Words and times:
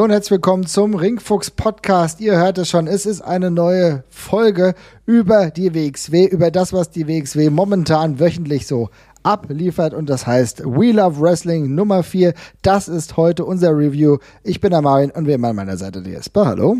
Hallo 0.00 0.06
und 0.06 0.12
herzlich 0.12 0.30
willkommen 0.30 0.64
zum 0.64 0.94
Ringfuchs 0.94 1.50
Podcast. 1.50 2.22
Ihr 2.22 2.38
hört 2.38 2.56
es 2.56 2.70
schon, 2.70 2.86
es 2.86 3.04
ist 3.04 3.20
eine 3.20 3.50
neue 3.50 4.02
Folge 4.08 4.74
über 5.04 5.50
die 5.50 5.74
WXW, 5.74 6.24
über 6.24 6.50
das, 6.50 6.72
was 6.72 6.88
die 6.88 7.06
WXW 7.06 7.50
momentan 7.50 8.18
wöchentlich 8.18 8.66
so 8.66 8.88
abliefert 9.24 9.92
und 9.92 10.08
das 10.08 10.26
heißt 10.26 10.64
We 10.64 10.92
Love 10.92 11.20
Wrestling 11.20 11.74
Nummer 11.74 12.02
4. 12.02 12.32
Das 12.62 12.88
ist 12.88 13.18
heute 13.18 13.44
unser 13.44 13.76
Review. 13.76 14.16
Ich 14.42 14.62
bin 14.62 14.70
der 14.70 14.80
Marvin 14.80 15.10
und 15.10 15.26
wir 15.26 15.34
haben 15.34 15.44
an 15.44 15.56
meiner 15.56 15.76
Seite 15.76 16.00
die 16.00 16.12
Jesper. 16.12 16.46
Hallo. 16.46 16.78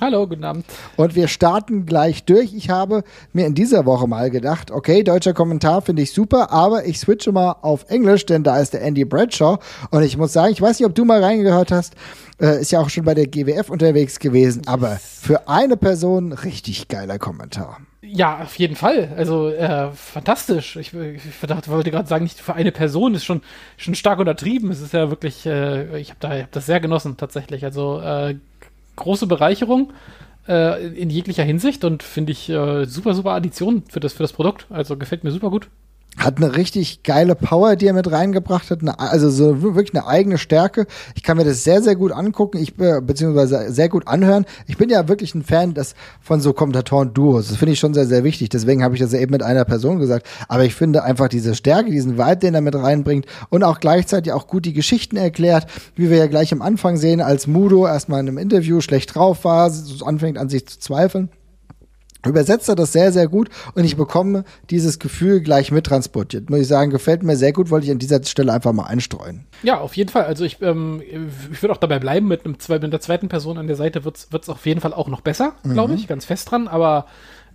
Hallo, 0.00 0.28
guten 0.28 0.44
Abend. 0.44 0.64
Und 0.96 1.16
wir 1.16 1.26
starten 1.26 1.84
gleich 1.84 2.24
durch. 2.24 2.54
Ich 2.54 2.70
habe 2.70 3.02
mir 3.32 3.46
in 3.46 3.54
dieser 3.54 3.84
Woche 3.84 4.06
mal 4.06 4.30
gedacht, 4.30 4.70
okay, 4.70 5.02
deutscher 5.02 5.34
Kommentar 5.34 5.82
finde 5.82 6.02
ich 6.02 6.12
super, 6.12 6.52
aber 6.52 6.86
ich 6.86 7.00
switche 7.00 7.32
mal 7.32 7.56
auf 7.62 7.84
Englisch, 7.88 8.24
denn 8.24 8.44
da 8.44 8.60
ist 8.60 8.74
der 8.74 8.82
Andy 8.82 9.04
Bradshaw. 9.04 9.58
Und 9.90 10.04
ich 10.04 10.16
muss 10.16 10.32
sagen, 10.32 10.52
ich 10.52 10.62
weiß 10.62 10.78
nicht, 10.78 10.86
ob 10.86 10.94
du 10.94 11.04
mal 11.04 11.22
reingehört 11.22 11.72
hast, 11.72 11.94
äh, 12.40 12.60
ist 12.60 12.70
ja 12.70 12.78
auch 12.78 12.90
schon 12.90 13.04
bei 13.04 13.14
der 13.14 13.26
GWF 13.26 13.70
unterwegs 13.70 14.20
gewesen, 14.20 14.62
aber 14.66 15.00
für 15.00 15.48
eine 15.48 15.76
Person 15.76 16.32
richtig 16.32 16.86
geiler 16.86 17.18
Kommentar. 17.18 17.78
Ja, 18.00 18.38
auf 18.38 18.56
jeden 18.56 18.76
Fall. 18.76 19.12
Also 19.16 19.48
äh, 19.48 19.90
fantastisch. 19.92 20.76
Ich, 20.76 20.94
ich 20.94 21.22
verdachte, 21.22 21.70
wollte 21.70 21.90
gerade 21.90 22.08
sagen, 22.08 22.22
nicht 22.22 22.40
für 22.40 22.54
eine 22.54 22.70
Person 22.70 23.14
ist 23.14 23.24
schon 23.24 23.42
schon 23.76 23.96
stark 23.96 24.20
untertrieben. 24.20 24.70
Es 24.70 24.80
ist 24.80 24.92
ja 24.92 25.10
wirklich, 25.10 25.44
äh, 25.44 25.98
ich 25.98 26.10
habe 26.10 26.20
da 26.20 26.30
hab 26.30 26.52
das 26.52 26.66
sehr 26.66 26.78
genossen 26.80 27.16
tatsächlich. 27.16 27.64
Also 27.64 28.00
äh, 28.00 28.36
große 28.98 29.26
Bereicherung 29.26 29.92
äh, 30.46 30.86
in 30.88 31.10
jeglicher 31.10 31.44
Hinsicht 31.44 31.84
und 31.84 32.02
finde 32.02 32.32
ich 32.32 32.48
äh, 32.48 32.84
super, 32.84 33.14
super 33.14 33.32
Addition 33.32 33.84
für 33.88 34.00
das, 34.00 34.12
für 34.12 34.22
das 34.22 34.32
Produkt. 34.32 34.66
Also 34.70 34.96
gefällt 34.96 35.24
mir 35.24 35.30
super 35.30 35.50
gut 35.50 35.68
hat 36.18 36.38
eine 36.38 36.56
richtig 36.56 37.02
geile 37.02 37.34
Power, 37.34 37.76
die 37.76 37.86
er 37.86 37.92
mit 37.92 38.10
reingebracht 38.10 38.70
hat, 38.70 38.80
eine, 38.80 38.98
also 38.98 39.30
so 39.30 39.62
wirklich 39.62 39.94
eine 39.94 40.06
eigene 40.06 40.38
Stärke. 40.38 40.86
Ich 41.14 41.22
kann 41.22 41.36
mir 41.36 41.44
das 41.44 41.64
sehr, 41.64 41.82
sehr 41.82 41.96
gut 41.96 42.12
angucken, 42.12 42.58
ich 42.58 42.78
äh, 42.78 43.00
beziehungsweise 43.00 43.72
sehr 43.72 43.88
gut 43.88 44.08
anhören. 44.08 44.44
Ich 44.66 44.76
bin 44.76 44.90
ja 44.90 45.08
wirklich 45.08 45.34
ein 45.34 45.44
Fan 45.44 45.74
des, 45.74 45.94
von 46.20 46.40
so 46.40 46.52
Kommentatoren-Duos. 46.52 47.48
Das 47.48 47.56
finde 47.56 47.72
ich 47.72 47.78
schon 47.78 47.94
sehr, 47.94 48.06
sehr 48.06 48.24
wichtig. 48.24 48.48
Deswegen 48.48 48.82
habe 48.82 48.94
ich 48.94 49.00
das 49.00 49.12
ja 49.12 49.20
eben 49.20 49.32
mit 49.32 49.42
einer 49.42 49.64
Person 49.64 49.98
gesagt. 49.98 50.26
Aber 50.48 50.64
ich 50.64 50.74
finde 50.74 51.04
einfach 51.04 51.28
diese 51.28 51.54
Stärke, 51.54 51.90
diesen 51.90 52.18
Vibe, 52.18 52.36
den 52.36 52.54
er 52.54 52.60
mit 52.60 52.74
reinbringt 52.74 53.26
und 53.50 53.62
auch 53.62 53.80
gleichzeitig 53.80 54.32
auch 54.32 54.46
gut 54.46 54.64
die 54.64 54.72
Geschichten 54.72 55.16
erklärt, 55.16 55.66
wie 55.94 56.10
wir 56.10 56.18
ja 56.18 56.26
gleich 56.26 56.52
am 56.52 56.62
Anfang 56.62 56.96
sehen, 56.96 57.20
als 57.20 57.46
Mudo 57.46 57.86
erstmal 57.86 58.20
in 58.20 58.28
einem 58.28 58.38
Interview 58.38 58.80
schlecht 58.80 59.14
drauf 59.14 59.44
war, 59.44 59.70
anfängt 60.04 60.38
an 60.38 60.48
sich 60.48 60.66
zu 60.66 60.78
zweifeln 60.80 61.30
übersetzt 62.26 62.68
er 62.68 62.74
das 62.74 62.92
sehr, 62.92 63.12
sehr 63.12 63.28
gut 63.28 63.48
und 63.74 63.84
ich 63.84 63.96
bekomme 63.96 64.44
dieses 64.70 64.98
Gefühl 64.98 65.40
gleich 65.40 65.70
mittransportiert. 65.70 66.50
Muss 66.50 66.60
ich 66.60 66.68
sagen, 66.68 66.90
gefällt 66.90 67.22
mir 67.22 67.36
sehr 67.36 67.52
gut, 67.52 67.70
wollte 67.70 67.86
ich 67.86 67.92
an 67.92 67.98
dieser 67.98 68.22
Stelle 68.24 68.52
einfach 68.52 68.72
mal 68.72 68.86
einstreuen. 68.86 69.46
Ja, 69.62 69.78
auf 69.78 69.96
jeden 69.96 70.10
Fall. 70.10 70.24
Also 70.24 70.44
ich, 70.44 70.60
ähm, 70.60 71.02
ich 71.52 71.62
würde 71.62 71.72
auch 71.72 71.78
dabei 71.78 71.98
bleiben, 71.98 72.26
mit, 72.26 72.44
einem, 72.44 72.56
mit 72.68 72.92
der 72.92 73.00
zweiten 73.00 73.28
Person 73.28 73.58
an 73.58 73.66
der 73.66 73.76
Seite 73.76 74.04
wird 74.04 74.28
es 74.32 74.48
auf 74.48 74.66
jeden 74.66 74.80
Fall 74.80 74.92
auch 74.92 75.08
noch 75.08 75.20
besser, 75.20 75.54
glaube 75.62 75.92
mhm. 75.92 75.98
ich, 75.98 76.08
ganz 76.08 76.24
fest 76.24 76.50
dran, 76.50 76.68
aber 76.68 77.06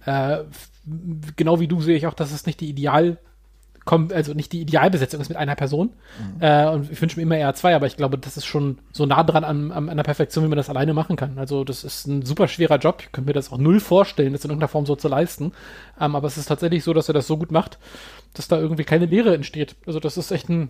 äh, 0.06 0.40
genau 1.36 1.60
wie 1.60 1.68
du 1.68 1.82
sehe 1.82 1.98
ich 1.98 2.08
auch, 2.08 2.14
dass 2.14 2.32
es 2.32 2.46
nicht 2.46 2.60
die 2.60 2.70
Ideal- 2.70 3.18
also 3.86 4.34
nicht 4.34 4.52
die 4.52 4.62
Idealbesetzung 4.62 5.20
ist 5.20 5.30
mit 5.30 5.38
einer 5.38 5.56
Person. 5.56 5.92
Mhm. 6.36 6.42
Äh, 6.42 6.70
und 6.70 6.92
ich 6.92 7.02
wünsche 7.02 7.18
mir 7.18 7.24
immer 7.24 7.38
eher 7.38 7.54
zwei, 7.54 7.76
aber 7.76 7.88
ich 7.88 7.98
glaube, 7.98 8.18
das 8.18 8.38
ist 8.38 8.46
schon 8.46 8.80
so 8.92 9.06
nah 9.06 9.24
dran 9.24 9.44
an, 9.44 9.72
an, 9.72 9.90
an 9.90 9.98
der 9.98 10.04
Perfektion, 10.04 10.44
wie 10.46 10.50
man 10.50 10.58
das 10.58 10.70
alleine 10.70 10.94
machen 10.94 11.16
kann. 11.16 11.38
Also 11.38 11.64
das 11.64 11.84
ist 11.84 12.08
ein 12.08 12.24
super 12.24 12.48
schwerer 12.48 12.78
Job. 12.78 13.02
Ich 13.02 13.12
könnte 13.12 13.30
mir 13.30 13.34
das 13.34 13.52
auch 13.52 13.58
null 13.58 13.80
vorstellen, 13.80 14.34
das 14.34 14.46
in 14.46 14.52
irgendeiner 14.52 14.70
Form 14.70 14.86
so 14.86 14.96
zu 14.96 15.08
leisten. 15.08 15.52
Ähm, 16.00 16.16
aber 16.16 16.28
es 16.28 16.38
ist 16.38 16.46
tatsächlich 16.46 16.84
so, 16.84 16.94
dass 16.94 17.10
er 17.10 17.14
das 17.14 17.28
so 17.28 17.38
gut 17.38 17.52
macht, 17.52 17.78
dass 18.34 18.48
da 18.48 18.58
irgendwie 18.58 18.84
keine 18.84 19.06
Leere 19.06 19.34
entsteht. 19.34 19.76
Also 19.86 20.00
das 20.00 20.18
ist 20.18 20.32
echt 20.32 20.50
ein 20.50 20.70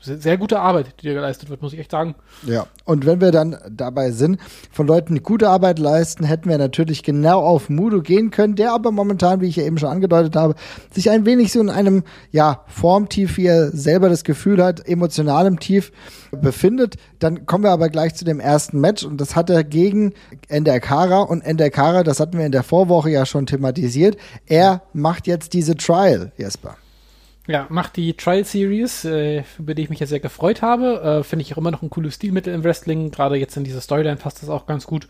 sehr 0.00 0.36
gute 0.36 0.60
Arbeit, 0.60 0.94
die 1.00 1.06
da 1.06 1.14
geleistet 1.14 1.50
wird, 1.50 1.62
muss 1.62 1.72
ich 1.72 1.78
echt 1.78 1.90
sagen. 1.90 2.14
Ja, 2.46 2.66
und 2.84 3.06
wenn 3.06 3.20
wir 3.20 3.32
dann 3.32 3.56
dabei 3.70 4.10
sind, 4.10 4.38
von 4.70 4.86
Leuten, 4.86 5.14
die 5.14 5.22
gute 5.22 5.48
Arbeit 5.48 5.78
leisten, 5.78 6.24
hätten 6.24 6.48
wir 6.48 6.58
natürlich 6.58 7.02
genau 7.02 7.40
auf 7.40 7.68
Mudo 7.68 8.02
gehen 8.02 8.30
können, 8.30 8.54
der 8.54 8.72
aber 8.72 8.92
momentan, 8.92 9.40
wie 9.40 9.46
ich 9.46 9.56
ja 9.56 9.64
eben 9.64 9.78
schon 9.78 9.90
angedeutet 9.90 10.36
habe, 10.36 10.54
sich 10.92 11.10
ein 11.10 11.26
wenig 11.26 11.52
so 11.52 11.60
in 11.60 11.70
einem, 11.70 12.04
ja, 12.30 12.64
Formtief, 12.66 13.36
wie 13.36 13.46
er 13.46 13.70
selber 13.70 14.08
das 14.08 14.24
Gefühl 14.24 14.62
hat, 14.62 14.86
emotionalem 14.86 15.60
Tief 15.60 15.92
befindet. 16.30 16.96
Dann 17.18 17.46
kommen 17.46 17.64
wir 17.64 17.70
aber 17.70 17.88
gleich 17.88 18.14
zu 18.14 18.24
dem 18.24 18.40
ersten 18.40 18.80
Match 18.80 19.04
und 19.04 19.20
das 19.20 19.36
hat 19.36 19.50
er 19.50 19.64
gegen 19.64 20.12
Ender 20.48 20.80
Kara 20.80 21.20
und 21.20 21.42
Ender 21.42 21.70
Kara, 21.70 22.02
das 22.04 22.20
hatten 22.20 22.38
wir 22.38 22.46
in 22.46 22.52
der 22.52 22.62
Vorwoche 22.62 23.10
ja 23.10 23.26
schon 23.26 23.46
thematisiert. 23.46 24.16
Er 24.46 24.82
macht 24.92 25.26
jetzt 25.26 25.52
diese 25.52 25.76
Trial, 25.76 26.32
Jesper. 26.36 26.76
Ja, 27.48 27.66
macht 27.70 27.96
die 27.96 28.14
Trial 28.14 28.44
Series, 28.44 29.06
äh, 29.06 29.42
über 29.58 29.74
die 29.74 29.82
ich 29.82 29.90
mich 29.90 30.00
ja 30.00 30.06
sehr 30.06 30.20
gefreut 30.20 30.60
habe. 30.60 31.20
Äh, 31.20 31.24
Finde 31.24 31.42
ich 31.42 31.54
auch 31.54 31.56
immer 31.56 31.70
noch 31.70 31.80
ein 31.80 31.88
cooles 31.88 32.16
Stilmittel 32.16 32.52
im 32.52 32.62
Wrestling. 32.62 33.10
Gerade 33.10 33.36
jetzt 33.36 33.56
in 33.56 33.64
dieser 33.64 33.80
Storyline 33.80 34.16
passt 34.16 34.42
das 34.42 34.50
auch 34.50 34.66
ganz 34.66 34.86
gut. 34.86 35.08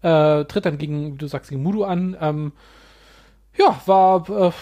Äh, 0.00 0.46
tritt 0.46 0.64
dann 0.64 0.78
gegen, 0.78 1.12
wie 1.12 1.18
du 1.18 1.26
sagst, 1.26 1.50
gegen 1.50 1.62
Mudo 1.62 1.84
an. 1.84 2.16
Ähm, 2.18 2.52
ja, 3.58 3.78
war 3.84 4.28
äh, 4.30 4.52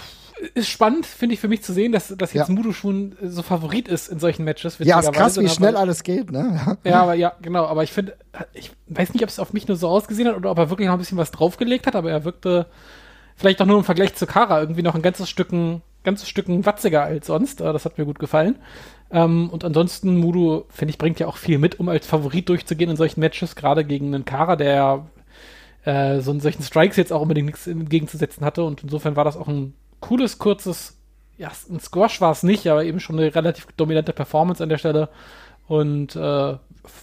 ist 0.55 0.69
spannend, 0.69 1.07
finde 1.07 1.35
ich, 1.35 1.41
für 1.41 1.47
mich 1.47 1.63
zu 1.63 1.73
sehen, 1.73 1.93
dass, 1.93 2.09
dass 2.09 2.33
jetzt 2.33 2.49
ja. 2.49 2.55
Mudo 2.55 2.73
schon 2.73 3.17
so 3.23 3.43
Favorit 3.43 3.87
ist 3.87 4.09
in 4.09 4.19
solchen 4.19 4.43
Matches. 4.43 4.79
Ja, 4.81 4.99
ist 4.99 5.13
krass, 5.13 5.39
wie 5.39 5.49
schnell 5.49 5.77
alles 5.77 6.03
geht, 6.03 6.33
ne? 6.33 6.79
Ja, 6.85 7.03
aber 7.03 7.15
ja, 7.15 7.35
genau. 7.41 7.67
Aber 7.67 7.85
ich 7.85 7.93
finde, 7.93 8.17
ich 8.55 8.73
weiß 8.89 9.15
nicht, 9.15 9.23
ob 9.23 9.29
es 9.29 9.39
auf 9.39 9.53
mich 9.53 9.69
nur 9.69 9.77
so 9.77 9.89
ausgesehen 9.89 10.29
hat 10.29 10.37
oder 10.37 10.51
ob 10.51 10.59
er 10.59 10.69
wirklich 10.69 10.89
noch 10.89 10.95
ein 10.95 10.99
bisschen 10.99 11.19
was 11.19 11.31
draufgelegt 11.31 11.87
hat, 11.87 11.95
aber 11.95 12.11
er 12.11 12.25
wirkte 12.25 12.67
vielleicht 13.37 13.63
auch 13.63 13.67
nur 13.67 13.79
im 13.79 13.85
Vergleich 13.85 14.17
zu 14.17 14.27
Kara 14.27 14.61
irgendwie 14.61 14.83
noch 14.83 14.97
ein 14.97 15.03
ganzes 15.03 15.31
Stücken 15.31 15.83
ganzes 16.05 16.29
Stück 16.29 16.47
watziger 16.49 17.03
als 17.03 17.27
sonst. 17.27 17.61
Das 17.61 17.85
hat 17.85 17.99
mir 17.99 18.05
gut 18.05 18.19
gefallen. 18.19 18.57
Ähm, 19.11 19.51
und 19.51 19.65
ansonsten, 19.65 20.17
Mudo, 20.17 20.67
finde 20.69 20.91
ich, 20.91 20.99
bringt 20.99 21.21
ja 21.21 21.27
auch 21.27 21.37
viel 21.37 21.59
mit, 21.59 21.81
um 21.81 21.89
als 21.89 22.07
Favorit 22.07 22.49
durchzugehen 22.49 22.91
in 22.91 22.97
solchen 22.97 23.21
Matches, 23.21 23.57
gerade 23.57 23.85
gegen 23.85 24.15
einen 24.15 24.25
Kara, 24.25 24.57
der 24.57 25.07
äh, 25.85 26.21
so 26.21 26.33
in 26.33 26.41
solchen 26.41 26.63
Strikes 26.63 26.97
jetzt 26.97 27.13
auch 27.13 27.23
unbedingt 27.23 27.47
nichts 27.47 27.67
entgegenzusetzen 27.67 28.45
hatte. 28.45 28.65
Und 28.65 28.83
insofern 28.83 29.17
war 29.17 29.25
das 29.25 29.37
auch 29.37 29.49
ein 29.49 29.75
cooles, 30.01 30.39
kurzes, 30.39 30.99
ja, 31.39 31.51
ein 31.71 31.81
Squash 31.81 32.21
war 32.21 32.33
es 32.33 32.43
nicht, 32.43 32.67
aber 32.69 32.85
eben 32.85 33.01
schon 33.01 33.19
eine 33.19 33.35
relativ 33.35 33.67
dominante 33.77 34.13
Performance 34.13 34.63
an 34.63 34.69
der 34.69 34.79
Stelle. 34.79 35.09
Und 35.67 36.15
äh, 36.17 36.57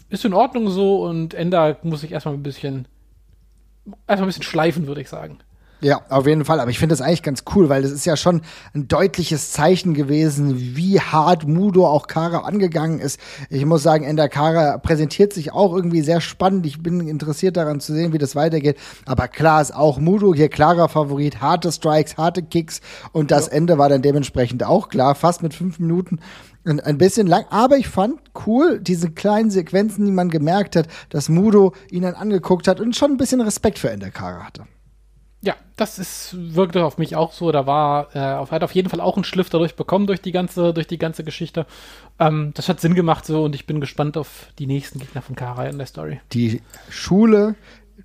ist 0.09 0.25
in 0.25 0.33
Ordnung 0.33 0.69
so 0.69 1.03
und 1.03 1.33
Ender 1.33 1.78
muss 1.83 2.03
ich 2.03 2.12
erstmal 2.12 2.35
ein 2.35 2.44
bisschen 2.44 2.88
erstmal 4.07 4.25
ein 4.25 4.28
bisschen 4.28 4.44
schleifen, 4.44 4.88
würde 4.88 5.01
ich 5.01 5.09
sagen. 5.09 5.39
Ja, 5.84 6.02
auf 6.09 6.28
jeden 6.28 6.46
Fall. 6.46 6.59
Aber 6.59 6.69
ich 6.69 6.78
finde 6.78 6.94
das 6.94 7.02
eigentlich 7.02 7.24
ganz 7.24 7.44
cool, 7.56 7.68
weil 7.68 7.81
das 7.81 7.92
ist 7.92 8.06
ja 8.06 8.16
schon 8.16 8.42
ein 8.75 8.88
deutliches 8.88 9.52
Zeichen 9.52 9.96
gewesen, 9.96 10.75
wie 10.75 11.00
hart 11.00 11.47
Mudo 11.47 11.88
auch 11.88 12.06
Kara 12.06 12.40
angegangen 12.40 13.00
ist. 13.00 13.19
Ich 13.50 13.66
muss 13.66 13.81
sagen, 13.81 14.03
Ender 14.03 14.30
Kara 14.30 14.78
präsentiert 14.78 15.34
sich 15.34 15.52
auch 15.52 15.75
irgendwie 15.75 16.02
sehr 16.02 16.22
spannend. 16.22 16.68
Ich 16.68 16.84
bin 16.84 17.08
interessiert 17.08 17.58
daran 17.58 17.80
zu 17.80 17.94
sehen, 17.94 18.14
wie 18.14 18.19
das 18.19 18.36
weitergeht. 18.36 18.78
Aber 19.08 19.28
klar 19.28 19.59
ist 19.59 19.75
auch 19.75 19.97
Mudo 19.97 20.36
hier 20.36 20.50
klarer 20.50 20.88
Favorit. 20.88 21.42
Harte 21.42 21.72
Strikes, 21.72 22.16
harte 22.16 22.44
Kicks. 22.44 22.81
Und 23.12 23.31
das 23.31 23.48
ja. 23.48 23.53
Ende 23.53 23.80
war 23.80 23.90
dann 23.90 24.03
dementsprechend 24.03 24.63
auch 24.63 24.90
klar. 24.90 25.16
Fast 25.16 25.42
mit 25.42 25.56
fünf 25.56 25.80
Minuten 25.80 26.19
ein 26.63 27.00
bisschen 27.00 27.25
lang, 27.25 27.46
aber 27.50 27.78
ich 27.78 27.88
fand 27.88 28.19
cool 28.45 28.80
diese 28.80 29.10
kleinen 29.10 29.50
Sequenzen, 29.50 30.06
die 30.06 30.12
man 30.12 30.30
gemerkt 30.30 30.75
hat, 30.75 30.88
dass 31.10 31.28
Mudo 31.28 31.74
ihn 31.89 32.04
dann 32.04 32.13
angeguckt 32.13 32.68
hat 32.68 32.80
und 32.80 32.95
schon 32.95 33.10
ein 33.10 33.18
bisschen 33.18 33.42
Respekt 33.42 33.80
für 33.80 33.89
Ender 33.89 34.12
Kara 34.12 34.44
hatte. 34.45 34.68
Ja, 35.44 35.56
das 35.76 35.98
ist, 35.98 36.36
wirkte 36.38 36.86
auf 36.86 37.00
mich 37.00 37.16
auch 37.16 37.32
so. 37.32 37.52
Da 37.52 37.66
war, 37.66 38.16
äh, 38.16 38.20
hat 38.20 38.64
auf 38.64 38.76
jeden 38.76 38.90
Fall 38.90 39.02
auch 39.02 39.16
einen 39.16 39.24
Schliff 39.24 39.50
dadurch 39.50 39.76
bekommen 39.76 40.06
durch 40.06 40.22
die 40.22 40.32
ganze, 40.32 40.72
durch 40.72 40.86
die 40.86 41.00
ganze 41.00 41.24
Geschichte. 41.24 41.66
Ähm, 42.20 42.52
das 42.54 42.70
hat 42.70 42.80
Sinn 42.80 42.94
gemacht 42.94 43.26
so 43.26 43.44
und 43.44 43.56
ich 43.56 43.66
bin 43.66 43.82
gespannt 43.82 44.18
auf 44.18 44.48
die 44.60 44.68
nächsten 44.68 45.00
Gegner 45.00 45.24
von 45.24 45.36
Kara 45.36 45.66
in 45.66 45.80
der 45.80 45.88
Story. 45.88 46.20
Die 46.34 46.62
Schule 46.90 47.56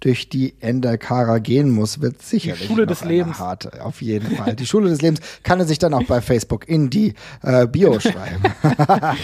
durch 0.01 0.29
die 0.29 0.55
Ender 0.61 0.99
Kara 0.99 1.39
gehen 1.39 1.71
muss, 1.71 2.01
wird 2.01 2.23
sicherlich 2.23 2.63
die 2.63 2.67
Schule 2.67 2.87
des 2.87 3.05
Lebens. 3.05 3.39
harte, 3.39 3.85
auf 3.85 4.03
jeden 4.03 4.37
Fall. 4.37 4.55
Die 4.57 4.67
Schule 4.67 4.91
des 4.91 5.03
Lebens 5.03 5.21
kann 5.43 5.59
er 5.61 5.67
sich 5.67 5.79
dann 5.79 5.95
auch 5.95 6.05
bei 6.05 6.21
Facebook 6.21 6.69
in 6.69 6.91
die 6.91 7.15
äh, 7.43 7.67
Bio 7.67 7.99
schreiben. 8.01 8.43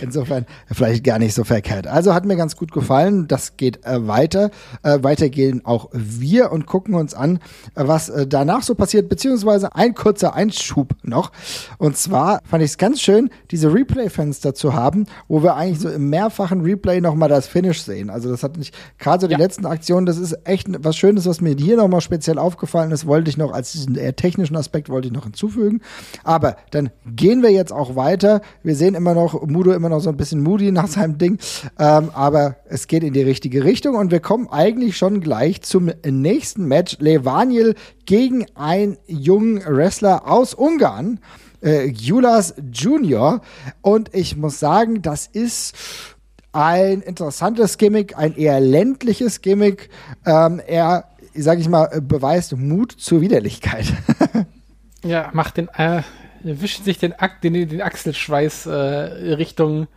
Insofern 0.00 0.46
vielleicht 0.70 1.04
gar 1.04 1.18
nicht 1.18 1.34
so 1.34 1.44
verkehrt. 1.44 1.86
Also 1.86 2.14
hat 2.14 2.24
mir 2.24 2.36
ganz 2.36 2.56
gut 2.56 2.72
gefallen. 2.72 3.28
Das 3.28 3.56
geht 3.56 3.84
äh, 3.84 4.06
weiter. 4.06 4.50
Äh, 4.82 5.02
weiter 5.02 5.28
gehen 5.28 5.64
auch 5.64 5.88
wir 5.92 6.52
und 6.52 6.66
gucken 6.66 6.94
uns 6.94 7.14
an, 7.14 7.36
äh, 7.74 7.86
was 7.86 8.08
äh, 8.08 8.26
danach 8.26 8.62
so 8.62 8.74
passiert, 8.74 9.08
beziehungsweise 9.08 9.74
ein 9.74 9.94
kurzer 9.94 10.34
Einschub 10.34 10.94
noch. 11.02 11.32
Und 11.78 11.96
zwar 11.96 12.40
fand 12.44 12.62
ich 12.62 12.70
es 12.70 12.78
ganz 12.78 13.00
schön, 13.00 13.30
diese 13.50 13.72
Replay-Fenster 13.72 14.54
zu 14.54 14.74
haben, 14.74 15.06
wo 15.28 15.42
wir 15.42 15.56
eigentlich 15.56 15.80
so 15.80 15.88
im 15.88 16.10
mehrfachen 16.10 16.60
Replay 16.62 17.00
nochmal 17.00 17.28
das 17.28 17.46
Finish 17.46 17.82
sehen. 17.82 18.10
Also 18.10 18.30
das 18.30 18.42
hat 18.42 18.56
nicht, 18.56 18.74
gerade 18.98 19.22
so 19.22 19.26
die 19.26 19.32
ja. 19.32 19.38
letzten 19.38 19.66
Aktionen, 19.66 20.06
das 20.06 20.15
das 20.16 20.32
ist 20.32 20.38
echt 20.44 20.66
was 20.84 20.96
Schönes, 20.96 21.26
was 21.26 21.40
mir 21.40 21.54
hier 21.56 21.76
nochmal 21.76 22.00
speziell 22.00 22.38
aufgefallen 22.38 22.90
ist, 22.90 23.06
wollte 23.06 23.30
ich 23.30 23.36
noch 23.36 23.52
als 23.52 23.72
diesen 23.72 23.96
eher 23.96 24.16
technischen 24.16 24.56
Aspekt 24.56 24.88
wollte 24.88 25.08
ich 25.08 25.14
noch 25.14 25.24
hinzufügen. 25.24 25.80
Aber 26.24 26.56
dann 26.70 26.90
gehen 27.06 27.42
wir 27.42 27.50
jetzt 27.50 27.72
auch 27.72 27.96
weiter. 27.96 28.40
Wir 28.62 28.74
sehen 28.74 28.94
immer 28.94 29.14
noch 29.14 29.46
Mudo 29.46 29.72
immer 29.72 29.88
noch 29.88 30.00
so 30.00 30.10
ein 30.10 30.16
bisschen 30.16 30.42
moody 30.42 30.72
nach 30.72 30.88
seinem 30.88 31.18
Ding, 31.18 31.38
ähm, 31.78 32.10
aber 32.14 32.56
es 32.68 32.86
geht 32.86 33.04
in 33.04 33.12
die 33.12 33.22
richtige 33.22 33.64
Richtung 33.64 33.96
und 33.96 34.10
wir 34.10 34.20
kommen 34.20 34.48
eigentlich 34.50 34.96
schon 34.96 35.20
gleich 35.20 35.62
zum 35.62 35.90
nächsten 36.04 36.66
Match. 36.66 36.96
Levaniel 36.98 37.74
gegen 38.04 38.46
einen 38.54 38.96
jungen 39.06 39.62
Wrestler 39.64 40.30
aus 40.30 40.54
Ungarn. 40.54 41.20
Äh, 41.62 41.86
Julas 41.86 42.54
Junior. 42.72 43.40
Und 43.82 44.14
ich 44.14 44.36
muss 44.36 44.60
sagen, 44.60 45.02
das 45.02 45.26
ist 45.26 45.74
ein 46.52 47.02
interessantes 47.02 47.78
Gimmick, 47.78 48.16
ein 48.16 48.36
eher 48.36 48.60
ländliches 48.60 49.42
Gimmick. 49.42 49.90
Ähm, 50.24 50.60
er, 50.66 51.10
sage 51.34 51.60
ich 51.60 51.68
mal, 51.68 52.00
beweist 52.00 52.56
Mut 52.56 52.92
zur 52.92 53.20
Widerlichkeit. 53.20 53.92
ja, 55.04 55.30
macht 55.32 55.58
den, 55.58 55.68
äh, 55.68 56.02
wischt 56.42 56.84
sich 56.84 56.98
den, 56.98 57.14
den, 57.42 57.68
den 57.68 57.82
Achselschweiß 57.82 58.66
äh, 58.66 58.70
Richtung 59.34 59.88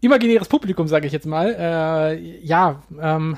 imaginäres 0.00 0.48
Publikum, 0.48 0.86
sage 0.88 1.06
ich 1.06 1.12
jetzt 1.12 1.26
mal. 1.26 1.54
Äh, 1.58 2.38
ja, 2.44 2.82
ähm, 3.00 3.36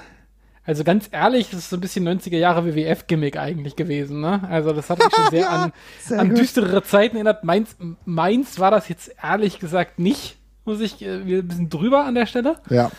also 0.65 0.85
ganz 0.85 1.09
ehrlich, 1.11 1.51
das 1.51 1.61
ist 1.61 1.71
so 1.71 1.77
ein 1.77 1.81
bisschen 1.81 2.07
90er 2.07 2.37
Jahre 2.37 2.65
WWF-Gimmick 2.65 3.37
eigentlich 3.39 3.77
gewesen, 3.77 4.21
ne? 4.21 4.47
Also 4.49 4.73
das 4.73 4.91
hat 4.91 4.99
mich 4.99 5.15
schon 5.15 5.27
sehr 5.31 5.41
ja, 5.41 5.49
an, 5.49 5.73
sehr 6.01 6.21
an 6.21 6.35
düsterere 6.35 6.83
Zeiten 6.83 7.17
erinnert. 7.17 7.45
Meins, 7.45 7.77
meins 8.05 8.59
war 8.59 8.71
das 8.71 8.89
jetzt 8.89 9.11
ehrlich 9.23 9.59
gesagt 9.59 9.99
nicht 9.99 10.37
muss 10.71 10.81
ich 10.81 11.03
äh, 11.03 11.17
ein 11.17 11.49
bisschen 11.49 11.69
drüber 11.69 12.05
an 12.05 12.15
der 12.15 12.27
Stelle. 12.27 12.57
Ja. 12.71 12.91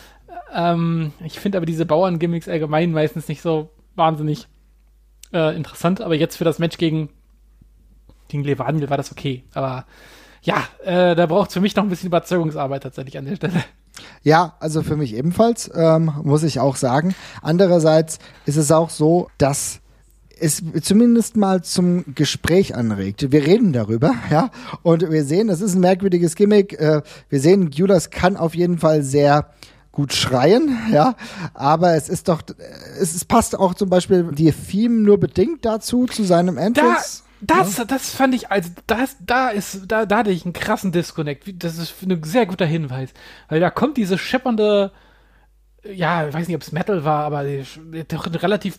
Ähm, 0.52 1.12
ich 1.24 1.40
finde 1.40 1.56
aber 1.56 1.66
diese 1.66 1.86
Bauern-Gimmicks 1.86 2.48
allgemein 2.48 2.92
meistens 2.92 3.28
nicht 3.28 3.40
so 3.40 3.70
wahnsinnig 3.94 4.46
äh, 5.32 5.56
interessant, 5.56 6.02
aber 6.02 6.14
jetzt 6.14 6.36
für 6.36 6.44
das 6.44 6.58
Match 6.58 6.76
gegen, 6.76 7.08
gegen 8.28 8.44
Levaniel 8.44 8.90
war 8.90 8.98
das 8.98 9.10
okay. 9.10 9.44
Aber 9.54 9.86
ja, 10.42 10.56
äh, 10.84 11.14
da 11.14 11.26
braucht 11.26 11.48
es 11.48 11.54
für 11.54 11.60
mich 11.60 11.74
noch 11.74 11.84
ein 11.84 11.88
bisschen 11.88 12.08
Überzeugungsarbeit 12.08 12.82
tatsächlich 12.82 13.16
an 13.16 13.24
der 13.24 13.36
Stelle. 13.36 13.64
Ja, 14.22 14.56
also 14.60 14.82
für 14.82 14.96
mich 14.96 15.14
ebenfalls, 15.14 15.70
ähm, 15.74 16.12
muss 16.22 16.42
ich 16.42 16.60
auch 16.60 16.76
sagen. 16.76 17.14
Andererseits 17.40 18.18
ist 18.46 18.56
es 18.56 18.72
auch 18.72 18.90
so, 18.90 19.28
dass 19.38 19.81
es 20.40 20.62
zumindest 20.82 21.36
mal 21.36 21.62
zum 21.62 22.04
Gespräch 22.14 22.74
anregt. 22.74 23.30
Wir 23.32 23.46
reden 23.46 23.72
darüber, 23.72 24.14
ja, 24.30 24.50
und 24.82 25.10
wir 25.10 25.24
sehen, 25.24 25.48
das 25.48 25.60
ist 25.60 25.74
ein 25.74 25.80
merkwürdiges 25.80 26.34
Gimmick. 26.34 26.74
Äh, 26.74 27.02
wir 27.28 27.40
sehen, 27.40 27.70
Judas 27.70 28.10
kann 28.10 28.36
auf 28.36 28.54
jeden 28.54 28.78
Fall 28.78 29.02
sehr 29.02 29.50
gut 29.92 30.14
schreien, 30.14 30.76
ja, 30.90 31.14
aber 31.52 31.94
es 31.94 32.08
ist 32.08 32.28
doch, 32.28 32.42
es, 32.98 33.14
es 33.14 33.24
passt 33.24 33.58
auch 33.58 33.74
zum 33.74 33.90
Beispiel 33.90 34.30
die 34.32 34.50
Theme 34.50 35.00
nur 35.02 35.20
bedingt 35.20 35.64
dazu, 35.64 36.06
zu 36.06 36.24
seinem 36.24 36.56
Entrance. 36.56 37.22
Da, 37.42 37.58
das, 37.58 37.76
ja. 37.76 37.84
das 37.84 38.10
fand 38.10 38.34
ich, 38.34 38.50
also 38.50 38.70
das, 38.86 39.16
da 39.20 39.50
ist, 39.50 39.82
da, 39.88 40.06
da 40.06 40.18
hatte 40.18 40.30
ich 40.30 40.44
einen 40.44 40.54
krassen 40.54 40.92
Disconnect. 40.92 41.62
Das 41.62 41.76
ist 41.76 41.94
ein 42.02 42.22
sehr 42.22 42.46
guter 42.46 42.66
Hinweis, 42.66 43.10
weil 43.48 43.60
da 43.60 43.68
kommt 43.68 43.96
diese 43.96 44.16
scheppernde 44.16 44.92
ja, 45.84 46.28
ich 46.28 46.34
weiß 46.34 46.46
nicht, 46.46 46.56
ob 46.56 46.62
es 46.62 46.72
Metal 46.72 47.04
war, 47.04 47.24
aber 47.24 47.44
doch 48.08 48.26
ein 48.26 48.34
relativ 48.34 48.78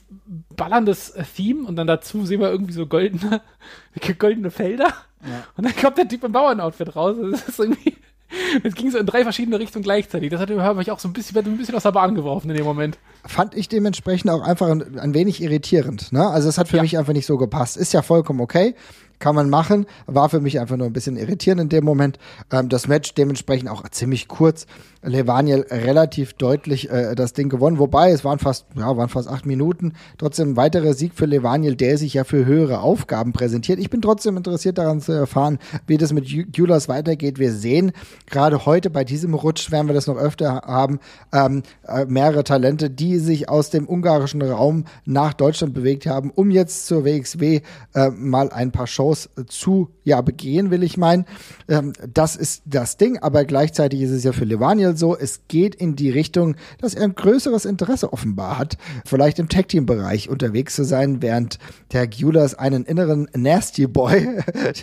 ballerndes 0.56 1.14
Theme 1.36 1.68
und 1.68 1.76
dann 1.76 1.88
dazu 1.88 2.26
sehen 2.26 2.40
wir 2.40 2.50
irgendwie 2.50 2.74
so 2.74 2.86
goldene, 2.86 3.42
goldene 4.20 4.52
Felder. 4.52 4.88
Ja. 5.26 5.44
Und 5.58 5.66
dann 5.66 5.76
kommt 5.76 5.98
der 5.98 6.08
Typ 6.08 6.24
im 6.24 6.32
Bauernoutfit 6.32 6.96
raus. 6.96 7.18
Das 7.32 7.48
ist 7.48 7.60
irgendwie, 7.60 7.98
es 8.64 8.76
ging 8.76 8.90
so 8.92 8.98
in 8.98 9.06
drei 9.06 9.24
verschiedene 9.24 9.60
Richtungen 9.60 9.84
gleichzeitig. 9.84 10.30
Das 10.30 10.40
hat 10.40 10.50
mich 10.50 10.92
auch 10.92 11.00
so 11.00 11.10
ein 11.10 11.14
bisschen, 11.14 11.38
ein 11.38 11.58
bisschen 11.58 11.76
aus 11.76 11.84
der 11.84 11.92
Bahn 11.92 12.16
geworfen 12.16 12.50
in 12.50 12.56
dem 12.56 12.66
Moment. 12.66 12.98
Fand 13.26 13.56
ich 13.56 13.68
dementsprechend 13.68 14.32
auch 14.32 14.42
einfach 14.42 14.68
ein, 14.68 14.98
ein 14.98 15.14
wenig 15.14 15.42
irritierend. 15.42 16.12
Ne? 16.12 16.26
Also 16.26 16.50
es 16.50 16.58
hat 16.58 16.70
für 16.70 16.78
ja. 16.78 16.84
mich 16.84 16.98
einfach 16.98 17.14
nicht 17.14 17.26
so 17.26 17.38
gepasst. 17.38 17.78
Ist 17.78 17.94
ja 17.94 18.02
vollkommen 18.02 18.42
okay 18.42 18.76
kann 19.24 19.36
man 19.36 19.50
machen. 19.50 19.86
War 20.06 20.28
für 20.28 20.42
mich 20.42 20.60
einfach 20.60 20.76
nur 20.76 20.86
ein 20.86 20.92
bisschen 20.92 21.16
irritierend 21.16 21.62
in 21.62 21.70
dem 21.70 21.86
Moment. 21.86 22.20
Ähm, 22.52 22.68
das 22.68 22.90
Match 22.90 23.14
dementsprechend 23.14 23.70
auch 23.70 23.88
ziemlich 23.88 24.28
kurz. 24.28 24.68
Levaniel 25.02 25.66
relativ 25.70 26.34
deutlich 26.34 26.90
äh, 26.90 27.16
das 27.16 27.34
Ding 27.34 27.50
gewonnen, 27.50 27.78
wobei 27.78 28.12
es 28.12 28.24
waren 28.24 28.40
fast, 28.40 28.66
ja, 28.76 28.96
waren 28.96 29.10
fast 29.10 29.30
acht 29.30 29.46
Minuten. 29.46 29.94
Trotzdem 30.18 30.52
ein 30.52 30.58
weiterer 30.58 30.94
Sieg 30.94 31.14
für 31.14 31.26
Levaniel, 31.26 31.76
der 31.76 31.98
sich 31.98 32.14
ja 32.14 32.24
für 32.24 32.46
höhere 32.46 32.80
Aufgaben 32.80 33.34
präsentiert. 33.34 33.80
Ich 33.80 33.90
bin 33.90 34.02
trotzdem 34.02 34.38
interessiert 34.38 34.78
daran 34.78 35.02
zu 35.02 35.12
erfahren, 35.12 35.60
wie 35.88 35.98
das 35.98 36.14
mit 36.14 36.26
Julas 36.28 36.88
weitergeht. 36.90 37.40
Wir 37.40 37.52
sehen 37.52 37.92
gerade 38.30 38.66
heute 38.66 38.90
bei 38.90 39.04
diesem 39.04 39.34
Rutsch, 39.34 39.72
werden 39.72 39.88
wir 39.88 39.94
das 39.94 40.08
noch 40.08 40.18
öfter 40.18 40.64
haben, 40.66 41.00
ähm, 41.32 41.64
äh, 41.88 42.06
mehrere 42.06 42.44
Talente, 42.44 42.90
die 42.90 43.20
sich 43.20 43.50
aus 43.50 43.70
dem 43.70 43.88
ungarischen 43.88 44.42
Raum 44.42 44.86
nach 45.06 45.34
Deutschland 45.34 45.74
bewegt 45.74 46.08
haben, 46.08 46.32
um 46.32 46.50
jetzt 46.52 46.88
zur 46.88 47.06
WXW 47.06 47.62
äh, 47.94 48.10
mal 48.10 48.50
ein 48.50 48.72
paar 48.72 48.88
Shows 48.88 49.13
zu 49.48 49.90
ja, 50.04 50.22
begehen, 50.22 50.72
will 50.72 50.84
ich 50.84 50.98
meinen. 50.98 51.26
Ähm, 51.68 51.94
das 52.12 52.36
ist 52.36 52.64
das 52.66 52.98
Ding, 52.98 53.18
aber 53.20 53.46
gleichzeitig 53.46 54.02
ist 54.02 54.12
es 54.12 54.24
ja 54.24 54.32
für 54.32 54.46
Levaniel 54.46 54.96
so, 54.98 55.18
es 55.18 55.42
geht 55.48 55.76
in 55.76 55.96
die 55.96 56.10
Richtung, 56.10 56.56
dass 56.80 56.94
er 56.94 57.04
ein 57.04 57.16
größeres 57.16 57.66
Interesse 57.66 58.12
offenbar 58.12 58.58
hat, 58.58 58.78
vielleicht 59.06 59.40
im 59.40 59.50
Tag-Team-Bereich 59.50 60.30
unterwegs 60.30 60.76
zu 60.76 60.84
sein, 60.84 61.22
während 61.22 61.60
der 61.92 62.08
Gulas 62.08 62.56
einen 62.56 62.86
inneren 62.86 63.28
Nasty 63.36 63.88
Boy 63.88 64.28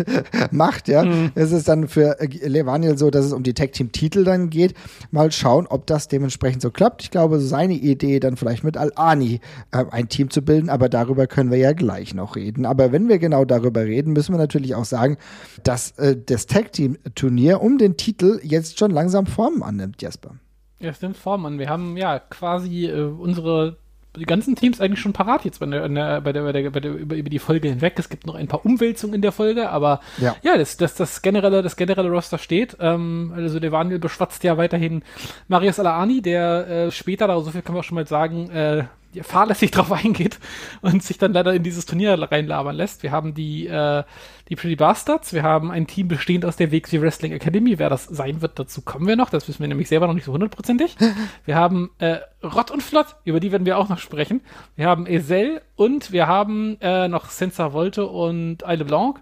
macht, 0.51 0.89
ja. 0.89 1.05
Mhm. 1.05 1.33
Es 1.35 1.53
ist 1.53 1.69
dann 1.69 1.89
für 1.89 2.17
Levaniel 2.21 2.97
so, 2.97 3.11
dass 3.11 3.25
es 3.25 3.33
um 3.33 3.43
die 3.43 3.55
Tag-Team-Titel 3.55 4.25
dann 4.25 4.51
geht. 4.51 4.75
Mal 5.11 5.33
schauen, 5.33 5.67
ob 5.67 5.87
das 5.87 6.09
dementsprechend 6.09 6.63
so 6.63 6.71
klappt. 6.71 7.03
Ich 7.03 7.11
glaube, 7.11 7.41
seine 7.41 7.75
Idee 7.75 8.21
dann 8.21 8.37
vielleicht 8.37 8.65
mit 8.65 8.77
Al-Ani 8.77 9.41
äh, 9.73 9.85
ein 9.91 10.09
Team 10.09 10.31
zu 10.31 10.43
bilden, 10.43 10.71
aber 10.71 10.89
darüber 10.89 11.27
können 11.27 11.51
wir 11.51 11.59
ja 11.59 11.73
gleich 11.73 12.15
noch 12.15 12.37
reden. 12.37 12.67
Aber 12.67 12.93
wenn 12.93 13.09
wir 13.09 13.19
genau 13.19 13.45
darüber 13.45 13.85
reden, 13.85 14.13
müssen 14.13 14.20
wir 14.29 14.39
natürlich 14.39 14.75
auch 14.75 14.85
sagen, 14.85 15.17
dass 15.65 15.93
äh, 15.99 16.17
das 16.17 16.47
Tag-Team-Turnier 16.47 17.63
um 17.63 17.79
den 17.79 17.97
Titel 17.97 18.41
jetzt 18.43 18.79
schon 18.79 18.91
langsam 18.91 19.27
Formen 19.27 19.63
annimmt. 19.63 20.03
Jesper. 20.03 20.35
Ja, 20.79 20.91
es 20.91 21.01
nimmt 21.03 21.17
Form 21.17 21.47
an. 21.47 21.59
Wir 21.59 21.69
haben 21.69 21.97
ja 21.97 22.19
quasi 22.19 22.87
äh, 22.87 23.03
unsere 23.03 23.77
die 24.17 24.25
ganzen 24.25 24.57
Teams 24.57 24.81
eigentlich 24.81 25.01
schon 25.01 25.13
parat 25.13 25.45
jetzt 25.45 25.61
bei 25.61 25.67
der, 25.67 25.89
bei 26.21 26.33
der, 26.33 26.43
bei 26.43 26.53
der, 26.53 26.71
bei 26.71 26.81
der, 26.81 26.93
über, 26.93 27.15
über 27.15 27.31
die 27.31 27.39
Folge 27.39 27.69
hinweg. 27.69 27.95
Es 27.97 28.09
gibt 28.09 28.27
noch 28.27 28.35
ein 28.35 28.49
paar 28.49 28.65
Umwälzungen 28.67 29.15
in 29.15 29.23
der 29.23 29.31
Folge, 29.31 29.71
aber 29.71 30.01
ja, 30.19 30.35
ja 30.43 30.59
das, 30.59 30.77
das, 30.77 30.95
das, 30.95 31.23
generelle, 31.23 31.63
das 31.63 31.77
generelle 31.77 32.11
Roster 32.11 32.39
steht. 32.39 32.77
Ähm, 32.81 33.33
also 33.37 33.61
der 33.61 33.71
Vanil 33.71 34.01
beschwatzt 34.01 34.43
ja 34.43 34.57
weiterhin 34.57 35.03
Marius 35.47 35.79
Alaani, 35.79 36.23
der 36.23 36.69
äh, 36.69 36.91
später, 36.91 37.29
da 37.29 37.41
so 37.41 37.51
viel 37.51 37.63
können 37.63 37.77
wir 37.77 37.81
auch 37.81 37.85
schon 37.85 37.95
mal 37.95 38.07
sagen, 38.07 38.51
äh, 38.51 38.85
fahrlässig 39.23 39.71
drauf 39.73 39.93
eingeht 39.93 40.39
und 40.83 41.03
sich 41.03 41.19
dann 41.19 41.33
leider 41.33 41.55
in 41.55 41.63
dieses 41.63 41.87
Turnier 41.87 42.21
reinlabern 42.21 42.77
lässt. 42.77 43.03
Wir 43.03 43.11
haben 43.11 43.35
die, 43.35 43.67
äh, 43.67 44.05
die 44.49 44.57
Pretty 44.57 44.77
Bastards, 44.77 45.33
wir 45.33 45.43
haben 45.43 45.71
ein 45.71 45.87
Team 45.87 46.09
bestehend 46.09 46.45
aus 46.45 46.57
der 46.57 46.73
WXW 46.73 47.01
Wrestling 47.01 47.33
Academy. 47.33 47.79
Wer 47.79 47.91
das 47.91 48.05
sein 48.05 48.43
wird, 48.43 48.59
dazu 48.59 48.83
kommen 48.83 49.07
wir 49.07 49.17
noch. 49.17 49.31
Das 49.31 49.49
wissen 49.49 49.61
wir 49.61 49.69
nämlich 49.69 49.89
selber 49.89 50.07
noch 50.07 50.15
nicht 50.15 50.25
so 50.25 50.33
hundertprozentig. 50.33 50.97
Wir 51.45 51.57
haben 51.57 51.91
äh, 51.99 52.19
Rott 52.43 52.71
und 52.71 52.83
Flott, 52.83 53.17
über 53.25 53.41
die 53.41 53.53
werden 53.53 53.67
wir 53.67 53.79
auch 53.79 53.89
noch 53.89 53.99
sprechen. 53.99 54.43
Wir 54.77 54.87
haben 54.87 55.07
Ezel 55.07 55.63
und 55.77 56.13
wir 56.13 56.27
haben 56.27 56.77
äh, 56.81 57.09
noch 57.09 57.31
Senza 57.31 57.71
Volte 57.71 58.07
und 58.07 58.63
Isle 58.67 58.85
Blanc. 58.85 59.21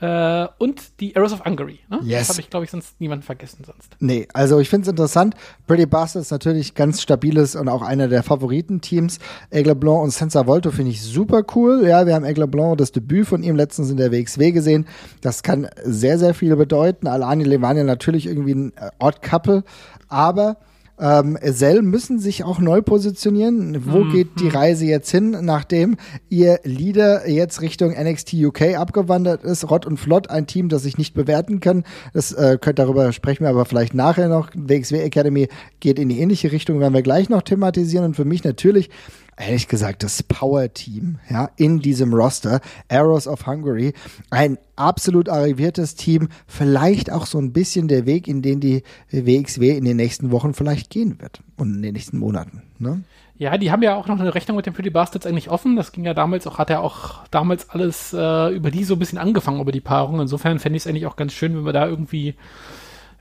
Äh, 0.00 0.46
und 0.58 1.00
die 1.00 1.16
Arrows 1.16 1.32
of 1.32 1.44
Hungary. 1.44 1.80
Ne? 1.90 1.98
Yes. 2.04 2.20
Das 2.20 2.28
habe 2.30 2.40
ich, 2.40 2.50
glaube 2.50 2.64
ich, 2.64 2.70
sonst 2.70 3.00
niemand 3.00 3.24
vergessen 3.24 3.64
sonst. 3.64 3.96
Nee, 3.98 4.28
also 4.32 4.60
ich 4.60 4.68
finde 4.68 4.82
es 4.84 4.88
interessant. 4.88 5.34
Pretty 5.66 5.86
Bastard 5.86 6.22
ist 6.22 6.30
natürlich 6.30 6.74
ganz 6.74 7.02
stabiles 7.02 7.56
und 7.56 7.68
auch 7.68 7.82
einer 7.82 8.06
der 8.06 8.22
Favoritenteams. 8.22 9.18
Aigle 9.50 9.74
Blanc 9.74 10.04
und 10.04 10.10
Senza 10.10 10.46
Volto 10.46 10.70
finde 10.70 10.92
ich 10.92 11.02
super 11.02 11.42
cool. 11.56 11.84
Ja, 11.84 12.06
wir 12.06 12.14
haben 12.14 12.24
Aigle 12.24 12.46
Blanc, 12.46 12.78
das 12.78 12.92
Debüt 12.92 13.26
von 13.26 13.42
ihm 13.42 13.56
letztens 13.56 13.90
in 13.90 13.96
der 13.96 14.12
WXW 14.12 14.52
gesehen. 14.52 14.86
Das 15.20 15.42
kann 15.42 15.68
sehr, 15.82 16.18
sehr 16.18 16.34
viel 16.34 16.54
bedeuten. 16.54 17.08
Alani 17.08 17.42
Levania 17.42 17.82
natürlich 17.82 18.26
irgendwie 18.26 18.54
ein 18.54 18.72
äh, 18.76 18.90
Odd 19.00 19.20
Couple. 19.20 19.64
Aber 20.08 20.58
ähm, 21.00 21.38
Sell 21.42 21.82
müssen 21.82 22.18
sich 22.18 22.44
auch 22.44 22.58
neu 22.58 22.82
positionieren. 22.82 23.86
Wo 23.86 24.04
mhm. 24.04 24.12
geht 24.12 24.40
die 24.40 24.48
Reise 24.48 24.86
jetzt 24.86 25.10
hin, 25.10 25.36
nachdem 25.42 25.96
ihr 26.28 26.60
Leader 26.64 27.28
jetzt 27.28 27.60
Richtung 27.60 27.92
NXT 27.92 28.34
UK 28.34 28.76
abgewandert 28.76 29.44
ist? 29.44 29.70
Rott 29.70 29.86
und 29.86 29.98
Flott, 29.98 30.30
ein 30.30 30.46
Team, 30.46 30.68
das 30.68 30.84
ich 30.84 30.98
nicht 30.98 31.14
bewerten 31.14 31.60
kann. 31.60 31.84
Das 32.12 32.32
äh, 32.32 32.58
könnt 32.60 32.78
darüber 32.78 33.12
sprechen 33.12 33.44
wir 33.44 33.50
aber 33.50 33.64
vielleicht 33.64 33.94
nachher 33.94 34.28
noch. 34.28 34.50
WXW 34.54 35.00
Academy 35.00 35.48
geht 35.80 35.98
in 35.98 36.08
die 36.08 36.20
ähnliche 36.20 36.52
Richtung, 36.52 36.80
werden 36.80 36.94
wir 36.94 37.02
gleich 37.02 37.28
noch 37.28 37.42
thematisieren. 37.42 38.04
Und 38.04 38.14
für 38.14 38.24
mich 38.24 38.44
natürlich 38.44 38.90
ehrlich 39.38 39.68
gesagt 39.68 40.02
das 40.02 40.22
Power-Team 40.22 41.18
ja, 41.30 41.50
in 41.56 41.80
diesem 41.80 42.12
Roster. 42.12 42.60
Arrows 42.88 43.26
of 43.26 43.46
Hungary, 43.46 43.94
ein 44.30 44.58
absolut 44.76 45.28
arriviertes 45.28 45.94
Team, 45.94 46.28
vielleicht 46.46 47.10
auch 47.10 47.26
so 47.26 47.38
ein 47.38 47.52
bisschen 47.52 47.88
der 47.88 48.06
Weg, 48.06 48.28
in 48.28 48.42
den 48.42 48.60
die 48.60 48.82
WXW 49.10 49.76
in 49.76 49.84
den 49.84 49.96
nächsten 49.96 50.30
Wochen 50.30 50.54
vielleicht 50.54 50.90
gehen 50.90 51.20
wird 51.20 51.40
und 51.56 51.76
in 51.76 51.82
den 51.82 51.94
nächsten 51.94 52.18
Monaten. 52.18 52.62
Ne? 52.78 53.02
Ja, 53.36 53.56
die 53.56 53.70
haben 53.70 53.82
ja 53.82 53.94
auch 53.94 54.08
noch 54.08 54.18
eine 54.18 54.34
Rechnung 54.34 54.56
mit 54.56 54.66
den 54.66 54.74
Pretty 54.74 54.90
Bastards 54.90 55.24
eigentlich 55.24 55.48
offen. 55.48 55.76
Das 55.76 55.92
ging 55.92 56.04
ja 56.04 56.12
damals 56.12 56.46
auch, 56.48 56.58
hat 56.58 56.70
ja 56.70 56.80
auch 56.80 57.24
damals 57.30 57.70
alles 57.70 58.12
äh, 58.12 58.54
über 58.54 58.72
die 58.72 58.82
so 58.82 58.96
ein 58.96 58.98
bisschen 58.98 59.18
angefangen, 59.18 59.60
über 59.60 59.70
die 59.70 59.80
Paarung. 59.80 60.20
Insofern 60.20 60.58
fände 60.58 60.76
ich 60.76 60.82
es 60.82 60.86
eigentlich 60.88 61.06
auch 61.06 61.14
ganz 61.14 61.32
schön, 61.32 61.56
wenn 61.56 61.64
wir 61.64 61.72
da 61.72 61.86
irgendwie 61.86 62.34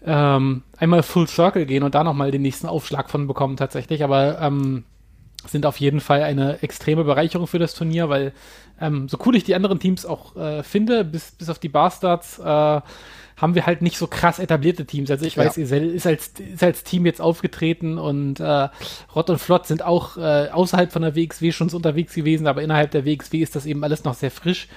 ähm, 0.04 0.64
einmal 0.78 1.04
Full 1.04 1.28
Circle 1.28 1.68
gehen 1.68 1.84
und 1.84 1.94
da 1.94 2.04
nochmal 2.04 2.32
den 2.32 2.42
nächsten 2.42 2.66
Aufschlag 2.66 3.12
von 3.12 3.28
bekommen 3.28 3.58
tatsächlich. 3.58 4.04
Aber 4.04 4.42
ähm, 4.42 4.86
sind 5.46 5.66
auf 5.66 5.80
jeden 5.80 6.00
Fall 6.00 6.24
eine 6.24 6.62
extreme 6.62 7.04
Bereicherung 7.04 7.48
für 7.48 7.60
das 7.60 7.74
Turnier, 7.74 8.10
weil 8.10 8.34
ähm, 8.82 9.08
so 9.08 9.18
cool 9.26 9.36
ich 9.36 9.44
die 9.44 9.56
anderen 9.56 9.80
Teams 9.80 10.06
auch 10.06 10.36
äh, 10.36 10.64
finde, 10.64 11.04
bis, 11.04 11.32
bis 11.32 11.50
auf 11.50 11.60
die 11.60 11.70
Bastards, 11.70 12.40
äh, 12.40 12.82
haben 13.38 13.54
wir 13.54 13.68
halt 13.68 13.84
nicht 13.84 14.00
so 14.00 14.08
krass 14.08 14.40
etablierte 14.40 14.86
Teams. 14.86 15.12
Also 15.12 15.26
ich 15.26 15.38
weiß, 15.38 15.58
ja. 15.58 15.64
Isel 15.64 15.94
ist 15.94 16.08
als, 16.08 16.30
ist 16.40 16.64
als 16.64 16.84
Team 16.84 17.06
jetzt 17.06 17.22
aufgetreten 17.22 18.00
und 18.00 18.40
äh, 18.40 18.70
Rott 19.16 19.30
und 19.30 19.38
Flott 19.38 19.68
sind 19.68 19.84
auch 19.84 20.18
äh, 20.18 20.50
außerhalb 20.50 20.92
von 20.92 21.04
der 21.04 21.16
WXW 21.16 21.52
schon 21.52 21.70
so 21.70 21.78
unterwegs 21.78 22.16
gewesen, 22.16 22.48
aber 22.48 22.64
innerhalb 22.64 22.92
der 22.92 23.06
WXW 23.06 23.38
ist 23.38 23.56
das 23.56 23.68
eben 23.68 23.84
alles 23.84 24.04
noch 24.04 24.16
sehr 24.16 24.32
frisch. 24.32 24.68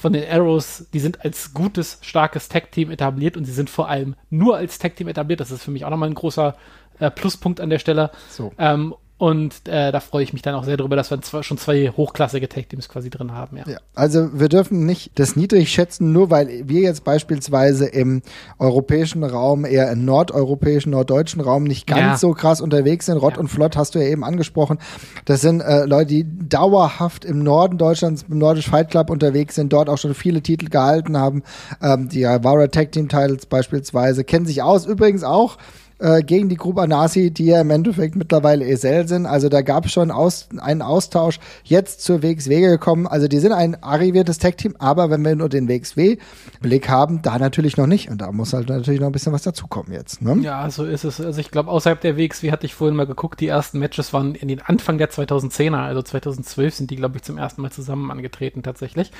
von 0.00 0.12
den 0.12 0.30
Arrows, 0.30 0.86
die 0.92 0.98
sind 0.98 1.24
als 1.24 1.52
gutes, 1.52 1.98
starkes 2.02 2.48
Tag-Team 2.48 2.90
etabliert 2.90 3.36
und 3.36 3.44
sie 3.44 3.52
sind 3.52 3.68
vor 3.68 3.88
allem 3.88 4.16
nur 4.30 4.56
als 4.56 4.78
Tag-Team 4.78 5.08
etabliert. 5.08 5.40
Das 5.40 5.50
ist 5.50 5.62
für 5.62 5.70
mich 5.70 5.84
auch 5.84 5.90
nochmal 5.90 6.08
ein 6.08 6.14
großer 6.14 6.56
äh, 6.98 7.10
Pluspunkt 7.10 7.60
an 7.60 7.68
der 7.68 7.78
Stelle. 7.78 8.10
So. 8.30 8.52
Ähm, 8.58 8.94
und 9.20 9.68
äh, 9.68 9.92
da 9.92 10.00
freue 10.00 10.22
ich 10.22 10.32
mich 10.32 10.40
dann 10.40 10.54
auch 10.54 10.64
sehr 10.64 10.78
drüber, 10.78 10.96
dass 10.96 11.10
wir 11.10 11.20
zwar 11.20 11.42
schon 11.42 11.58
zwei 11.58 11.88
hochklassige 11.94 12.48
Tag-Teams 12.48 12.88
quasi 12.88 13.10
drin 13.10 13.32
haben. 13.32 13.58
Ja. 13.58 13.64
Ja, 13.66 13.76
also 13.94 14.30
wir 14.32 14.48
dürfen 14.48 14.86
nicht 14.86 15.10
das 15.18 15.36
niedrig 15.36 15.68
schätzen, 15.70 16.10
nur 16.10 16.30
weil 16.30 16.62
wir 16.66 16.80
jetzt 16.80 17.04
beispielsweise 17.04 17.84
im 17.84 18.22
europäischen 18.58 19.22
Raum, 19.22 19.66
eher 19.66 19.92
im 19.92 20.06
nordeuropäischen, 20.06 20.92
norddeutschen 20.92 21.42
Raum 21.42 21.64
nicht 21.64 21.86
ganz 21.86 22.00
Ja. 22.00 22.16
so 22.16 22.32
krass 22.32 22.62
unterwegs 22.62 23.06
sind. 23.06 23.18
Rott 23.18 23.34
Ja. 23.34 23.40
und 23.40 23.48
Flott 23.48 23.76
hast 23.76 23.94
du 23.94 23.98
ja 23.98 24.06
eben 24.06 24.24
angesprochen. 24.24 24.78
Das 25.26 25.42
sind 25.42 25.60
äh, 25.60 25.84
Leute, 25.84 26.06
die 26.06 26.26
dauerhaft 26.48 27.26
im 27.26 27.40
Norden 27.42 27.76
Deutschlands, 27.76 28.24
im 28.26 28.38
Nordisch 28.38 28.70
Fight 28.70 28.90
Club 28.90 29.10
unterwegs 29.10 29.54
sind, 29.54 29.70
dort 29.72 29.90
auch 29.90 29.98
schon 29.98 30.14
viele 30.14 30.40
Titel 30.40 30.70
gehalten 30.70 31.18
haben. 31.18 31.42
Ähm, 31.82 32.08
die 32.08 32.24
Avara 32.24 32.68
Tag 32.68 32.92
Team 32.92 33.10
Titles 33.10 33.44
beispielsweise 33.44 34.24
kennen 34.24 34.46
sich 34.46 34.62
aus. 34.62 34.86
Übrigens 34.86 35.24
auch 35.24 35.58
äh, 36.00 36.22
gegen 36.22 36.48
die 36.48 36.56
Gruppe 36.56 36.88
Nasi, 36.88 37.30
die 37.30 37.46
ja 37.46 37.60
im 37.60 37.70
Endeffekt 37.70 38.16
mittlerweile 38.16 38.66
ESL 38.66 39.06
sind. 39.06 39.26
Also 39.26 39.48
da 39.48 39.62
gab 39.62 39.86
es 39.86 39.92
schon 39.92 40.10
aus, 40.10 40.48
einen 40.58 40.82
Austausch 40.82 41.38
jetzt 41.64 42.02
zur 42.02 42.22
WXW 42.22 42.60
gekommen. 42.60 43.06
Also 43.06 43.28
die 43.28 43.38
sind 43.38 43.52
ein 43.52 43.82
arriviertes 43.82 44.38
Tag-Team, 44.38 44.76
aber 44.78 45.10
wenn 45.10 45.24
wir 45.24 45.36
nur 45.36 45.48
den 45.48 45.68
WXW-Blick 45.68 46.88
haben, 46.88 47.22
da 47.22 47.38
natürlich 47.38 47.76
noch 47.76 47.86
nicht. 47.86 48.10
Und 48.10 48.20
da 48.20 48.32
muss 48.32 48.52
halt 48.52 48.68
natürlich 48.68 49.00
noch 49.00 49.08
ein 49.08 49.12
bisschen 49.12 49.32
was 49.32 49.42
dazukommen 49.42 49.92
jetzt. 49.92 50.22
Ne? 50.22 50.38
Ja, 50.42 50.70
so 50.70 50.84
ist 50.84 51.04
es. 51.04 51.20
Also 51.20 51.40
ich 51.40 51.50
glaube, 51.50 51.70
außerhalb 51.70 52.00
der 52.00 52.16
WXW 52.16 52.50
hatte 52.50 52.66
ich 52.66 52.74
vorhin 52.74 52.96
mal 52.96 53.06
geguckt, 53.06 53.40
die 53.40 53.48
ersten 53.48 53.78
Matches 53.78 54.12
waren 54.12 54.34
in 54.34 54.48
den 54.48 54.62
Anfang 54.62 54.98
der 54.98 55.10
2010er, 55.10 55.76
also 55.76 56.02
2012 56.02 56.74
sind 56.74 56.90
die, 56.90 56.96
glaube 56.96 57.16
ich, 57.16 57.22
zum 57.22 57.38
ersten 57.38 57.62
Mal 57.62 57.70
zusammen 57.70 58.10
angetreten 58.10 58.62
tatsächlich. 58.62 59.12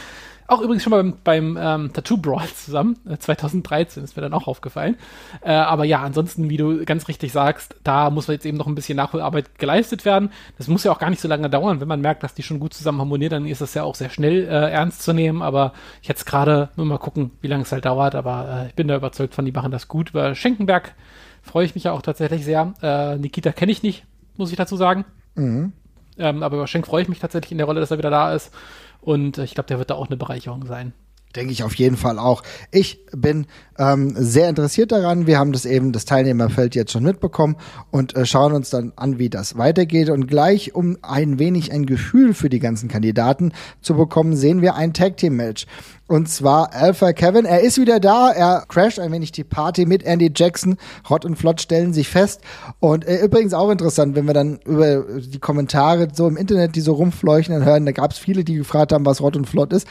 Auch 0.50 0.62
übrigens 0.62 0.82
schon 0.82 0.90
mal 0.90 1.04
beim, 1.04 1.14
beim 1.22 1.58
ähm, 1.60 1.92
Tattoo 1.92 2.16
Brawl 2.16 2.48
zusammen, 2.48 2.96
äh, 3.08 3.16
2013 3.16 4.02
ist 4.02 4.16
mir 4.16 4.22
dann 4.22 4.34
auch 4.34 4.48
aufgefallen. 4.48 4.96
Äh, 5.42 5.52
aber 5.52 5.84
ja, 5.84 6.02
ansonsten, 6.02 6.50
wie 6.50 6.56
du 6.56 6.84
ganz 6.84 7.06
richtig 7.06 7.30
sagst, 7.30 7.76
da 7.84 8.10
muss 8.10 8.26
jetzt 8.26 8.44
eben 8.44 8.58
noch 8.58 8.66
ein 8.66 8.74
bisschen 8.74 8.96
Nachholarbeit 8.96 9.60
geleistet 9.60 10.04
werden. 10.04 10.32
Das 10.58 10.66
muss 10.66 10.82
ja 10.82 10.90
auch 10.90 10.98
gar 10.98 11.08
nicht 11.08 11.22
so 11.22 11.28
lange 11.28 11.48
dauern. 11.48 11.80
Wenn 11.80 11.86
man 11.86 12.00
merkt, 12.00 12.24
dass 12.24 12.34
die 12.34 12.42
schon 12.42 12.58
gut 12.58 12.74
zusammen 12.74 12.98
harmonieren, 12.98 13.30
dann 13.30 13.46
ist 13.46 13.60
das 13.60 13.74
ja 13.74 13.84
auch 13.84 13.94
sehr 13.94 14.10
schnell 14.10 14.42
äh, 14.42 14.72
ernst 14.72 15.02
zu 15.02 15.12
nehmen. 15.12 15.40
Aber 15.40 15.72
jetzt 16.02 16.26
gerade, 16.26 16.70
nur 16.74 16.84
mal 16.84 16.98
gucken, 16.98 17.30
wie 17.42 17.46
lange 17.46 17.62
es 17.62 17.70
halt 17.70 17.84
dauert. 17.84 18.16
Aber 18.16 18.64
äh, 18.64 18.66
ich 18.66 18.74
bin 18.74 18.88
da 18.88 18.96
überzeugt 18.96 19.36
von, 19.36 19.44
die 19.44 19.52
machen 19.52 19.70
das 19.70 19.86
gut. 19.86 20.10
Über 20.10 20.34
Schenkenberg 20.34 20.96
freue 21.42 21.64
ich 21.64 21.76
mich 21.76 21.84
ja 21.84 21.92
auch 21.92 22.02
tatsächlich 22.02 22.44
sehr. 22.44 22.74
Äh, 22.82 23.18
Nikita 23.18 23.52
kenne 23.52 23.70
ich 23.70 23.84
nicht, 23.84 24.04
muss 24.36 24.50
ich 24.50 24.56
dazu 24.56 24.74
sagen. 24.76 25.04
Mhm. 25.36 25.74
Ähm, 26.20 26.42
aber 26.42 26.56
über 26.56 26.66
Schenk 26.66 26.86
freue 26.86 27.02
ich 27.02 27.08
mich 27.08 27.18
tatsächlich 27.18 27.52
in 27.52 27.58
der 27.58 27.66
Rolle, 27.66 27.80
dass 27.80 27.90
er 27.90 27.98
wieder 27.98 28.10
da 28.10 28.34
ist. 28.34 28.54
Und 29.00 29.38
äh, 29.38 29.44
ich 29.44 29.54
glaube, 29.54 29.66
der 29.66 29.78
wird 29.78 29.90
da 29.90 29.94
auch 29.94 30.08
eine 30.08 30.16
Bereicherung 30.16 30.66
sein. 30.66 30.92
Denke 31.36 31.52
ich 31.52 31.62
auf 31.62 31.74
jeden 31.76 31.96
Fall 31.96 32.18
auch. 32.18 32.42
Ich 32.72 33.06
bin 33.12 33.46
ähm, 33.78 34.14
sehr 34.16 34.48
interessiert 34.48 34.90
daran. 34.90 35.28
Wir 35.28 35.38
haben 35.38 35.52
das 35.52 35.64
eben, 35.64 35.92
das 35.92 36.04
Teilnehmerfeld 36.04 36.74
jetzt 36.74 36.90
schon 36.90 37.04
mitbekommen 37.04 37.56
und 37.92 38.16
äh, 38.16 38.26
schauen 38.26 38.52
uns 38.52 38.70
dann 38.70 38.92
an, 38.96 39.20
wie 39.20 39.30
das 39.30 39.56
weitergeht. 39.56 40.10
Und 40.10 40.26
gleich, 40.26 40.74
um 40.74 40.98
ein 41.02 41.38
wenig 41.38 41.70
ein 41.70 41.86
Gefühl 41.86 42.34
für 42.34 42.48
die 42.48 42.58
ganzen 42.58 42.88
Kandidaten 42.88 43.52
zu 43.80 43.94
bekommen, 43.94 44.34
sehen 44.34 44.60
wir 44.60 44.74
ein 44.74 44.92
Tag-Team-Match. 44.92 45.66
Und 46.08 46.28
zwar 46.28 46.74
Alpha 46.74 47.12
Kevin. 47.12 47.44
Er 47.44 47.60
ist 47.60 47.78
wieder 47.78 48.00
da. 48.00 48.32
Er 48.32 48.64
crasht 48.66 48.98
ein 48.98 49.12
wenig 49.12 49.30
die 49.30 49.44
Party 49.44 49.86
mit 49.86 50.02
Andy 50.02 50.32
Jackson. 50.34 50.78
Rott 51.08 51.24
und 51.24 51.36
Flott 51.36 51.60
stellen 51.60 51.92
sich 51.92 52.08
fest. 52.08 52.40
Und 52.80 53.06
äh, 53.06 53.24
übrigens 53.24 53.54
auch 53.54 53.70
interessant, 53.70 54.16
wenn 54.16 54.26
wir 54.26 54.34
dann 54.34 54.58
über 54.64 55.04
die 55.20 55.38
Kommentare 55.38 56.08
so 56.12 56.26
im 56.26 56.36
Internet, 56.36 56.74
die 56.74 56.80
so 56.80 56.94
rumfleuchen, 56.94 57.64
hören, 57.64 57.86
da 57.86 57.92
gab 57.92 58.10
es 58.10 58.18
viele, 58.18 58.42
die 58.42 58.56
gefragt 58.56 58.92
haben, 58.92 59.06
was 59.06 59.20
Rott 59.20 59.36
und 59.36 59.48
Flott 59.48 59.72
ist 59.72 59.86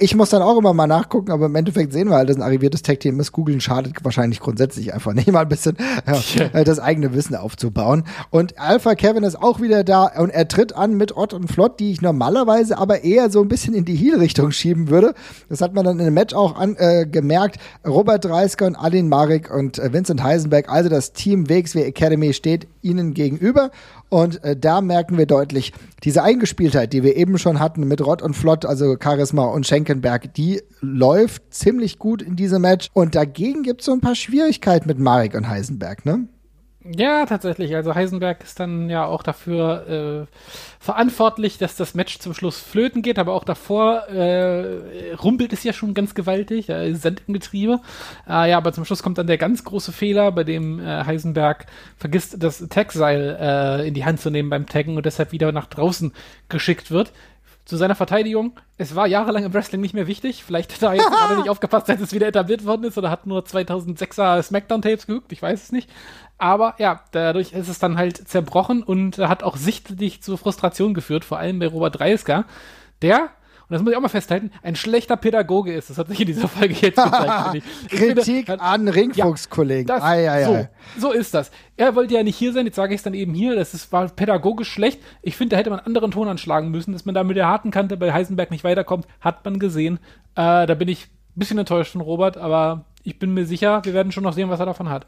ich 0.00 0.14
muss 0.16 0.30
dann 0.30 0.40
auch 0.40 0.56
immer 0.58 0.72
mal 0.72 0.86
nachgucken, 0.86 1.30
aber 1.30 1.46
im 1.46 1.54
Endeffekt 1.54 1.92
sehen 1.92 2.08
wir 2.08 2.16
halt, 2.16 2.30
dass 2.30 2.36
ein 2.36 2.42
arriviertes 2.42 2.82
Tech-Team 2.82 3.20
ist. 3.20 3.32
Googeln 3.32 3.60
schadet 3.60 4.02
wahrscheinlich 4.02 4.40
grundsätzlich 4.40 4.94
einfach 4.94 5.12
nicht 5.12 5.30
mal 5.30 5.42
ein 5.42 5.48
bisschen 5.48 5.76
ja, 6.06 6.46
äh, 6.52 6.64
das 6.64 6.78
eigene 6.78 7.12
Wissen 7.12 7.36
aufzubauen. 7.36 8.04
Und 8.30 8.58
Alpha 8.58 8.94
Kevin 8.94 9.24
ist 9.24 9.40
auch 9.40 9.60
wieder 9.60 9.84
da 9.84 10.06
und 10.06 10.30
er 10.30 10.48
tritt 10.48 10.74
an 10.74 10.96
mit 10.96 11.16
Ott 11.16 11.34
und 11.34 11.48
Flott, 11.52 11.78
die 11.80 11.92
ich 11.92 12.00
normalerweise 12.00 12.78
aber 12.78 13.04
eher 13.04 13.30
so 13.30 13.42
ein 13.42 13.48
bisschen 13.48 13.74
in 13.74 13.84
die 13.84 13.94
Heel-Richtung 13.94 14.52
schieben 14.52 14.88
würde. 14.88 15.14
Das 15.50 15.60
hat 15.60 15.74
man 15.74 15.84
dann 15.84 15.98
in 15.98 16.06
dem 16.06 16.14
Match 16.14 16.34
auch 16.34 16.56
an, 16.56 16.76
äh, 16.78 17.06
gemerkt. 17.06 17.58
Robert 17.86 18.24
Dreisker 18.24 18.66
und 18.66 18.76
Alin 18.76 19.08
Marek 19.08 19.54
und 19.54 19.78
äh, 19.78 19.92
Vincent 19.92 20.22
Heisenberg, 20.22 20.70
also 20.70 20.88
das 20.88 21.12
Team 21.12 21.48
WXW 21.50 21.82
Academy 21.82 22.32
steht 22.32 22.66
ihnen 22.82 23.14
gegenüber. 23.14 23.70
Und 24.08 24.42
äh, 24.44 24.56
da 24.56 24.80
merken 24.80 25.18
wir 25.18 25.26
deutlich, 25.26 25.72
diese 26.04 26.22
Eingespieltheit, 26.22 26.92
die 26.92 27.02
wir 27.02 27.16
eben 27.16 27.38
schon 27.38 27.60
hatten 27.60 27.86
mit 27.86 28.04
Rott 28.04 28.22
und 28.22 28.34
Flott, 28.34 28.64
also 28.64 28.96
Charisma 29.02 29.44
und 29.44 29.66
Schenkenberg, 29.66 30.34
die 30.34 30.62
läuft 30.80 31.52
ziemlich 31.52 31.98
gut 31.98 32.22
in 32.22 32.36
diesem 32.36 32.62
Match. 32.62 32.88
Und 32.92 33.14
dagegen 33.14 33.62
gibt 33.62 33.80
es 33.80 33.86
so 33.86 33.92
ein 33.92 34.00
paar 34.00 34.14
Schwierigkeiten 34.14 34.88
mit 34.88 34.98
Marek 34.98 35.34
und 35.34 35.48
Heisenberg, 35.48 36.04
ne? 36.06 36.28
Ja, 36.82 37.26
tatsächlich. 37.26 37.76
Also 37.76 37.94
Heisenberg 37.94 38.42
ist 38.42 38.58
dann 38.58 38.88
ja 38.88 39.04
auch 39.04 39.22
dafür 39.22 40.26
äh, 40.30 40.36
verantwortlich, 40.78 41.58
dass 41.58 41.76
das 41.76 41.94
Match 41.94 42.18
zum 42.20 42.32
Schluss 42.32 42.58
flöten 42.58 43.02
geht, 43.02 43.18
aber 43.18 43.34
auch 43.34 43.44
davor 43.44 44.08
äh, 44.08 45.12
rumpelt 45.12 45.52
es 45.52 45.62
ja 45.62 45.74
schon 45.74 45.92
ganz 45.92 46.14
gewaltig, 46.14 46.70
ist 46.70 47.02
Sand 47.02 47.22
im 47.26 47.34
Getriebe. 47.34 47.80
Äh, 48.26 48.48
ja, 48.48 48.56
aber 48.56 48.72
zum 48.72 48.86
Schluss 48.86 49.02
kommt 49.02 49.18
dann 49.18 49.26
der 49.26 49.36
ganz 49.36 49.62
große 49.62 49.92
Fehler, 49.92 50.32
bei 50.32 50.42
dem 50.42 50.80
äh, 50.80 51.04
Heisenberg 51.04 51.66
vergisst, 51.98 52.42
das 52.42 52.66
Tagseil 52.70 53.36
äh, 53.38 53.88
in 53.88 53.92
die 53.92 54.06
Hand 54.06 54.20
zu 54.20 54.30
nehmen 54.30 54.48
beim 54.48 54.64
Taggen 54.64 54.96
und 54.96 55.04
deshalb 55.04 55.32
wieder 55.32 55.52
nach 55.52 55.66
draußen 55.66 56.14
geschickt 56.48 56.90
wird. 56.90 57.12
Zu 57.70 57.76
seiner 57.76 57.94
Verteidigung, 57.94 58.58
es 58.78 58.96
war 58.96 59.06
jahrelang 59.06 59.44
im 59.44 59.54
Wrestling 59.54 59.80
nicht 59.80 59.94
mehr 59.94 60.08
wichtig. 60.08 60.42
Vielleicht 60.42 60.72
hat 60.72 60.82
er 60.82 60.94
jetzt 60.94 61.08
gerade 61.08 61.36
nicht 61.36 61.48
aufgepasst, 61.48 61.88
als 61.88 62.00
es 62.00 62.12
wieder 62.12 62.26
etabliert 62.26 62.66
worden 62.66 62.82
ist 62.82 62.98
oder 62.98 63.12
hat 63.12 63.28
nur 63.28 63.42
2006er 63.42 64.42
Smackdown-Tapes 64.42 65.06
geguckt, 65.06 65.30
ich 65.30 65.40
weiß 65.40 65.62
es 65.62 65.70
nicht. 65.70 65.88
Aber 66.36 66.74
ja, 66.78 67.04
dadurch 67.12 67.52
ist 67.52 67.68
es 67.68 67.78
dann 67.78 67.96
halt 67.96 68.26
zerbrochen 68.26 68.82
und 68.82 69.18
hat 69.18 69.44
auch 69.44 69.56
sichtlich 69.56 70.20
zur 70.20 70.36
Frustration 70.36 70.94
geführt, 70.94 71.24
vor 71.24 71.38
allem 71.38 71.60
bei 71.60 71.68
Robert 71.68 72.00
Dreisker, 72.00 72.44
der, 73.02 73.28
und 73.70 73.74
das 73.74 73.82
muss 73.82 73.92
ich 73.92 73.96
auch 73.96 74.02
mal 74.02 74.08
festhalten, 74.08 74.50
ein 74.64 74.74
schlechter 74.74 75.16
Pädagoge 75.16 75.72
ist. 75.72 75.90
Das 75.90 75.98
hat 75.98 76.08
sich 76.08 76.20
in 76.20 76.26
dieser 76.26 76.48
Folge 76.48 76.74
jetzt 76.74 76.96
gezeigt, 77.02 77.42
finde 77.42 77.58
ich. 77.58 77.64
ich. 77.84 77.98
Kritik 77.98 78.46
finde, 78.46 78.60
an 78.60 78.88
Ringfuchs-Kollegen. 78.88 79.86
das, 79.86 80.02
Ei, 80.02 80.28
ei, 80.28 80.44
ei. 80.44 80.68
so, 80.96 81.08
so 81.08 81.12
ist 81.12 81.32
das. 81.34 81.52
Er 81.76 81.94
wollte 81.94 82.14
ja 82.14 82.24
nicht 82.24 82.34
hier 82.36 82.52
sein, 82.52 82.66
jetzt 82.66 82.74
sage 82.74 82.92
ich 82.94 82.98
es 82.98 83.04
dann 83.04 83.14
eben 83.14 83.32
hier. 83.32 83.54
Das 83.54 83.72
ist, 83.72 83.92
war 83.92 84.08
pädagogisch 84.08 84.68
schlecht. 84.72 85.00
Ich 85.22 85.36
finde, 85.36 85.54
da 85.54 85.58
hätte 85.58 85.70
man 85.70 85.78
einen 85.78 85.86
anderen 85.86 86.10
Ton 86.10 86.26
anschlagen 86.26 86.70
müssen, 86.70 86.92
dass 86.92 87.04
man 87.04 87.14
da 87.14 87.22
mit 87.22 87.36
der 87.36 87.46
harten 87.46 87.70
Kante 87.70 87.96
bei 87.96 88.12
Heisenberg 88.12 88.50
nicht 88.50 88.64
weiterkommt. 88.64 89.06
Hat 89.20 89.44
man 89.44 89.60
gesehen. 89.60 90.00
Äh, 90.34 90.66
da 90.66 90.74
bin 90.74 90.88
ich 90.88 91.04
ein 91.06 91.38
bisschen 91.38 91.58
enttäuscht 91.58 91.92
von 91.92 92.00
Robert, 92.00 92.36
aber 92.36 92.86
ich 93.04 93.20
bin 93.20 93.32
mir 93.32 93.46
sicher, 93.46 93.84
wir 93.84 93.94
werden 93.94 94.10
schon 94.10 94.24
noch 94.24 94.32
sehen, 94.32 94.50
was 94.50 94.58
er 94.58 94.66
davon 94.66 94.90
hat. 94.90 95.06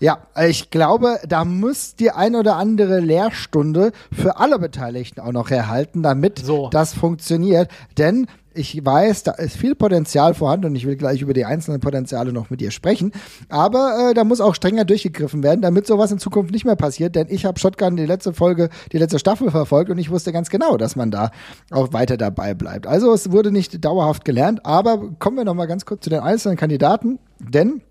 Ja, 0.00 0.18
ich 0.46 0.70
glaube, 0.70 1.18
da 1.26 1.44
muss 1.44 1.96
die 1.96 2.10
ein 2.10 2.34
oder 2.36 2.56
andere 2.56 3.00
Lehrstunde 3.00 3.92
für 4.12 4.38
alle 4.38 4.58
Beteiligten 4.58 5.20
auch 5.20 5.32
noch 5.32 5.50
erhalten, 5.50 6.02
damit 6.02 6.40
So. 6.40 6.68
das 6.70 6.94
funktioniert. 6.94 7.70
Denn 7.96 8.26
ich 8.56 8.84
weiß, 8.84 9.24
da 9.24 9.32
ist 9.32 9.56
viel 9.56 9.74
Potenzial 9.74 10.32
vorhanden 10.32 10.66
und 10.66 10.76
ich 10.76 10.86
will 10.86 10.96
gleich 10.96 11.20
über 11.20 11.32
die 11.32 11.44
einzelnen 11.44 11.80
Potenziale 11.80 12.32
noch 12.32 12.50
mit 12.50 12.60
dir 12.60 12.70
sprechen. 12.70 13.10
Aber 13.48 14.10
äh, 14.10 14.14
da 14.14 14.22
muss 14.24 14.40
auch 14.40 14.54
strenger 14.54 14.84
durchgegriffen 14.84 15.42
werden, 15.42 15.60
damit 15.60 15.86
sowas 15.86 16.12
in 16.12 16.18
Zukunft 16.18 16.52
nicht 16.52 16.64
mehr 16.64 16.76
passiert. 16.76 17.16
Denn 17.16 17.26
ich 17.30 17.44
habe 17.44 17.58
Shotgun 17.58 17.96
die 17.96 18.06
letzte 18.06 18.32
Folge, 18.32 18.68
die 18.92 18.98
letzte 18.98 19.18
Staffel 19.18 19.50
verfolgt 19.50 19.90
und 19.90 19.98
ich 19.98 20.10
wusste 20.10 20.32
ganz 20.32 20.50
genau, 20.50 20.76
dass 20.76 20.94
man 20.94 21.10
da 21.10 21.30
auch 21.70 21.92
weiter 21.92 22.16
dabei 22.16 22.54
bleibt. 22.54 22.86
Also 22.86 23.12
es 23.12 23.32
wurde 23.32 23.50
nicht 23.50 23.84
dauerhaft 23.84 24.24
gelernt. 24.24 24.64
Aber 24.64 25.10
kommen 25.18 25.36
wir 25.36 25.44
noch 25.44 25.54
mal 25.54 25.66
ganz 25.66 25.84
kurz 25.84 26.04
zu 26.04 26.10
den 26.10 26.20
einzelnen 26.20 26.56
Kandidaten, 26.56 27.18
denn 27.40 27.82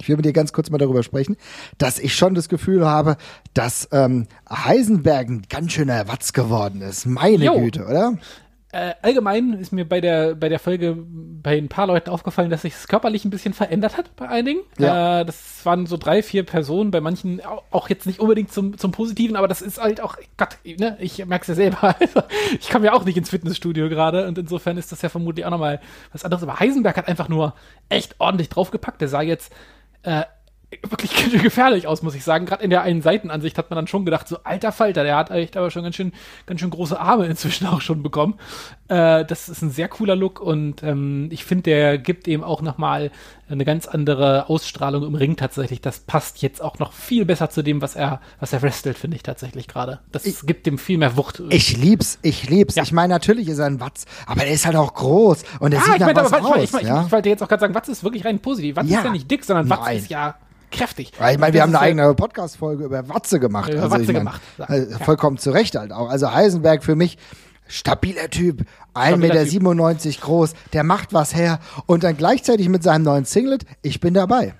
ich 0.00 0.08
will 0.08 0.16
mit 0.16 0.24
dir 0.24 0.32
ganz 0.32 0.52
kurz 0.52 0.70
mal 0.70 0.78
darüber 0.78 1.02
sprechen, 1.02 1.36
dass 1.78 1.98
ich 1.98 2.14
schon 2.14 2.34
das 2.34 2.48
Gefühl 2.48 2.86
habe, 2.86 3.16
dass 3.54 3.88
ähm, 3.92 4.26
Heisenberg 4.50 5.28
ein 5.28 5.42
ganz 5.48 5.72
schöner 5.72 6.08
Watz 6.08 6.32
geworden 6.32 6.82
ist. 6.82 7.06
Meine 7.06 7.44
Jo. 7.44 7.58
Güte, 7.58 7.84
oder? 7.86 8.18
Äh, 8.72 8.92
allgemein 9.02 9.54
ist 9.54 9.72
mir 9.72 9.84
bei 9.84 10.00
der, 10.00 10.36
bei 10.36 10.48
der 10.48 10.60
Folge 10.60 10.96
bei 10.96 11.58
ein 11.58 11.66
paar 11.68 11.88
Leuten 11.88 12.08
aufgefallen, 12.08 12.50
dass 12.50 12.62
sich 12.62 12.72
es 12.74 12.86
körperlich 12.86 13.24
ein 13.24 13.30
bisschen 13.30 13.52
verändert 13.52 13.96
hat 13.96 14.14
bei 14.14 14.28
einigen. 14.28 14.60
Ja. 14.78 15.22
Äh, 15.22 15.24
das 15.24 15.66
waren 15.66 15.86
so 15.86 15.96
drei, 15.96 16.22
vier 16.22 16.44
Personen, 16.44 16.92
bei 16.92 17.00
manchen 17.00 17.44
au- 17.44 17.62
auch 17.72 17.88
jetzt 17.88 18.06
nicht 18.06 18.20
unbedingt 18.20 18.52
zum, 18.52 18.78
zum 18.78 18.92
Positiven, 18.92 19.34
aber 19.34 19.48
das 19.48 19.60
ist 19.60 19.82
halt 19.82 20.00
auch, 20.00 20.14
Gott, 20.36 20.56
ne, 20.64 20.96
ich 21.00 21.18
merke 21.26 21.42
es 21.42 21.48
ja 21.48 21.54
selber. 21.56 21.96
Also, 22.00 22.22
ich 22.60 22.70
komme 22.70 22.86
ja 22.86 22.92
auch 22.92 23.04
nicht 23.04 23.16
ins 23.16 23.30
Fitnessstudio 23.30 23.88
gerade 23.88 24.28
und 24.28 24.38
insofern 24.38 24.76
ist 24.76 24.92
das 24.92 25.02
ja 25.02 25.08
vermutlich 25.08 25.44
auch 25.46 25.50
nochmal 25.50 25.80
was 26.12 26.22
anderes. 26.24 26.44
Aber 26.44 26.60
Heisenberg 26.60 26.96
hat 26.96 27.08
einfach 27.08 27.28
nur 27.28 27.54
echt 27.88 28.14
ordentlich 28.20 28.50
draufgepackt. 28.50 29.00
Der 29.00 29.08
sah 29.08 29.20
jetzt 29.22 29.52
äh, 30.02 30.24
wirklich 30.88 31.12
gefährlich 31.42 31.86
aus, 31.86 32.02
muss 32.02 32.14
ich 32.14 32.24
sagen. 32.24 32.46
Gerade 32.46 32.62
in 32.62 32.70
der 32.70 32.82
einen 32.82 33.02
Seitenansicht 33.02 33.58
hat 33.58 33.70
man 33.70 33.76
dann 33.76 33.86
schon 33.86 34.04
gedacht, 34.04 34.28
so 34.28 34.38
alter 34.44 34.72
Falter, 34.72 35.02
der 35.02 35.16
hat 35.16 35.30
echt 35.30 35.56
aber 35.56 35.70
schon 35.70 35.82
ganz 35.82 35.96
schön, 35.96 36.12
ganz 36.46 36.60
schön 36.60 36.70
große 36.70 36.98
Arme 36.98 37.26
inzwischen 37.28 37.66
auch 37.66 37.80
schon 37.80 38.02
bekommen. 38.02 38.34
Äh, 38.88 39.24
das 39.24 39.48
ist 39.48 39.62
ein 39.62 39.70
sehr 39.70 39.88
cooler 39.88 40.16
Look 40.16 40.40
und 40.40 40.82
ähm, 40.82 41.28
ich 41.30 41.44
finde, 41.44 41.64
der 41.64 41.98
gibt 41.98 42.28
eben 42.28 42.44
auch 42.44 42.62
nochmal 42.62 43.10
eine 43.50 43.64
ganz 43.64 43.86
andere 43.86 44.48
Ausstrahlung 44.48 45.04
im 45.04 45.14
Ring 45.14 45.36
tatsächlich. 45.36 45.80
Das 45.80 46.00
passt 46.00 46.42
jetzt 46.42 46.62
auch 46.62 46.78
noch 46.78 46.92
viel 46.92 47.24
besser 47.24 47.50
zu 47.50 47.62
dem, 47.62 47.82
was 47.82 47.96
er, 47.96 48.20
was 48.38 48.52
er 48.52 48.62
wrestelt, 48.62 48.98
finde 48.98 49.16
ich 49.16 49.22
tatsächlich 49.22 49.66
gerade. 49.68 50.00
Das 50.12 50.24
ich, 50.24 50.40
gibt 50.42 50.66
dem 50.66 50.78
viel 50.78 50.98
mehr 50.98 51.16
Wucht. 51.16 51.42
Ich 51.50 51.76
lieb's, 51.76 52.18
ich 52.22 52.48
lieb's. 52.48 52.76
Ja. 52.76 52.82
Ich 52.82 52.92
meine, 52.92 53.12
natürlich 53.12 53.48
ist 53.48 53.58
er 53.58 53.66
ein 53.66 53.80
Watz, 53.80 54.04
aber 54.26 54.44
er 54.44 54.52
ist 54.52 54.66
halt 54.66 54.76
auch 54.76 54.94
groß 54.94 55.42
und 55.58 55.72
er 55.72 55.80
ah, 55.80 55.84
sieht 55.84 55.94
ich 55.94 56.00
mein, 56.00 56.16
was 56.16 56.32
aber, 56.32 56.46
aus. 56.46 56.62
Ich, 56.62 56.72
mein, 56.72 56.86
ja? 56.86 57.00
ich, 57.00 57.06
ich, 57.06 57.12
wollte 57.12 57.28
jetzt 57.28 57.42
auch 57.42 57.48
gerade 57.48 57.60
sagen, 57.60 57.74
Watz 57.74 57.88
ist 57.88 58.04
wirklich 58.04 58.24
rein 58.24 58.38
positiv. 58.38 58.76
Watz 58.76 58.88
ja. 58.88 58.98
ist 58.98 59.04
ja 59.04 59.10
nicht 59.10 59.30
dick, 59.30 59.44
sondern 59.44 59.68
Watz 59.68 59.84
Nein. 59.84 59.96
ist 59.98 60.10
ja 60.10 60.36
kräftig. 60.70 61.12
Weil 61.18 61.34
ich 61.34 61.40
meine, 61.40 61.52
wir 61.52 61.62
haben 61.62 61.74
eine 61.74 61.80
eigene 61.80 62.14
Podcast-Folge 62.14 62.84
über 62.84 63.08
Watze 63.08 63.40
gemacht. 63.40 63.72
Über 63.72 63.82
also 63.82 63.90
Watze 63.92 64.02
ich 64.02 64.08
mein, 64.08 64.16
gemacht. 64.16 64.40
Äh, 64.58 64.86
vollkommen 65.04 65.38
zu 65.38 65.50
Recht 65.50 65.74
halt 65.74 65.92
auch. 65.92 66.08
Also 66.08 66.32
Heisenberg 66.32 66.84
für 66.84 66.94
mich 66.94 67.18
stabiler 67.70 68.28
Typ, 68.30 68.64
1,97 68.94 69.16
Meter 69.16 69.46
97 69.46 70.20
groß, 70.20 70.54
der 70.72 70.84
macht 70.84 71.12
was 71.12 71.34
her 71.34 71.60
und 71.86 72.04
dann 72.04 72.16
gleichzeitig 72.16 72.68
mit 72.68 72.82
seinem 72.82 73.04
neuen 73.04 73.24
Singlet, 73.24 73.64
ich 73.82 74.00
bin 74.00 74.14
dabei. 74.14 74.54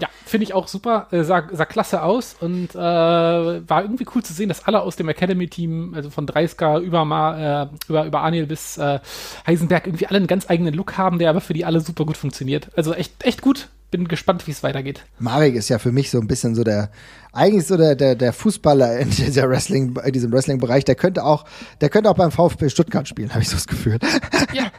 Ja, 0.00 0.08
finde 0.26 0.44
ich 0.44 0.54
auch 0.54 0.68
super, 0.68 1.08
äh, 1.10 1.24
sah, 1.24 1.48
sah 1.50 1.64
klasse 1.64 2.02
aus 2.02 2.36
und 2.38 2.74
äh, 2.74 2.78
war 2.78 3.82
irgendwie 3.82 4.06
cool 4.14 4.22
zu 4.22 4.32
sehen, 4.32 4.48
dass 4.48 4.64
alle 4.64 4.80
aus 4.82 4.94
dem 4.94 5.08
Academy-Team, 5.08 5.94
also 5.94 6.10
von 6.10 6.26
Dreisker 6.26 6.78
über, 6.78 7.04
Ma, 7.04 7.62
äh, 7.62 7.68
über, 7.88 8.04
über 8.04 8.22
Aniel 8.22 8.46
bis 8.46 8.78
äh, 8.78 9.00
Heisenberg, 9.46 9.86
irgendwie 9.86 10.06
alle 10.06 10.18
einen 10.18 10.28
ganz 10.28 10.48
eigenen 10.48 10.74
Look 10.74 10.96
haben, 10.98 11.18
der 11.18 11.30
aber 11.30 11.40
für 11.40 11.54
die 11.54 11.64
alle 11.64 11.80
super 11.80 12.04
gut 12.04 12.16
funktioniert. 12.16 12.68
Also 12.76 12.94
echt, 12.94 13.24
echt 13.24 13.42
gut, 13.42 13.68
bin 13.90 14.08
gespannt, 14.08 14.46
wie 14.46 14.50
es 14.50 14.62
weitergeht. 14.62 15.04
Marek 15.18 15.54
ist 15.54 15.68
ja 15.68 15.78
für 15.78 15.92
mich 15.92 16.10
so 16.10 16.20
ein 16.20 16.26
bisschen 16.26 16.54
so 16.54 16.64
der, 16.64 16.90
eigentlich 17.32 17.66
so 17.66 17.76
der, 17.76 17.94
der, 17.94 18.14
der 18.14 18.32
Fußballer 18.32 18.98
in 18.98 19.10
dieser 19.10 19.48
Wrestling, 19.48 19.96
in 20.04 20.12
diesem 20.12 20.32
Wrestling-Bereich. 20.32 20.84
Der 20.84 20.94
könnte 20.94 21.24
auch, 21.24 21.44
der 21.80 21.88
könnte 21.88 22.10
auch 22.10 22.16
beim 22.16 22.30
VfB 22.30 22.68
Stuttgart 22.68 23.08
spielen, 23.08 23.30
habe 23.30 23.42
ich 23.42 23.48
so 23.48 23.56
das 23.56 23.66
Gefühl. 23.66 23.98
Ja, 24.54 24.70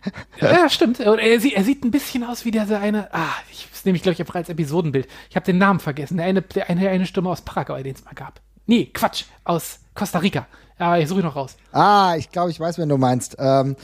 ja 0.42 0.70
stimmt. 0.70 1.00
Und 1.00 1.20
er, 1.20 1.32
er, 1.32 1.64
sieht 1.64 1.84
ein 1.84 1.92
bisschen 1.92 2.24
aus 2.24 2.44
wie 2.44 2.52
der 2.52 2.68
eine, 2.82 3.14
ah, 3.14 3.36
ich 3.52 3.70
das 3.80 3.86
nehme 3.86 3.96
ich, 3.96 4.02
glaube 4.04 4.14
ich, 4.14 4.20
einfach 4.20 4.36
als 4.36 4.50
Episodenbild. 4.50 5.08
Ich 5.30 5.38
habe 5.38 5.46
den 5.46 5.58
Namen 5.58 5.80
vergessen. 5.80 6.18
Der 6.18 6.26
eine, 6.26 6.42
der 6.42 6.70
eine, 6.70 6.90
eine 6.90 7.06
Stimme 7.06 7.30
aus 7.30 7.40
Paraguay, 7.40 7.82
den 7.82 7.96
es 7.96 8.04
mal 8.04 8.14
gab. 8.14 8.42
Nee, 8.66 8.88
Quatsch, 8.94 9.24
aus 9.46 9.80
Costa 9.94 10.20
Rica. 10.20 10.48
Ja, 10.78 10.98
ich 10.98 11.08
suche 11.08 11.22
ihn 11.22 11.26
noch 11.26 11.38
raus. 11.38 11.56
Ah, 11.72 12.16
ich 12.18 12.30
glaube, 12.30 12.52
ich 12.52 12.60
weiß, 12.60 12.78
wen 12.78 12.90
du 12.90 12.98
meinst. 12.98 13.38
Ähm, 13.40 13.78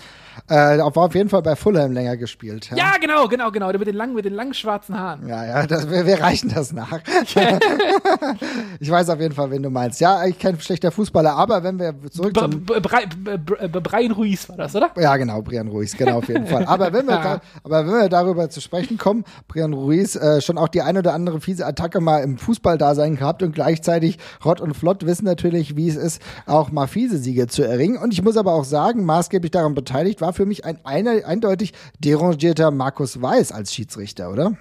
äh, 0.47 0.77
war 0.77 0.97
auf 0.97 1.15
jeden 1.15 1.29
Fall 1.29 1.41
bei 1.41 1.55
Fulham 1.55 1.91
länger 1.91 2.17
gespielt. 2.17 2.69
Ja, 2.71 2.77
ja 2.77 2.91
genau, 2.99 3.27
genau, 3.27 3.51
genau. 3.51 3.71
Der 3.71 3.79
mit 3.79 3.87
den 3.87 3.95
langen, 3.95 4.15
mit 4.15 4.25
den 4.25 4.33
langen 4.33 4.53
schwarzen 4.53 4.97
Haaren. 4.97 5.27
Ja, 5.27 5.45
ja, 5.45 5.67
das, 5.67 5.89
wir, 5.89 6.05
wir 6.05 6.21
reichen 6.21 6.51
das 6.53 6.71
nach. 6.73 6.99
ich 8.79 8.91
weiß 8.91 9.09
auf 9.09 9.19
jeden 9.19 9.33
Fall, 9.33 9.51
wen 9.51 9.63
du 9.63 9.69
meinst. 9.69 9.99
Ja, 9.99 10.25
ich 10.25 10.39
kein 10.39 10.59
schlechter 10.59 10.91
Fußballer, 10.91 11.33
aber 11.33 11.63
wenn 11.63 11.79
wir 11.79 11.93
zurück 12.11 12.37
zum... 12.37 12.65
Brian 12.65 14.11
Ruiz 14.11 14.49
war 14.49 14.57
das, 14.57 14.75
oder? 14.75 14.91
Ja, 14.97 15.17
genau, 15.17 15.41
Brian 15.41 15.67
Ruiz, 15.67 15.95
genau, 15.95 16.17
auf 16.17 16.27
jeden 16.27 16.47
Fall. 16.47 16.65
Aber 16.65 16.93
wenn 16.93 17.05
wir, 17.07 17.15
da, 17.23 17.41
aber 17.63 17.85
wenn 17.85 17.93
wir 17.93 18.09
darüber 18.09 18.49
zu 18.49 18.61
sprechen 18.61 18.97
kommen, 18.97 19.23
Brian 19.47 19.73
Ruiz 19.73 20.15
äh, 20.15 20.41
schon 20.41 20.57
auch 20.57 20.67
die 20.67 20.81
eine 20.81 20.99
oder 20.99 21.13
andere 21.13 21.41
fiese 21.41 21.65
Attacke 21.65 22.01
mal 22.01 22.19
im 22.19 22.37
Fußball-Dasein 22.37 23.17
gehabt 23.17 23.43
und 23.43 23.53
gleichzeitig 23.53 24.17
Rott 24.43 24.61
und 24.61 24.73
Flott 24.75 25.05
wissen 25.05 25.25
natürlich, 25.25 25.75
wie 25.75 25.87
es 25.87 25.95
ist, 25.95 26.21
auch 26.45 26.71
mal 26.71 26.87
fiese 26.87 27.17
Siege 27.17 27.47
zu 27.47 27.63
erringen. 27.63 27.97
Und 27.97 28.13
ich 28.13 28.21
muss 28.21 28.37
aber 28.37 28.53
auch 28.53 28.65
sagen, 28.65 29.05
maßgeblich 29.05 29.51
daran 29.51 29.75
beteiligt 29.75 30.21
war 30.21 30.24
für 30.33 30.45
mich 30.45 30.65
ein, 30.65 30.79
ein 30.83 31.07
eindeutig 31.07 31.73
derangierter 31.99 32.71
Markus 32.71 33.21
Weiß 33.21 33.51
als 33.51 33.73
Schiedsrichter, 33.73 34.31
oder? 34.31 34.57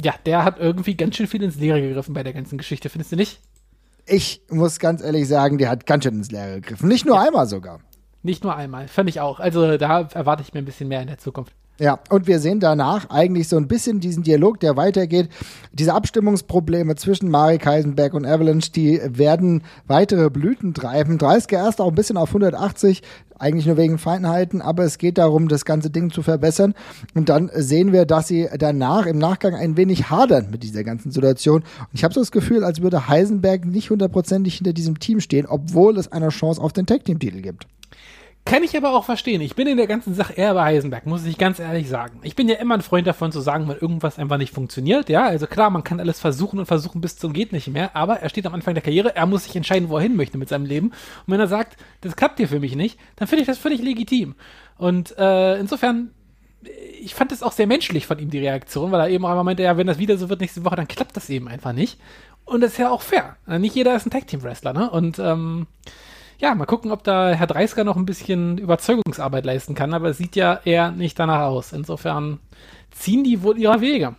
Ja, 0.00 0.14
der 0.26 0.44
hat 0.44 0.58
irgendwie 0.58 0.96
ganz 0.96 1.16
schön 1.16 1.26
viel 1.26 1.42
ins 1.42 1.56
Leere 1.56 1.80
gegriffen 1.80 2.14
bei 2.14 2.22
der 2.22 2.32
ganzen 2.32 2.58
Geschichte, 2.58 2.88
findest 2.88 3.12
du 3.12 3.16
nicht? 3.16 3.40
Ich 4.06 4.42
muss 4.50 4.78
ganz 4.78 5.02
ehrlich 5.02 5.26
sagen, 5.26 5.58
der 5.58 5.70
hat 5.70 5.86
ganz 5.86 6.04
schön 6.04 6.14
ins 6.14 6.30
Leere 6.30 6.60
gegriffen. 6.60 6.88
Nicht 6.88 7.06
nur 7.06 7.16
ja. 7.16 7.22
einmal 7.22 7.46
sogar. 7.46 7.80
Nicht 8.22 8.44
nur 8.44 8.54
einmal, 8.54 8.88
fand 8.88 9.08
ich 9.08 9.20
auch. 9.20 9.40
Also 9.40 9.76
da 9.78 10.02
erwarte 10.12 10.42
ich 10.42 10.52
mir 10.52 10.58
ein 10.58 10.64
bisschen 10.64 10.88
mehr 10.88 11.00
in 11.00 11.08
der 11.08 11.18
Zukunft. 11.18 11.52
Ja, 11.78 11.98
und 12.08 12.26
wir 12.26 12.38
sehen 12.38 12.58
danach 12.58 13.10
eigentlich 13.10 13.48
so 13.48 13.58
ein 13.58 13.68
bisschen 13.68 14.00
diesen 14.00 14.22
Dialog, 14.22 14.60
der 14.60 14.78
weitergeht. 14.78 15.28
Diese 15.72 15.92
Abstimmungsprobleme 15.92 16.94
zwischen 16.96 17.28
Marek 17.28 17.66
Heisenberg 17.66 18.14
und 18.14 18.24
Avalanche, 18.24 18.72
die 18.72 18.98
werden 19.04 19.62
weitere 19.86 20.30
Blüten 20.30 20.72
treiben. 20.72 21.18
30 21.18 21.52
erst 21.52 21.82
auch 21.82 21.88
ein 21.88 21.94
bisschen 21.94 22.16
auf 22.16 22.30
180, 22.30 23.02
eigentlich 23.38 23.66
nur 23.66 23.76
wegen 23.76 23.98
Feinheiten, 23.98 24.62
aber 24.62 24.84
es 24.84 24.96
geht 24.96 25.18
darum, 25.18 25.48
das 25.48 25.66
ganze 25.66 25.90
Ding 25.90 26.10
zu 26.10 26.22
verbessern. 26.22 26.74
Und 27.14 27.28
dann 27.28 27.50
sehen 27.52 27.92
wir, 27.92 28.06
dass 28.06 28.28
sie 28.28 28.48
danach 28.58 29.04
im 29.04 29.18
Nachgang 29.18 29.54
ein 29.54 29.76
wenig 29.76 30.08
hadern 30.08 30.48
mit 30.50 30.62
dieser 30.62 30.82
ganzen 30.82 31.10
Situation. 31.10 31.60
Und 31.62 31.88
ich 31.92 32.04
habe 32.04 32.14
so 32.14 32.20
das 32.20 32.32
Gefühl, 32.32 32.64
als 32.64 32.80
würde 32.80 33.06
Heisenberg 33.08 33.66
nicht 33.66 33.90
hundertprozentig 33.90 34.54
hinter 34.54 34.72
diesem 34.72 34.98
Team 34.98 35.20
stehen, 35.20 35.44
obwohl 35.44 35.98
es 35.98 36.10
eine 36.10 36.28
Chance 36.28 36.62
auf 36.62 36.72
den 36.72 36.86
Tag-Team-Titel 36.86 37.42
gibt. 37.42 37.66
Kann 38.46 38.62
ich 38.62 38.76
aber 38.76 38.94
auch 38.94 39.04
verstehen. 39.04 39.40
Ich 39.40 39.56
bin 39.56 39.66
in 39.66 39.76
der 39.76 39.88
ganzen 39.88 40.14
Sache 40.14 40.32
eher 40.34 40.54
bei 40.54 40.62
Heisenberg, 40.62 41.04
muss 41.04 41.26
ich 41.26 41.36
ganz 41.36 41.58
ehrlich 41.58 41.88
sagen. 41.88 42.20
Ich 42.22 42.36
bin 42.36 42.48
ja 42.48 42.54
immer 42.54 42.74
ein 42.74 42.80
Freund 42.80 43.04
davon 43.04 43.32
zu 43.32 43.40
sagen, 43.40 43.68
wenn 43.68 43.76
irgendwas 43.76 44.20
einfach 44.20 44.38
nicht 44.38 44.54
funktioniert. 44.54 45.08
Ja, 45.08 45.24
also 45.24 45.48
klar, 45.48 45.68
man 45.68 45.82
kann 45.82 45.98
alles 45.98 46.20
versuchen 46.20 46.60
und 46.60 46.66
versuchen 46.66 47.00
bis 47.00 47.18
zum 47.18 47.32
geht 47.32 47.52
nicht 47.52 47.66
mehr, 47.66 47.96
aber 47.96 48.20
er 48.20 48.28
steht 48.28 48.46
am 48.46 48.54
Anfang 48.54 48.74
der 48.74 48.84
Karriere, 48.84 49.16
er 49.16 49.26
muss 49.26 49.44
sich 49.44 49.56
entscheiden, 49.56 49.88
wo 49.88 49.96
er 49.96 50.02
hin 50.04 50.14
möchte 50.14 50.38
mit 50.38 50.48
seinem 50.48 50.64
Leben. 50.64 50.90
Und 50.90 51.32
wenn 51.32 51.40
er 51.40 51.48
sagt, 51.48 51.76
das 52.02 52.14
klappt 52.14 52.38
hier 52.38 52.46
für 52.46 52.60
mich 52.60 52.76
nicht, 52.76 53.00
dann 53.16 53.26
finde 53.26 53.40
ich 53.40 53.48
das 53.48 53.58
völlig 53.58 53.82
legitim. 53.82 54.36
Und 54.78 55.18
äh, 55.18 55.58
insofern 55.58 56.12
ich 57.00 57.14
fand 57.14 57.32
es 57.32 57.42
auch 57.42 57.52
sehr 57.52 57.66
menschlich 57.66 58.06
von 58.06 58.18
ihm, 58.18 58.30
die 58.30 58.38
Reaktion, 58.38 58.92
weil 58.92 59.00
er 59.00 59.08
eben 59.08 59.24
auch 59.24 59.30
einmal 59.30 59.44
meinte, 59.44 59.62
ja, 59.64 59.76
wenn 59.76 59.86
das 59.86 59.98
wieder 59.98 60.16
so 60.18 60.28
wird 60.28 60.40
nächste 60.40 60.64
Woche, 60.64 60.76
dann 60.76 60.88
klappt 60.88 61.16
das 61.16 61.30
eben 61.30 61.48
einfach 61.48 61.72
nicht. 61.72 61.98
Und 62.44 62.60
das 62.60 62.72
ist 62.72 62.78
ja 62.78 62.90
auch 62.90 63.02
fair. 63.02 63.36
Nicht 63.46 63.74
jeder 63.74 63.96
ist 63.96 64.06
ein 64.06 64.10
Tag-Team-Wrestler, 64.10 64.72
ne? 64.72 64.90
Und 64.90 65.18
ähm, 65.18 65.66
ja, 66.38 66.54
mal 66.54 66.66
gucken, 66.66 66.90
ob 66.90 67.04
da 67.04 67.32
Herr 67.32 67.46
Dreisker 67.46 67.84
noch 67.84 67.96
ein 67.96 68.06
bisschen 68.06 68.58
Überzeugungsarbeit 68.58 69.44
leisten 69.44 69.74
kann, 69.74 69.94
aber 69.94 70.10
es 70.10 70.18
sieht 70.18 70.36
ja 70.36 70.60
eher 70.64 70.90
nicht 70.90 71.18
danach 71.18 71.46
aus. 71.46 71.72
Insofern 71.72 72.40
ziehen 72.90 73.24
die 73.24 73.42
wohl 73.42 73.58
ihre 73.58 73.80
Wege. 73.80 74.14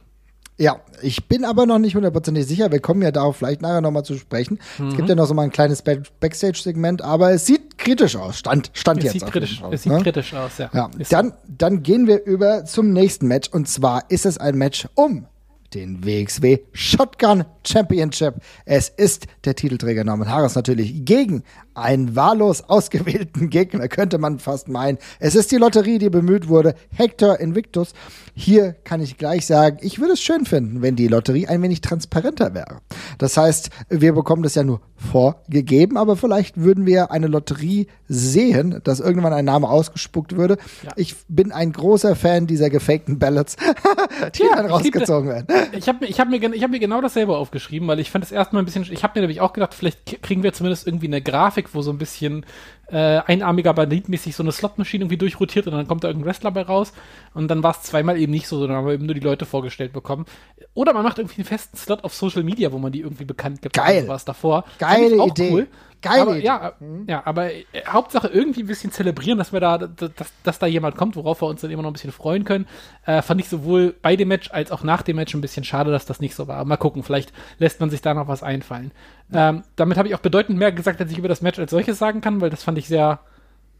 Ja, 0.59 0.79
ich 1.03 1.27
bin 1.27 1.45
aber 1.45 1.67
noch 1.67 1.77
nicht 1.77 1.95
hundertprozentig 1.95 2.47
sicher. 2.47 2.71
Wir 2.71 2.79
kommen 2.79 3.03
ja 3.03 3.11
darauf 3.11 3.37
vielleicht 3.37 3.61
nachher 3.61 3.81
nochmal 3.81 4.03
zu 4.03 4.17
sprechen. 4.17 4.59
Mhm. 4.79 4.87
Es 4.87 4.95
gibt 4.95 5.07
ja 5.07 5.13
noch 5.13 5.27
so 5.27 5.35
mal 5.35 5.43
ein 5.43 5.51
kleines 5.51 5.83
Backstage-Segment, 5.83 7.03
aber 7.03 7.31
es 7.31 7.45
sieht 7.45 7.77
kritisch 7.77 8.15
aus. 8.15 8.39
Stand, 8.39 8.71
stand 8.73 8.99
es 8.99 9.13
jetzt. 9.13 9.13
Sieht 9.13 9.31
kritisch, 9.31 9.61
aus, 9.61 9.73
es 9.73 9.83
sieht 9.83 9.91
ne? 9.91 10.01
kritisch 10.01 10.33
aus, 10.33 10.57
ja. 10.57 10.71
ja. 10.73 10.89
Dann, 11.09 11.33
dann 11.47 11.83
gehen 11.83 12.07
wir 12.07 12.25
über 12.25 12.65
zum 12.65 12.91
nächsten 12.91 13.27
Match 13.27 13.49
und 13.49 13.69
zwar 13.69 14.09
ist 14.09 14.25
es 14.25 14.39
ein 14.39 14.57
Match 14.57 14.87
um 14.95 15.27
den 15.73 16.03
WXW 16.03 16.59
Shotgun 16.71 17.43
Championship. 17.63 18.35
Es 18.65 18.89
ist 18.89 19.27
der 19.43 19.53
Titelträger 19.53 20.03
Norman 20.03 20.29
Harris 20.29 20.55
natürlich 20.55 21.05
gegen 21.05 21.43
einen 21.77 22.15
wahllos 22.15 22.63
ausgewählten 22.63 23.49
Gegner, 23.51 23.87
könnte 23.87 24.17
man 24.17 24.39
fast 24.39 24.67
meinen. 24.67 24.97
Es 25.19 25.35
ist 25.35 25.51
die 25.51 25.57
Lotterie, 25.57 25.99
die 25.99 26.09
bemüht 26.09 26.47
wurde. 26.47 26.75
Hector 26.89 27.39
Invictus. 27.39 27.93
Hier 28.33 28.73
kann 28.83 29.01
ich 29.01 29.17
gleich 29.17 29.45
sagen, 29.45 29.77
ich 29.81 29.99
würde 29.99 30.13
es 30.13 30.21
schön 30.21 30.45
finden, 30.45 30.81
wenn 30.81 30.95
die 30.95 31.07
Lotterie 31.07 31.47
ein 31.47 31.61
wenig 31.61 31.81
transparenter 31.81 32.53
wäre. 32.53 32.81
Das 33.17 33.37
heißt, 33.37 33.69
wir 33.89 34.13
bekommen 34.13 34.43
das 34.43 34.55
ja 34.55 34.63
nur 34.63 34.81
vorgegeben, 34.95 35.97
aber 35.97 36.15
vielleicht 36.15 36.57
würden 36.57 36.85
wir 36.85 37.11
eine 37.11 37.27
Lotterie 37.27 37.87
sehen, 38.07 38.79
dass 38.83 38.99
irgendwann 38.99 39.33
ein 39.33 39.45
Name 39.45 39.69
ausgespuckt 39.69 40.35
würde. 40.35 40.57
Ja. 40.83 40.91
Ich 40.95 41.15
bin 41.27 41.51
ein 41.51 41.71
großer 41.71 42.15
Fan 42.15 42.47
dieser 42.47 42.69
gefakten 42.69 43.19
Ballots, 43.19 43.55
die 44.35 44.43
ja, 44.43 44.55
dann 44.55 44.65
rausgezogen 44.67 45.29
werden. 45.29 45.47
Ich 45.71 45.87
habe 45.87 46.05
ich 46.05 46.19
hab 46.19 46.29
mir, 46.29 46.37
ich 46.53 46.63
hab 46.63 46.71
mir 46.71 46.79
genau 46.79 47.01
dasselbe 47.01 47.35
aufgeschrieben, 47.35 47.87
weil 47.87 47.99
ich 47.99 48.11
fand 48.11 48.23
es 48.23 48.31
erstmal 48.31 48.61
ein 48.61 48.65
bisschen, 48.65 48.85
ich 48.89 49.03
habe 49.03 49.13
mir 49.15 49.21
nämlich 49.21 49.41
auch 49.41 49.53
gedacht, 49.53 49.73
vielleicht 49.73 50.21
kriegen 50.23 50.43
wir 50.43 50.53
zumindest 50.53 50.87
irgendwie 50.87 51.07
eine 51.07 51.21
Grafik, 51.21 51.66
wo 51.73 51.81
so 51.81 51.91
ein 51.91 51.97
bisschen 51.97 52.45
äh, 52.87 53.19
einarmiger 53.25 53.73
Bandit-mäßig 53.73 54.35
so 54.35 54.43
eine 54.43 54.51
Slotmaschine 54.51 55.03
irgendwie 55.03 55.17
durchrotiert 55.17 55.67
und 55.67 55.73
dann 55.73 55.87
kommt 55.87 56.03
da 56.03 56.07
irgendein 56.07 56.29
Wrestler 56.29 56.51
bei 56.51 56.61
raus. 56.61 56.93
Und 57.33 57.49
dann 57.49 57.63
war 57.63 57.71
es 57.71 57.83
zweimal 57.83 58.17
eben 58.17 58.31
nicht 58.31 58.47
so, 58.47 58.59
sondern 58.59 58.77
haben 58.77 58.87
wir 58.87 58.93
eben 58.93 59.05
nur 59.05 59.15
die 59.15 59.21
Leute 59.21 59.45
vorgestellt 59.45 59.93
bekommen. 59.93 60.25
Oder 60.73 60.93
man 60.93 61.03
macht 61.03 61.17
irgendwie 61.19 61.37
einen 61.37 61.45
festen 61.45 61.77
Slot 61.77 62.03
auf 62.03 62.13
Social 62.13 62.43
Media, 62.43 62.71
wo 62.71 62.77
man 62.77 62.91
die 62.91 63.01
irgendwie 63.01 63.25
bekannt 63.25 63.61
gibt. 63.61 63.75
Geil. 63.75 64.07
Was 64.07 64.25
davor. 64.25 64.63
Geile 64.79 65.25
Idee. 65.25 65.51
Cool. 65.51 65.67
Geil. 66.01 66.21
Aber, 66.21 66.37
ja, 66.37 66.73
mhm. 66.79 67.05
ja, 67.07 67.23
aber 67.25 67.51
äh, 67.51 67.63
Hauptsache 67.87 68.27
irgendwie 68.27 68.61
ein 68.61 68.67
bisschen 68.67 68.91
zelebrieren, 68.91 69.39
dass 69.39 69.51
wir 69.51 69.59
da, 69.59 69.79
dass, 69.79 70.31
dass 70.43 70.59
da 70.59 70.67
jemand 70.67 70.95
kommt, 70.95 71.15
worauf 71.15 71.41
wir 71.41 71.47
uns 71.47 71.61
dann 71.61 71.71
immer 71.71 71.81
noch 71.81 71.89
ein 71.89 71.93
bisschen 71.93 72.11
freuen 72.11 72.43
können. 72.43 72.67
Äh, 73.05 73.21
fand 73.23 73.41
ich 73.41 73.49
sowohl 73.49 73.95
bei 74.01 74.15
dem 74.15 74.27
Match 74.27 74.51
als 74.51 74.71
auch 74.71 74.83
nach 74.83 75.01
dem 75.01 75.15
Match 75.15 75.33
ein 75.33 75.41
bisschen 75.41 75.63
schade, 75.63 75.91
dass 75.91 76.05
das 76.05 76.19
nicht 76.19 76.35
so 76.35 76.47
war. 76.47 76.63
Mal 76.65 76.77
gucken, 76.77 77.01
vielleicht 77.01 77.33
lässt 77.57 77.79
man 77.79 77.89
sich 77.89 78.01
da 78.01 78.13
noch 78.13 78.27
was 78.27 78.43
einfallen. 78.43 78.91
Ähm, 79.33 79.63
damit 79.75 79.97
habe 79.97 80.07
ich 80.07 80.15
auch 80.15 80.19
bedeutend 80.19 80.57
mehr 80.57 80.71
gesagt, 80.71 81.01
als 81.01 81.11
ich 81.11 81.17
über 81.17 81.27
das 81.27 81.41
Match 81.41 81.59
als 81.59 81.71
solches 81.71 81.97
sagen 81.97 82.21
kann, 82.21 82.39
weil 82.41 82.49
das 82.49 82.63
fand 82.63 82.77
ich 82.77 82.87
sehr 82.87 83.19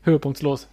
höhepunktslos. 0.04 0.68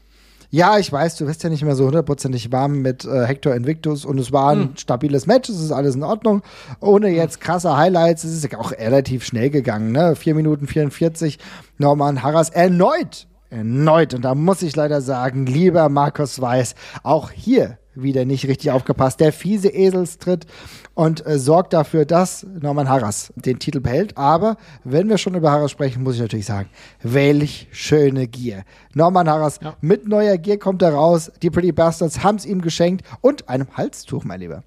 Ja, 0.51 0.79
ich 0.79 0.93
weiß, 0.93 1.17
du 1.17 1.27
wirst 1.27 1.43
ja 1.43 1.51
nicht 1.51 1.65
mehr 1.65 1.75
so 1.75 1.87
hundertprozentig 1.87 2.53
warm 2.53 2.81
mit 2.81 3.05
äh, 3.05 3.27
Hector 3.27 3.55
Invictus 3.55 4.05
und 4.05 4.19
es 4.19 4.31
war 4.31 4.53
ein 4.53 4.59
mhm. 4.59 4.77
stabiles 4.77 5.27
Match, 5.27 5.49
es 5.49 5.61
ist 5.61 5.73
alles 5.73 5.97
in 5.97 6.05
Ordnung. 6.05 6.43
Ohne 6.81 7.09
jetzt 7.09 7.41
krasse 7.41 7.77
Highlights, 7.77 8.23
es 8.25 8.45
ist 8.45 8.55
auch 8.57 8.71
relativ 8.71 9.25
schnell 9.25 9.51
gegangen, 9.51 9.91
ne? 9.91 10.15
4 10.15 10.35
Minuten 10.35 10.69
44, 10.69 11.39
Norman 11.79 12.23
Harras 12.23 12.51
erneut, 12.51 13.27
erneut, 13.51 14.15
und 14.15 14.23
da 14.25 14.37
muss 14.37 14.63
ich 14.63 14.77
leider 14.77 15.01
sagen, 15.01 15.47
lieber 15.47 15.89
Markus 15.89 16.41
Weiß, 16.41 16.77
auch 17.03 17.31
hier 17.33 17.79
wieder 17.95 18.25
nicht 18.25 18.47
richtig 18.49 18.71
aufgepasst. 18.71 19.21
Der 19.21 19.33
fiese 19.33 19.73
Eselstritt 19.73 20.47
und 20.95 21.27
äh, 21.27 21.39
sorgt 21.39 21.73
dafür, 21.73 22.05
dass 22.05 22.47
Norman 22.61 22.89
Harras 22.89 23.33
den 23.37 23.59
Titel 23.59 23.81
behält. 23.81 24.17
Aber 24.17 24.57
wenn 24.85 25.09
wir 25.09 25.19
schon 25.19 25.35
über 25.35 25.51
Harras 25.51 25.71
sprechen, 25.71 26.03
muss 26.03 26.17
ich 26.17 26.21
natürlich 26.21 26.47
sagen, 26.47 26.69
welch 27.03 27.69
schöne 27.73 28.27
Gier. 28.27 28.65
Norman 28.95 29.29
Harras 29.29 29.61
ja. 29.63 29.77
mit 29.81 30.09
neuer 30.09 30.39
Gier 30.39 30.59
kommt 30.59 30.83
er 30.83 30.95
raus. 30.95 31.33
Die 31.43 31.51
Pretty 31.51 31.73
Bastards 31.73 32.23
haben 32.23 32.37
es 32.37 32.47
ihm 32.47 32.61
geschenkt 32.61 33.05
und 33.21 33.49
einem 33.49 33.69
Halstuch, 33.77 34.25
mein 34.25 34.41
Lieber. 34.41 34.63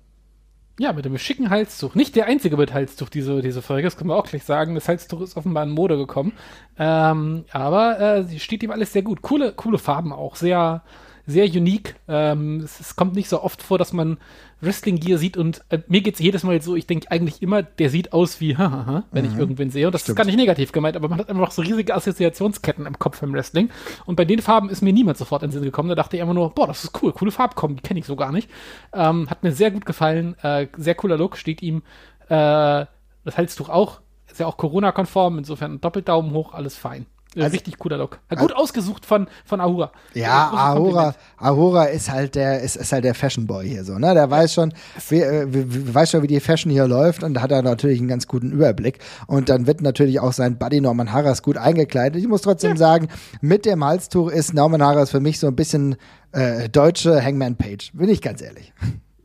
Ja, 0.79 0.93
mit 0.93 1.07
einem 1.07 1.17
schicken 1.17 1.49
Halstuch. 1.49 1.95
Nicht 1.95 2.15
der 2.15 2.27
einzige 2.27 2.55
mit 2.55 2.71
Halstuch, 2.71 3.09
diese, 3.09 3.41
diese 3.41 3.63
Folge, 3.63 3.87
das 3.87 3.97
können 3.97 4.11
wir 4.11 4.15
auch 4.15 4.27
gleich 4.27 4.43
sagen. 4.43 4.75
Das 4.75 4.87
Halstuch 4.87 5.21
ist 5.21 5.35
offenbar 5.35 5.63
in 5.63 5.71
Mode 5.71 5.97
gekommen. 5.97 6.33
Ähm, 6.77 7.45
aber 7.51 7.99
äh, 7.99 8.37
steht 8.37 8.61
ihm 8.61 8.69
alles 8.69 8.93
sehr 8.93 9.01
gut. 9.01 9.23
Coole, 9.23 9.53
coole 9.53 9.79
Farben 9.79 10.13
auch. 10.13 10.35
Sehr, 10.35 10.83
sehr 11.27 11.45
unique. 11.45 11.95
Ähm, 12.07 12.61
es, 12.63 12.79
es, 12.79 12.95
kommt 12.95 13.13
nicht 13.13 13.27
so 13.27 13.43
oft 13.43 13.61
vor, 13.61 13.77
dass 13.77 13.91
man 13.91 14.17
Wrestling 14.61 14.97
Gear 14.97 15.19
sieht 15.19 15.35
und 15.35 15.61
äh, 15.69 15.79
mir 15.87 16.01
geht's 16.01 16.19
jedes 16.19 16.43
Mal 16.43 16.61
so, 16.61 16.75
ich 16.75 16.87
denke 16.87 17.11
eigentlich 17.11 17.41
immer, 17.41 17.61
der 17.61 17.89
sieht 17.89 18.13
aus 18.13 18.39
wie, 18.39 18.57
hahaha, 18.57 19.03
wenn 19.11 19.25
mhm. 19.25 19.31
ich 19.33 19.37
irgendwen 19.37 19.69
sehe. 19.69 19.85
Und 19.85 19.93
das 19.93 20.01
Stimmt. 20.01 20.13
ist 20.13 20.17
gar 20.17 20.25
nicht 20.25 20.37
negativ 20.37 20.71
gemeint, 20.71 20.95
aber 20.95 21.09
man 21.09 21.19
hat 21.19 21.29
einfach 21.29 21.51
so 21.51 21.61
riesige 21.61 21.93
Assoziationsketten 21.93 22.85
im 22.85 22.97
Kopf 22.97 23.21
im 23.21 23.33
Wrestling. 23.33 23.69
Und 24.05 24.15
bei 24.15 24.23
den 24.23 24.41
Farben 24.41 24.69
ist 24.69 24.81
mir 24.81 24.93
niemand 24.93 25.17
sofort 25.17 25.43
in 25.43 25.49
den 25.49 25.53
Sinn 25.53 25.63
gekommen. 25.63 25.89
Da 25.89 25.95
dachte 25.95 26.15
ich 26.15 26.21
einfach 26.21 26.33
nur, 26.33 26.49
boah, 26.51 26.65
das 26.65 26.85
ist 26.85 27.03
cool, 27.03 27.11
coole 27.11 27.31
Farbkombi, 27.31 27.75
die 27.75 27.81
kenne 27.81 27.99
ich 27.99 28.05
so 28.05 28.15
gar 28.15 28.31
nicht. 28.31 28.49
Ähm, 28.93 29.29
hat 29.29 29.43
mir 29.43 29.51
sehr 29.51 29.69
gut 29.69 29.85
gefallen, 29.85 30.35
äh, 30.41 30.67
sehr 30.77 30.95
cooler 30.95 31.17
Look, 31.17 31.35
steht 31.35 31.61
ihm 31.61 31.83
äh, 32.29 32.85
das 33.25 33.37
Halstuch 33.37 33.67
auch, 33.67 33.99
ist 34.31 34.39
ja 34.39 34.47
auch 34.47 34.55
Corona-konform, 34.55 35.37
insofern 35.37 35.81
doppelt 35.81 36.07
Daumen 36.07 36.31
hoch, 36.31 36.53
alles 36.53 36.77
fein. 36.77 37.05
Also, 37.43 37.54
richtig 37.54 37.78
cooler 37.78 37.97
Look. 37.97 38.19
Gut 38.30 38.39
also, 38.39 38.56
ausgesucht 38.56 39.06
von, 39.06 39.28
von 39.45 39.62
Ahura. 39.62 39.91
Ja, 40.13 40.50
Ahura, 40.52 41.15
Ahura 41.38 41.86
ist 41.86 42.12
halt 42.12 42.36
der, 42.36 42.62
ist, 42.62 42.76
ist 42.76 42.91
halt 42.91 43.04
der 43.04 43.13
Fashion 43.13 43.47
Boy 43.47 43.67
hier 43.67 43.84
so, 43.84 43.97
ne? 43.97 44.13
Der 44.13 44.30
weiß 44.30 44.54
schon, 44.54 44.73
wie, 45.10 45.21
äh, 45.21 45.45
weiß 45.47 46.12
schon, 46.12 46.23
wie 46.23 46.28
die 46.28 46.39
Fashion 46.39 46.71
hier 46.71 46.88
läuft 46.88 47.23
und 47.23 47.34
da 47.34 47.41
hat 47.41 47.52
er 47.52 47.62
natürlich 47.62 48.00
einen 48.00 48.08
ganz 48.08 48.28
guten 48.28 48.52
Überblick. 48.52 49.00
Und 49.28 49.50
dann 49.50 49.67
wird 49.67 49.82
natürlich 49.82 50.19
auch 50.19 50.34
sein 50.34 50.58
Buddy 50.58 50.82
Norman 50.82 51.12
Harras 51.12 51.41
gut 51.43 51.58
eingekleidet. 51.58 52.21
Ich 52.21 52.28
muss 52.28 52.41
trotzdem 52.41 52.71
ja. 52.71 52.78
sagen, 52.78 53.08
mit 53.41 53.65
dem 53.65 53.84
Halstuch 53.84 54.30
ist 54.30 54.54
Norman 54.54 54.84
Harras 54.84 55.12
für 55.12 55.19
mich 55.19 55.39
so 55.39 55.47
ein 55.47 55.56
bisschen 55.56 55.95
äh, 56.32 56.69
deutsche 56.69 57.23
Hangman 57.23 57.56
Page, 57.56 57.91
bin 57.93 58.10
ich 58.10 58.21
ganz 58.21 58.41
ehrlich. 58.41 58.73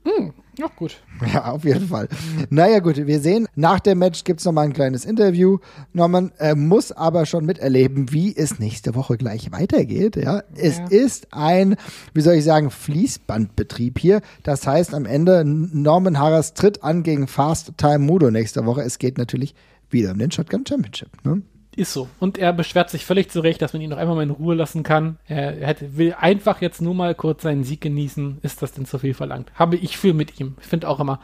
Hm, 0.04 0.32
ja, 0.58 0.66
gut. 0.76 1.02
Ja, 1.32 1.52
auf 1.52 1.64
jeden 1.64 1.88
Fall. 1.88 2.08
Naja, 2.50 2.80
gut, 2.80 2.96
wir 2.96 3.20
sehen, 3.20 3.48
nach 3.54 3.80
dem 3.80 3.98
Match 3.98 4.24
gibt 4.24 4.40
es 4.40 4.46
nochmal 4.46 4.66
ein 4.66 4.72
kleines 4.72 5.04
Interview. 5.04 5.58
Norman 5.92 6.32
äh, 6.38 6.54
muss 6.54 6.92
aber 6.92 7.26
schon 7.26 7.46
miterleben, 7.46 8.12
wie 8.12 8.36
es 8.36 8.58
nächste 8.58 8.94
Woche 8.94 9.16
gleich 9.16 9.50
weitergeht. 9.52 10.16
Ja, 10.16 10.42
es 10.54 10.78
ja. 10.78 10.86
ist 10.88 11.28
ein, 11.30 11.76
wie 12.12 12.20
soll 12.20 12.34
ich 12.34 12.44
sagen, 12.44 12.70
Fließbandbetrieb 12.70 13.98
hier. 13.98 14.20
Das 14.42 14.66
heißt, 14.66 14.94
am 14.94 15.06
Ende 15.06 15.44
Norman 15.44 16.18
Harris 16.18 16.54
tritt 16.54 16.82
an 16.82 17.02
gegen 17.02 17.28
Fast 17.28 17.72
Time 17.78 18.00
Mudo 18.00 18.30
nächste 18.30 18.66
Woche. 18.66 18.82
Es 18.82 18.98
geht 18.98 19.18
natürlich 19.18 19.54
wieder 19.90 20.12
um 20.12 20.18
den 20.18 20.30
Shotgun 20.30 20.66
Championship. 20.66 21.08
Ne? 21.24 21.42
Ist 21.74 21.92
so. 21.92 22.08
Und 22.20 22.36
er 22.36 22.52
beschwert 22.52 22.90
sich 22.90 23.06
völlig 23.06 23.30
zurecht, 23.30 23.62
dass 23.62 23.72
man 23.72 23.80
ihn 23.80 23.90
noch 23.90 23.96
einmal 23.96 24.16
mal 24.16 24.22
in 24.22 24.30
Ruhe 24.30 24.54
lassen 24.54 24.82
kann. 24.82 25.18
Er, 25.26 25.66
hätte, 25.66 25.96
will 25.96 26.14
einfach 26.18 26.60
jetzt 26.60 26.82
nur 26.82 26.94
mal 26.94 27.14
kurz 27.14 27.42
seinen 27.42 27.64
Sieg 27.64 27.80
genießen. 27.80 28.38
Ist 28.42 28.60
das 28.60 28.72
denn 28.72 28.84
zu 28.84 28.98
viel 28.98 29.14
verlangt? 29.14 29.50
Habe 29.54 29.76
ich 29.76 29.96
viel 29.96 30.12
mit 30.12 30.38
ihm. 30.38 30.56
Ich 30.60 30.66
finde 30.66 30.88
auch 30.88 31.00
immer, 31.00 31.20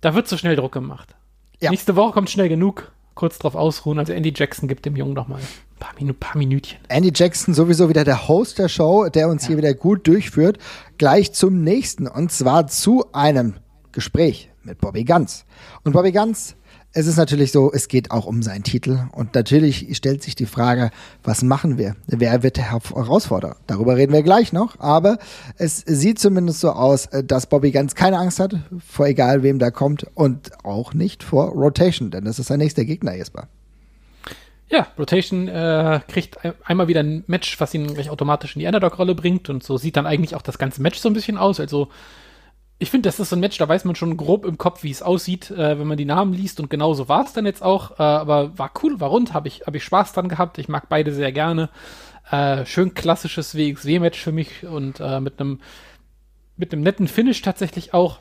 da 0.00 0.14
wird 0.14 0.28
zu 0.28 0.38
schnell 0.38 0.54
Druck 0.54 0.72
gemacht. 0.72 1.16
Ja. 1.60 1.70
Nächste 1.70 1.96
Woche 1.96 2.12
kommt 2.12 2.30
schnell 2.30 2.48
genug. 2.48 2.92
Kurz 3.14 3.38
drauf 3.38 3.56
ausruhen. 3.56 3.98
Also 3.98 4.12
Andy 4.12 4.32
Jackson 4.34 4.68
gibt 4.68 4.86
dem 4.86 4.96
Jungen 4.96 5.14
noch 5.14 5.28
mal 5.28 5.36
ein 5.36 5.78
paar, 5.78 5.94
Minu 5.98 6.14
paar 6.14 6.36
Minütchen. 6.36 6.78
Andy 6.88 7.12
Jackson 7.14 7.52
sowieso 7.52 7.88
wieder 7.88 8.04
der 8.04 8.28
Host 8.28 8.58
der 8.58 8.68
Show, 8.68 9.08
der 9.08 9.28
uns 9.28 9.42
ja. 9.42 9.48
hier 9.48 9.56
wieder 9.58 9.74
gut 9.74 10.06
durchführt. 10.06 10.58
Gleich 10.96 11.32
zum 11.32 11.62
nächsten. 11.62 12.06
Und 12.06 12.30
zwar 12.30 12.68
zu 12.68 13.12
einem 13.12 13.54
Gespräch 13.90 14.48
mit 14.62 14.80
Bobby 14.80 15.04
Ganz. 15.04 15.44
Und 15.84 15.92
Bobby 15.92 16.12
Ganz 16.12 16.56
es 16.94 17.06
ist 17.06 17.16
natürlich 17.16 17.52
so, 17.52 17.72
es 17.72 17.88
geht 17.88 18.10
auch 18.10 18.26
um 18.26 18.42
seinen 18.42 18.64
Titel. 18.64 18.98
Und 19.12 19.34
natürlich 19.34 19.96
stellt 19.96 20.22
sich 20.22 20.34
die 20.34 20.46
Frage, 20.46 20.90
was 21.24 21.42
machen 21.42 21.78
wir? 21.78 21.96
Wer 22.06 22.42
wird 22.42 22.58
der 22.58 22.70
Herausforderer? 22.70 23.56
Darüber 23.66 23.96
reden 23.96 24.12
wir 24.12 24.22
gleich 24.22 24.52
noch. 24.52 24.78
Aber 24.78 25.18
es 25.56 25.78
sieht 25.78 26.18
zumindest 26.18 26.60
so 26.60 26.70
aus, 26.70 27.08
dass 27.24 27.46
Bobby 27.46 27.70
ganz 27.70 27.94
keine 27.94 28.18
Angst 28.18 28.40
hat, 28.40 28.56
vor 28.86 29.06
egal 29.06 29.42
wem 29.42 29.58
da 29.58 29.70
kommt. 29.70 30.06
Und 30.14 30.50
auch 30.64 30.92
nicht 30.92 31.22
vor 31.22 31.48
Rotation, 31.48 32.10
denn 32.10 32.24
das 32.24 32.38
ist 32.38 32.48
sein 32.48 32.58
nächster 32.58 32.84
Gegner, 32.84 33.14
Jesper. 33.14 33.48
Ja, 34.68 34.86
Rotation 34.98 35.48
äh, 35.48 36.00
kriegt 36.08 36.38
einmal 36.64 36.88
wieder 36.88 37.02
ein 37.02 37.24
Match, 37.26 37.60
was 37.60 37.74
ihn 37.74 37.92
gleich 37.92 38.08
automatisch 38.08 38.56
in 38.56 38.60
die 38.60 38.66
Underdog-Rolle 38.66 39.14
bringt. 39.14 39.48
Und 39.48 39.62
so 39.62 39.78
sieht 39.78 39.96
dann 39.96 40.06
eigentlich 40.06 40.34
auch 40.34 40.42
das 40.42 40.58
ganze 40.58 40.82
Match 40.82 40.98
so 40.98 41.08
ein 41.08 41.14
bisschen 41.14 41.38
aus. 41.38 41.60
Also 41.60 41.88
ich 42.82 42.90
finde, 42.90 43.08
das 43.08 43.20
ist 43.20 43.30
so 43.30 43.36
ein 43.36 43.40
Match, 43.40 43.58
da 43.58 43.68
weiß 43.68 43.84
man 43.84 43.94
schon 43.94 44.16
grob 44.16 44.44
im 44.44 44.58
Kopf, 44.58 44.82
wie 44.82 44.90
es 44.90 45.02
aussieht, 45.02 45.52
äh, 45.52 45.78
wenn 45.78 45.86
man 45.86 45.96
die 45.96 46.04
Namen 46.04 46.32
liest 46.32 46.58
und 46.58 46.68
genau 46.68 46.94
so 46.94 47.08
war 47.08 47.24
es 47.24 47.32
dann 47.32 47.46
jetzt 47.46 47.62
auch. 47.62 47.92
Äh, 47.92 48.02
aber 48.02 48.58
war 48.58 48.72
cool, 48.82 48.98
war 48.98 49.10
rund, 49.10 49.34
habe 49.34 49.46
ich, 49.46 49.62
hab 49.66 49.76
ich 49.76 49.84
Spaß 49.84 50.12
dran 50.12 50.28
gehabt. 50.28 50.58
Ich 50.58 50.68
mag 50.68 50.88
beide 50.88 51.12
sehr 51.12 51.30
gerne. 51.30 51.70
Äh, 52.30 52.66
schön 52.66 52.92
klassisches 52.92 53.54
WXW-Match 53.54 54.20
für 54.20 54.32
mich 54.32 54.66
und 54.66 54.98
äh, 54.98 55.20
mit 55.20 55.40
einem 55.40 55.60
mit 56.56 56.72
einem 56.72 56.82
netten 56.82 57.08
Finish 57.08 57.40
tatsächlich 57.42 57.94
auch 57.94 58.18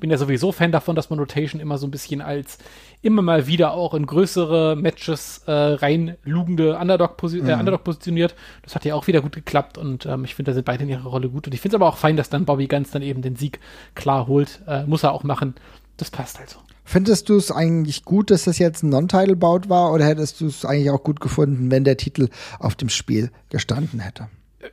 bin 0.00 0.10
ja 0.10 0.16
sowieso 0.16 0.52
Fan 0.52 0.72
davon, 0.72 0.96
dass 0.96 1.10
man 1.10 1.18
Rotation 1.18 1.60
immer 1.60 1.78
so 1.78 1.86
ein 1.86 1.90
bisschen 1.90 2.20
als 2.20 2.58
immer 3.02 3.22
mal 3.22 3.46
wieder 3.46 3.72
auch 3.72 3.94
in 3.94 4.06
größere 4.06 4.76
Matches 4.76 5.42
äh, 5.46 5.52
reinlugende 5.52 6.76
Underdog, 6.78 7.16
posi 7.16 7.38
äh, 7.38 7.42
mhm. 7.42 7.48
äh, 7.48 7.54
Underdog 7.54 7.84
positioniert. 7.84 8.34
Das 8.62 8.74
hat 8.74 8.84
ja 8.84 8.94
auch 8.94 9.06
wieder 9.06 9.20
gut 9.20 9.34
geklappt 9.34 9.78
und 9.78 10.06
ähm, 10.06 10.24
ich 10.24 10.34
finde, 10.34 10.50
da 10.50 10.54
sind 10.54 10.64
beide 10.64 10.84
in 10.84 10.90
ihrer 10.90 11.08
Rolle 11.08 11.28
gut. 11.28 11.46
Und 11.46 11.54
ich 11.54 11.60
finde 11.60 11.76
es 11.76 11.80
aber 11.80 11.88
auch 11.88 11.96
fein, 11.96 12.16
dass 12.16 12.30
dann 12.30 12.44
Bobby 12.44 12.66
Ganz 12.66 12.90
dann 12.90 13.02
eben 13.02 13.22
den 13.22 13.36
Sieg 13.36 13.60
klar 13.94 14.26
holt. 14.26 14.62
Äh, 14.66 14.84
muss 14.84 15.02
er 15.02 15.12
auch 15.12 15.22
machen. 15.22 15.54
Das 15.96 16.10
passt 16.10 16.38
halt 16.38 16.50
so. 16.50 16.58
Findest 16.84 17.28
du 17.28 17.36
es 17.36 17.50
eigentlich 17.50 18.04
gut, 18.04 18.30
dass 18.30 18.44
das 18.44 18.58
jetzt 18.58 18.82
ein 18.82 18.90
Non-Title-Bout 18.90 19.68
war 19.68 19.92
oder 19.92 20.04
hättest 20.04 20.40
du 20.40 20.46
es 20.46 20.64
eigentlich 20.64 20.90
auch 20.90 21.02
gut 21.02 21.20
gefunden, 21.20 21.70
wenn 21.70 21.84
der 21.84 21.96
Titel 21.96 22.28
auf 22.58 22.74
dem 22.74 22.90
Spiel 22.90 23.30
gestanden 23.48 24.00
hätte? 24.00 24.28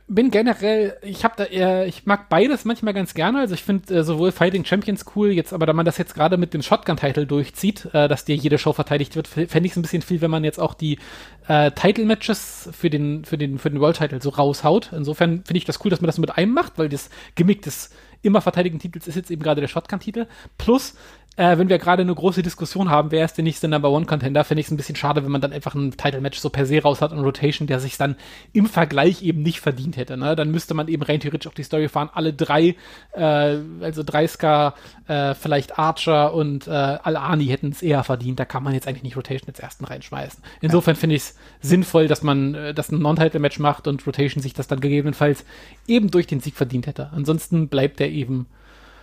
Bin 0.08 0.30
generell, 0.30 0.96
ich 1.02 1.24
habe 1.24 1.34
da 1.36 1.44
eher, 1.44 1.86
ich 1.86 2.06
mag 2.06 2.28
beides 2.28 2.64
manchmal 2.64 2.94
ganz 2.94 3.14
gerne. 3.14 3.40
Also 3.40 3.54
ich 3.54 3.62
finde 3.62 3.94
äh, 3.94 4.04
sowohl 4.04 4.32
Fighting 4.32 4.64
Champions 4.64 5.04
cool, 5.14 5.30
jetzt 5.30 5.52
aber 5.52 5.66
da 5.66 5.72
man 5.72 5.86
das 5.86 5.98
jetzt 5.98 6.14
gerade 6.14 6.36
mit 6.36 6.54
dem 6.54 6.62
Shotgun-Title 6.62 7.26
durchzieht, 7.26 7.88
äh, 7.92 8.08
dass 8.08 8.24
dir 8.24 8.36
jede 8.36 8.58
Show 8.58 8.72
verteidigt 8.72 9.16
wird, 9.16 9.28
fände 9.28 9.64
ich 9.64 9.72
es 9.72 9.76
ein 9.76 9.82
bisschen 9.82 10.02
viel, 10.02 10.20
wenn 10.20 10.30
man 10.30 10.44
jetzt 10.44 10.60
auch 10.60 10.74
die 10.74 10.98
äh, 11.48 11.70
Title-Matches 11.70 12.70
für 12.72 12.90
den, 12.90 13.24
für 13.24 13.38
den, 13.38 13.58
für 13.58 13.70
den 13.70 13.80
World-Title 13.80 14.20
so 14.22 14.30
raushaut. 14.30 14.90
Insofern 14.92 15.44
finde 15.44 15.58
ich 15.58 15.64
das 15.64 15.84
cool, 15.84 15.90
dass 15.90 16.00
man 16.00 16.08
das 16.08 16.18
mit 16.18 16.36
einem 16.36 16.52
macht, 16.52 16.78
weil 16.78 16.88
das 16.88 17.10
Gimmick 17.34 17.62
des 17.62 17.90
immer 18.22 18.40
verteidigten 18.40 18.78
Titels 18.78 19.08
ist 19.08 19.16
jetzt 19.16 19.30
eben 19.30 19.42
gerade 19.42 19.60
der 19.60 19.68
Shotgun-Titel. 19.68 20.26
Plus, 20.56 20.94
äh, 21.36 21.56
wenn 21.56 21.68
wir 21.70 21.78
gerade 21.78 22.02
eine 22.02 22.14
große 22.14 22.42
Diskussion 22.42 22.90
haben, 22.90 23.10
wer 23.10 23.24
ist 23.24 23.36
der 23.38 23.44
nächste 23.44 23.66
Number 23.66 23.90
One 23.90 24.04
Contender, 24.04 24.44
finde 24.44 24.60
ich 24.60 24.66
es 24.66 24.70
ein 24.70 24.76
bisschen 24.76 24.96
schade, 24.96 25.24
wenn 25.24 25.30
man 25.30 25.40
dann 25.40 25.52
einfach 25.52 25.74
ein 25.74 25.92
Title 25.96 26.20
Match 26.20 26.38
so 26.38 26.50
per 26.50 26.66
se 26.66 26.82
raus 26.82 27.00
hat 27.00 27.12
und 27.12 27.20
Rotation, 27.20 27.66
der 27.66 27.80
sich 27.80 27.96
dann 27.96 28.16
im 28.52 28.66
Vergleich 28.66 29.22
eben 29.22 29.42
nicht 29.42 29.60
verdient 29.60 29.96
hätte. 29.96 30.18
Ne? 30.18 30.36
Dann 30.36 30.50
müsste 30.50 30.74
man 30.74 30.88
eben 30.88 31.02
rein 31.02 31.20
theoretisch 31.20 31.50
auch 31.50 31.54
die 31.54 31.62
Story 31.62 31.88
fahren, 31.88 32.10
alle 32.12 32.34
drei, 32.34 32.76
äh, 33.12 33.56
also 33.80 34.02
Dreiska, 34.02 34.74
äh, 35.08 35.34
vielleicht 35.34 35.78
Archer 35.78 36.34
und 36.34 36.66
äh, 36.66 36.70
Al-Ani 36.70 37.46
hätten 37.46 37.70
es 37.70 37.82
eher 37.82 38.04
verdient. 38.04 38.38
Da 38.38 38.44
kann 38.44 38.62
man 38.62 38.74
jetzt 38.74 38.86
eigentlich 38.86 39.02
nicht 39.02 39.16
Rotation 39.16 39.48
als 39.48 39.58
ersten 39.58 39.86
reinschmeißen. 39.86 40.42
Insofern 40.60 40.96
finde 40.96 41.16
ich 41.16 41.22
es 41.22 41.36
sinnvoll, 41.62 42.08
dass 42.08 42.22
man 42.22 42.54
äh, 42.54 42.74
das 42.74 42.92
ein 42.92 42.98
Non-Title 42.98 43.40
Match 43.40 43.58
macht 43.58 43.86
und 43.86 44.06
Rotation 44.06 44.42
sich 44.42 44.52
das 44.52 44.66
dann 44.68 44.80
gegebenenfalls 44.80 45.46
eben 45.86 46.10
durch 46.10 46.26
den 46.26 46.40
Sieg 46.40 46.56
verdient 46.56 46.86
hätte. 46.86 47.08
Ansonsten 47.12 47.68
bleibt 47.68 48.02
er 48.02 48.10
eben 48.10 48.46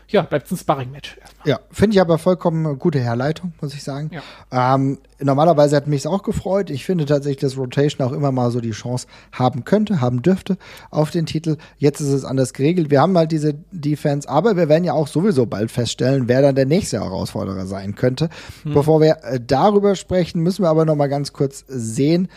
ja, 0.09 0.23
bleibt 0.23 0.47
es 0.47 0.51
ein 0.51 0.57
Sparring-Match. 0.57 1.17
Ja, 1.45 1.59
finde 1.71 1.95
ich 1.95 2.01
aber 2.01 2.17
vollkommen 2.17 2.79
gute 2.79 2.99
Herleitung, 2.99 3.53
muss 3.61 3.75
ich 3.75 3.83
sagen. 3.83 4.09
Ja. 4.11 4.75
Ähm, 4.75 4.97
normalerweise 5.19 5.75
hat 5.75 5.87
mich 5.87 6.01
es 6.01 6.07
auch 6.07 6.23
gefreut. 6.23 6.71
Ich 6.71 6.83
finde 6.83 7.05
tatsächlich, 7.05 7.41
dass 7.41 7.57
Rotation 7.57 8.07
auch 8.07 8.11
immer 8.11 8.31
mal 8.31 8.49
so 8.49 8.59
die 8.59 8.71
Chance 8.71 9.07
haben 9.31 9.65
könnte, 9.65 10.01
haben 10.01 10.23
dürfte 10.23 10.57
auf 10.89 11.11
den 11.11 11.27
Titel. 11.27 11.57
Jetzt 11.77 12.01
ist 12.01 12.09
es 12.09 12.25
anders 12.25 12.53
geregelt. 12.53 12.89
Wir 12.89 13.01
haben 13.01 13.15
halt 13.17 13.31
diese 13.31 13.53
Defense, 13.71 14.27
aber 14.27 14.57
wir 14.57 14.67
werden 14.67 14.83
ja 14.83 14.93
auch 14.93 15.07
sowieso 15.07 15.45
bald 15.45 15.69
feststellen, 15.69 16.27
wer 16.27 16.41
dann 16.41 16.55
der 16.55 16.65
nächste 16.65 16.99
Herausforderer 16.99 17.67
sein 17.67 17.93
könnte. 17.93 18.29
Hm. 18.63 18.73
Bevor 18.73 19.01
wir 19.01 19.19
äh, 19.23 19.39
darüber 19.39 19.95
sprechen, 19.95 20.41
müssen 20.41 20.63
wir 20.63 20.69
aber 20.69 20.85
noch 20.85 20.95
mal 20.95 21.07
ganz 21.07 21.33
kurz 21.33 21.65
sehen, 21.67 22.29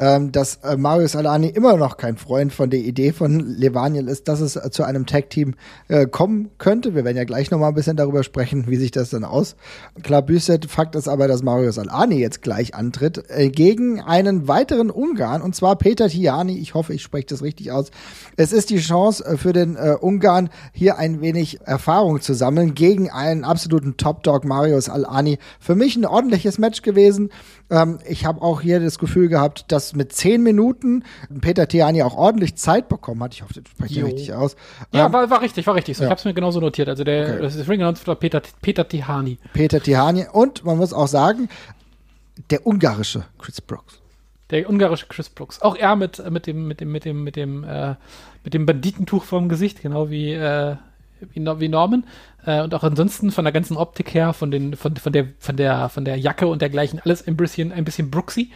ähm, 0.00 0.32
dass 0.32 0.56
äh, 0.64 0.76
Marius 0.76 1.14
Alani 1.14 1.48
immer 1.48 1.76
noch 1.76 1.98
kein 1.98 2.16
Freund 2.16 2.52
von 2.52 2.70
der 2.70 2.80
Idee 2.80 3.12
von 3.12 3.38
Levaniel 3.40 4.08
ist, 4.08 4.26
dass 4.28 4.40
es 4.40 4.56
äh, 4.56 4.70
zu 4.70 4.82
einem 4.82 5.06
Tag-Team 5.06 5.54
äh, 5.88 6.06
kommen 6.06 6.50
könnte. 6.58 6.94
Wir 6.94 7.04
werden 7.04 7.16
ja 7.18 7.24
gleich 7.24 7.50
noch 7.50 7.58
mal 7.58 7.68
ein 7.68 7.74
bisschen 7.74 7.96
darüber 7.96 8.24
sprechen, 8.24 8.64
wie 8.66 8.76
sich 8.76 8.90
das 8.90 9.10
dann 9.10 9.24
aus. 9.24 9.56
Klar, 10.02 10.22
Büsset, 10.22 10.66
Fakt 10.66 10.94
ist 10.96 11.06
aber, 11.06 11.28
dass 11.28 11.42
Marius 11.42 11.78
Alani 11.78 12.16
jetzt 12.16 12.30
jetzt 12.30 12.42
gleich 12.42 12.74
antritt, 12.76 13.24
äh, 13.28 13.50
gegen 13.50 14.00
einen 14.00 14.46
weiteren 14.46 14.90
Ungarn, 14.90 15.42
und 15.42 15.54
zwar 15.56 15.76
Peter 15.76 16.08
Tiani. 16.08 16.58
Ich 16.58 16.74
hoffe, 16.74 16.94
ich 16.94 17.02
spreche 17.02 17.26
das 17.26 17.42
richtig 17.42 17.72
aus. 17.72 17.90
Es 18.36 18.52
ist 18.52 18.70
die 18.70 18.78
Chance 18.78 19.24
äh, 19.24 19.36
für 19.36 19.52
den 19.52 19.74
äh, 19.76 19.96
Ungarn, 20.00 20.48
hier 20.72 20.98
ein 20.98 21.20
wenig 21.20 21.60
Erfahrung 21.62 22.20
zu 22.20 22.34
sammeln 22.34 22.74
gegen 22.74 23.10
einen 23.10 23.44
absoluten 23.44 23.96
Top-Dog 23.96 24.44
Marius 24.44 24.88
Al-Ani. 24.88 25.38
Für 25.58 25.74
mich 25.74 25.96
ein 25.96 26.06
ordentliches 26.06 26.58
Match 26.58 26.82
gewesen. 26.82 27.30
Ähm, 27.70 27.98
ich 28.08 28.24
habe 28.24 28.42
auch 28.42 28.60
hier 28.60 28.80
das 28.80 28.98
Gefühl 28.98 29.28
gehabt, 29.28 29.70
dass 29.72 29.94
mit 29.94 30.12
zehn 30.12 30.42
Minuten 30.42 31.04
Peter 31.40 31.68
Tiani 31.68 32.02
auch 32.02 32.16
ordentlich 32.16 32.56
Zeit 32.56 32.88
bekommen 32.88 33.22
hat. 33.22 33.34
Ich 33.34 33.42
hoffe, 33.42 33.54
das 33.54 33.70
spreche 33.70 34.00
ich 34.00 34.04
richtig 34.04 34.32
aus. 34.34 34.56
Ja, 34.92 35.06
Ähm, 35.06 35.12
war, 35.12 35.30
war 35.30 35.40
richtig, 35.40 35.66
war 35.66 35.74
richtig. 35.74 35.96
So, 35.96 36.02
ja. 36.02 36.08
Ich 36.08 36.10
habe 36.10 36.18
es 36.18 36.24
mir 36.24 36.34
genauso 36.34 36.60
notiert. 36.60 36.88
Also 36.88 37.04
der 37.04 37.20
Okay. 37.30 37.42
das 37.42 37.54
ist 37.54 37.68
Ring 37.68 37.80
war 37.80 38.16
Peter, 38.16 38.42
Peter 38.60 38.86
Tihani. 38.86 39.38
Peter 39.52 39.80
Tihani 39.80 40.26
und 40.32 40.64
man 40.64 40.78
muss 40.78 40.92
auch 40.92 41.08
sagen, 41.08 41.48
der 42.50 42.66
ungarische 42.66 43.24
Chris 43.38 43.60
Brooks. 43.60 44.00
Der 44.50 44.68
ungarische 44.68 45.06
Chris 45.06 45.28
Brooks. 45.28 45.62
Auch 45.62 45.76
er 45.76 45.94
mit, 45.96 46.28
mit 46.30 46.46
dem, 46.46 46.66
mit 46.66 46.80
dem, 46.80 46.90
mit 46.90 47.04
dem, 47.04 47.22
mit 47.24 47.36
dem, 47.36 47.64
äh, 47.64 47.94
mit 48.42 48.54
dem 48.54 48.66
Banditentuch 48.66 49.24
vorm 49.24 49.48
Gesicht, 49.48 49.82
genau 49.82 50.10
wie, 50.10 50.32
äh, 50.32 50.76
wie, 51.32 51.40
Nor- 51.40 51.60
wie 51.60 51.68
Norman. 51.68 52.04
Äh, 52.44 52.62
und 52.62 52.74
auch 52.74 52.82
ansonsten 52.82 53.30
von 53.30 53.44
der 53.44 53.52
ganzen 53.52 53.76
Optik 53.76 54.14
her, 54.14 54.32
von 54.32 54.50
den, 54.50 54.76
von, 54.76 54.96
von 54.96 55.12
der, 55.12 55.28
von 55.38 55.56
der, 55.56 55.88
von 55.88 56.04
der 56.04 56.16
Jacke 56.16 56.46
und 56.46 56.62
dergleichen, 56.62 57.00
alles 57.04 57.26
ein 57.26 57.36
bisschen, 57.36 57.72
ein 57.72 57.84
bisschen 57.84 58.10
Brooksy. 58.10 58.50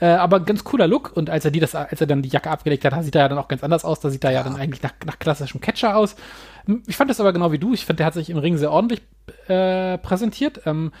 Äh, 0.00 0.06
aber 0.06 0.40
ganz 0.40 0.62
cooler 0.62 0.86
Look. 0.86 1.12
Und 1.16 1.28
als 1.28 1.44
er 1.44 1.50
die 1.50 1.58
das, 1.60 1.74
als 1.74 2.00
er 2.00 2.06
dann 2.06 2.22
die 2.22 2.28
Jacke 2.28 2.50
abgelegt 2.50 2.84
hat, 2.84 3.02
sieht 3.04 3.14
er 3.16 3.22
ja 3.22 3.28
dann 3.28 3.38
auch 3.38 3.48
ganz 3.48 3.64
anders 3.64 3.84
aus. 3.84 3.98
Da 4.00 4.10
sieht 4.10 4.22
er 4.22 4.30
ja, 4.30 4.42
dann 4.44 4.54
eigentlich 4.56 4.82
nach, 4.82 4.92
nach 5.04 5.18
klassischem 5.18 5.60
Catcher 5.60 5.96
aus. 5.96 6.14
Ich 6.86 6.96
fand 6.96 7.10
das 7.10 7.18
aber 7.20 7.32
genau 7.32 7.50
wie 7.50 7.58
du. 7.58 7.74
Ich 7.74 7.84
finde, 7.84 7.98
der 7.98 8.06
hat 8.06 8.14
sich 8.14 8.30
im 8.30 8.38
Ring 8.38 8.56
sehr 8.58 8.70
ordentlich 8.70 9.02
äh, 9.48 9.98
präsentiert. 9.98 10.60
Ähm, 10.66 10.92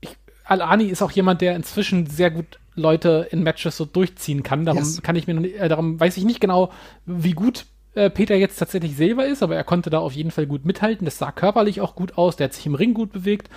ich, 0.00 0.16
Al-Ani 0.44 0.84
ist 0.84 1.02
auch 1.02 1.10
jemand, 1.10 1.40
der 1.42 1.54
inzwischen 1.54 2.06
sehr 2.06 2.30
gut 2.30 2.58
Leute 2.76 3.28
in 3.30 3.42
Matches 3.42 3.76
so 3.76 3.84
durchziehen 3.84 4.42
kann. 4.42 4.64
Darum 4.64 4.78
Yes. 4.82 5.02
kann 5.02 5.16
ich 5.16 5.26
mir 5.26 5.36
äh, 5.56 5.68
darum 5.68 6.00
weiß 6.00 6.16
ich 6.16 6.24
nicht 6.24 6.40
genau, 6.40 6.70
wie 7.06 7.32
gut 7.32 7.66
äh, 7.94 8.10
Peter 8.10 8.34
jetzt 8.34 8.56
tatsächlich 8.56 8.96
selber 8.96 9.26
ist, 9.26 9.42
aber 9.42 9.56
er 9.56 9.64
konnte 9.64 9.90
da 9.90 9.98
auf 9.98 10.12
jeden 10.12 10.30
Fall 10.30 10.46
gut 10.46 10.64
mithalten. 10.64 11.04
Das 11.04 11.18
sah 11.18 11.32
körperlich 11.32 11.80
auch 11.80 11.94
gut 11.94 12.18
aus, 12.18 12.36
der 12.36 12.46
hat 12.46 12.54
sich 12.54 12.66
im 12.66 12.74
Ring 12.74 12.94
gut 12.94 13.12
bewegt. 13.12 13.48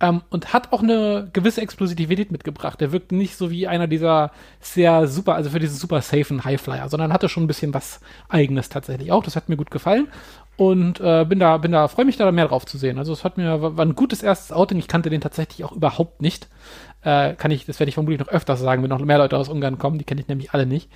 Ähm, 0.00 0.22
und 0.30 0.52
hat 0.52 0.72
auch 0.72 0.82
eine 0.82 1.30
gewisse 1.32 1.60
Explosivität 1.60 2.32
mitgebracht. 2.32 2.80
Der 2.80 2.90
wirkt 2.90 3.12
nicht 3.12 3.36
so 3.36 3.52
wie 3.52 3.68
einer 3.68 3.86
dieser 3.86 4.32
sehr 4.60 5.06
super, 5.06 5.36
also 5.36 5.50
für 5.50 5.60
diesen 5.60 5.76
super 5.76 6.02
safen 6.02 6.44
Highflyer, 6.44 6.88
sondern 6.88 7.12
hatte 7.12 7.28
schon 7.28 7.44
ein 7.44 7.46
bisschen 7.46 7.72
was 7.72 8.00
Eigenes 8.28 8.68
tatsächlich 8.68 9.12
auch. 9.12 9.22
Das 9.22 9.36
hat 9.36 9.48
mir 9.48 9.56
gut 9.56 9.70
gefallen 9.70 10.08
und 10.56 11.00
äh, 11.00 11.24
bin 11.24 11.38
da, 11.38 11.56
bin 11.56 11.72
da, 11.72 11.88
freue 11.88 12.04
mich 12.04 12.16
da 12.16 12.30
mehr 12.32 12.48
drauf 12.48 12.66
zu 12.66 12.78
sehen. 12.78 12.98
Also 12.98 13.12
es 13.12 13.24
hat 13.24 13.36
mir 13.36 13.62
war, 13.62 13.76
war 13.76 13.84
ein 13.84 13.94
gutes 13.94 14.22
erstes 14.22 14.52
Outing. 14.52 14.78
Ich 14.78 14.88
kannte 14.88 15.08
den 15.08 15.20
tatsächlich 15.20 15.64
auch 15.64 15.72
überhaupt 15.72 16.20
nicht. 16.20 16.48
Äh, 17.02 17.34
kann 17.34 17.50
ich, 17.50 17.66
das 17.66 17.80
werde 17.80 17.88
ich 17.88 17.94
vermutlich 17.94 18.20
noch 18.20 18.28
öfters 18.28 18.60
sagen, 18.60 18.82
wenn 18.82 18.90
noch 18.90 18.98
mehr 18.98 19.18
Leute 19.18 19.36
aus 19.36 19.48
Ungarn 19.48 19.78
kommen. 19.78 19.98
Die 19.98 20.04
kenne 20.04 20.20
ich 20.20 20.28
nämlich 20.28 20.52
alle 20.52 20.66
nicht. 20.66 20.90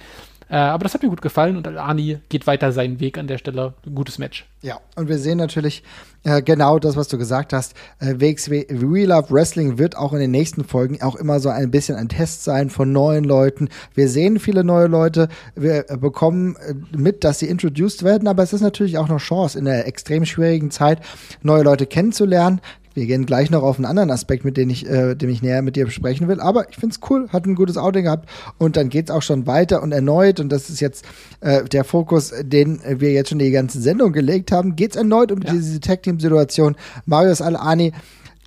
Äh, 0.49 0.57
aber 0.57 0.85
das 0.85 0.95
hat 0.95 1.03
mir 1.03 1.09
gut 1.09 1.23
gefallen 1.23 1.57
und 1.57 1.67
Ani 1.67 2.19
geht 2.29 2.47
weiter 2.47 2.71
seinen 2.71 3.01
Weg 3.01 3.19
an 3.19 3.27
der 3.27 3.39
Stelle. 3.39 3.75
Gutes 3.95 4.19
Match. 4.19 4.47
Ja, 4.63 4.79
und 4.95 5.09
wir 5.09 5.19
sehen 5.19 5.39
natürlich 5.39 5.83
äh, 6.23 6.41
genau 6.41 6.79
das, 6.79 6.97
was 6.97 7.09
du 7.09 7.19
gesagt 7.19 7.53
hast. 7.53 7.75
Äh, 7.99 8.15
WXW 8.21 8.67
We 8.69 9.05
Love 9.07 9.31
Wrestling 9.31 9.79
wird 9.79 9.97
auch 9.97 10.13
in 10.13 10.21
den 10.21 10.31
nächsten 10.31 10.65
Folgen 10.65 11.03
auch 11.03 11.17
immer 11.17 11.41
so 11.41 11.49
ein 11.49 11.71
bisschen 11.71 11.97
ein 11.97 12.09
Test 12.09 12.45
sein 12.45 12.71
von 12.71 12.93
neuen 12.93 13.25
Leuten. 13.25 13.69
Wir 13.95 14.09
sehen 14.09 14.39
viele 14.39 14.63
neue 14.63 14.87
Leute, 14.87 15.29
wir 15.57 15.91
äh, 15.91 15.97
bekommen 15.97 16.57
äh, 16.57 16.75
mit, 16.97 17.25
dass 17.25 17.41
sie 17.41 17.47
introduced 17.47 18.05
werden, 18.05 18.29
aber 18.29 18.43
es 18.45 18.53
ist 18.53 18.61
natürlich 18.61 18.99
auch 18.99 19.09
noch 19.09 19.19
Chance 19.19 19.59
in 19.59 19.65
der 19.65 19.87
extrem 19.87 20.25
schwierigen 20.25 20.71
Zeit, 20.71 21.01
neue 21.43 21.63
Leute 21.65 21.87
kennenzulernen. 21.87 22.61
Wir 22.97 23.05
gehen 23.07 23.27
gleich 23.27 23.51
noch 23.51 23.63
auf 23.63 23.77
einen 23.77 23.85
anderen 23.85 24.11
Aspekt, 24.11 24.45
mit 24.47 24.57
dem 24.57 24.71
ich, 24.71 24.89
äh, 24.89 25.15
dem 25.15 25.29
ich 25.29 25.43
näher 25.43 25.61
mit 25.61 25.77
dir 25.77 25.85
besprechen 25.85 26.29
will. 26.29 26.41
Aber 26.41 26.71
ich 26.71 26.77
find's 26.77 26.99
cool, 27.11 27.29
hat 27.29 27.45
ein 27.45 27.55
gutes 27.55 27.77
Outing 27.77 28.05
gehabt 28.05 28.27
und 28.57 28.77
dann 28.79 28.89
geht's 28.89 29.11
auch 29.11 29.21
schon 29.21 29.47
weiter 29.47 29.83
und 29.83 29.93
erneut. 29.93 30.41
Und 30.41 30.49
das 30.49 30.71
ist 30.71 30.81
jetzt 30.81 31.05
äh, 31.43 31.63
der 31.65 31.85
Fokus, 31.85 32.33
den 32.43 32.81
wir 32.87 33.13
jetzt 33.13 33.29
schon 33.29 33.39
die 33.39 33.51
ganze 33.51 33.83
Sendung 33.83 34.13
gelegt 34.13 34.51
haben. 34.51 34.77
Geht's 34.77 34.97
erneut 34.97 35.31
um 35.31 35.43
Ja. 35.43 35.53
diese 35.53 35.79
Tag-Team-Situation. 35.79 36.75
Marius 37.05 37.43
Al-Ani 37.43 37.93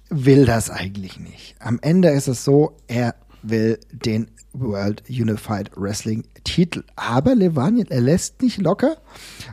will 0.09 0.45
das 0.45 0.71
eigentlich 0.71 1.19
nicht. 1.19 1.55
Am 1.59 1.77
Ende 1.81 2.09
ist 2.09 2.27
es 2.27 2.43
so, 2.43 2.71
er 2.87 3.13
will 3.43 3.77
den 3.91 4.31
World 4.53 5.03
Unified 5.07 5.69
Wrestling 5.75 6.23
Titel. 6.43 6.83
Aber 6.95 7.35
Levaniel, 7.35 7.85
er 7.89 8.01
lässt 8.01 8.41
nicht 8.41 8.57
locker 8.59 8.97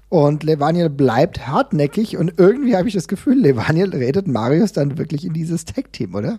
und 0.08 0.44
Levaniel 0.44 0.88
bleibt 0.88 1.46
hartnäckig 1.46 2.16
und 2.16 2.34
irgendwie 2.36 2.76
habe 2.76 2.88
ich 2.88 2.94
das 2.94 3.08
Gefühl, 3.08 3.40
Levaniel 3.40 3.90
redet 3.90 4.28
Marius 4.28 4.72
dann 4.72 4.98
wirklich 4.98 5.24
in 5.24 5.32
dieses 5.32 5.64
Tag-Team, 5.64 6.14
oder? 6.14 6.38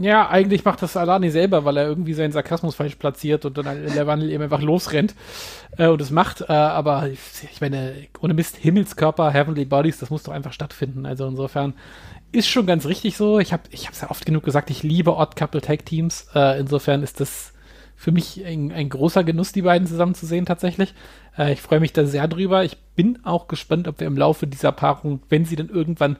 Ja, 0.00 0.30
eigentlich 0.30 0.64
macht 0.64 0.80
das 0.80 0.96
Alani 0.96 1.30
selber, 1.30 1.66
weil 1.66 1.76
er 1.76 1.86
irgendwie 1.86 2.14
seinen 2.14 2.32
Sarkasmus 2.32 2.74
falsch 2.74 2.94
platziert 2.94 3.44
und 3.44 3.58
dann 3.58 3.66
der 3.66 4.06
Wandel 4.06 4.30
eben 4.30 4.42
einfach 4.42 4.62
losrennt 4.62 5.14
äh, 5.76 5.88
und 5.88 6.00
es 6.00 6.10
macht. 6.10 6.40
Äh, 6.40 6.52
aber 6.52 7.08
ich, 7.10 7.18
ich 7.52 7.60
meine, 7.60 7.92
ohne 8.20 8.32
Mist, 8.32 8.56
Himmelskörper, 8.56 9.30
Heavenly 9.30 9.66
Bodies, 9.66 9.98
das 9.98 10.08
muss 10.08 10.22
doch 10.22 10.32
einfach 10.32 10.54
stattfinden. 10.54 11.04
Also 11.04 11.26
insofern 11.26 11.74
ist 12.32 12.48
schon 12.48 12.66
ganz 12.66 12.86
richtig 12.86 13.18
so. 13.18 13.38
Ich 13.38 13.52
habe 13.52 13.64
ich 13.70 13.86
es 13.90 14.00
ja 14.00 14.10
oft 14.10 14.24
genug 14.24 14.44
gesagt, 14.44 14.70
ich 14.70 14.82
liebe 14.82 15.14
Odd 15.14 15.36
Couple 15.36 15.60
Tag 15.60 15.84
Teams. 15.84 16.26
Äh, 16.34 16.58
insofern 16.58 17.02
ist 17.02 17.20
das 17.20 17.52
für 17.96 18.12
mich 18.12 18.44
ein, 18.44 18.72
ein 18.72 18.88
großer 18.88 19.24
Genuss, 19.24 19.52
die 19.52 19.62
beiden 19.62 19.88
zusammen 19.88 20.14
zu 20.14 20.26
sehen 20.26 20.46
tatsächlich. 20.46 20.94
Äh, 21.36 21.52
ich 21.52 21.62
freue 21.62 21.80
mich 21.80 21.92
da 21.92 22.04
sehr 22.06 22.28
drüber. 22.28 22.64
Ich 22.64 22.76
bin 22.94 23.18
auch 23.24 23.48
gespannt, 23.48 23.88
ob 23.88 24.00
wir 24.00 24.06
im 24.06 24.16
Laufe 24.16 24.46
dieser 24.46 24.72
Paarung, 24.72 25.20
wenn 25.28 25.44
sie 25.44 25.56
dann 25.56 25.68
irgendwann 25.68 26.16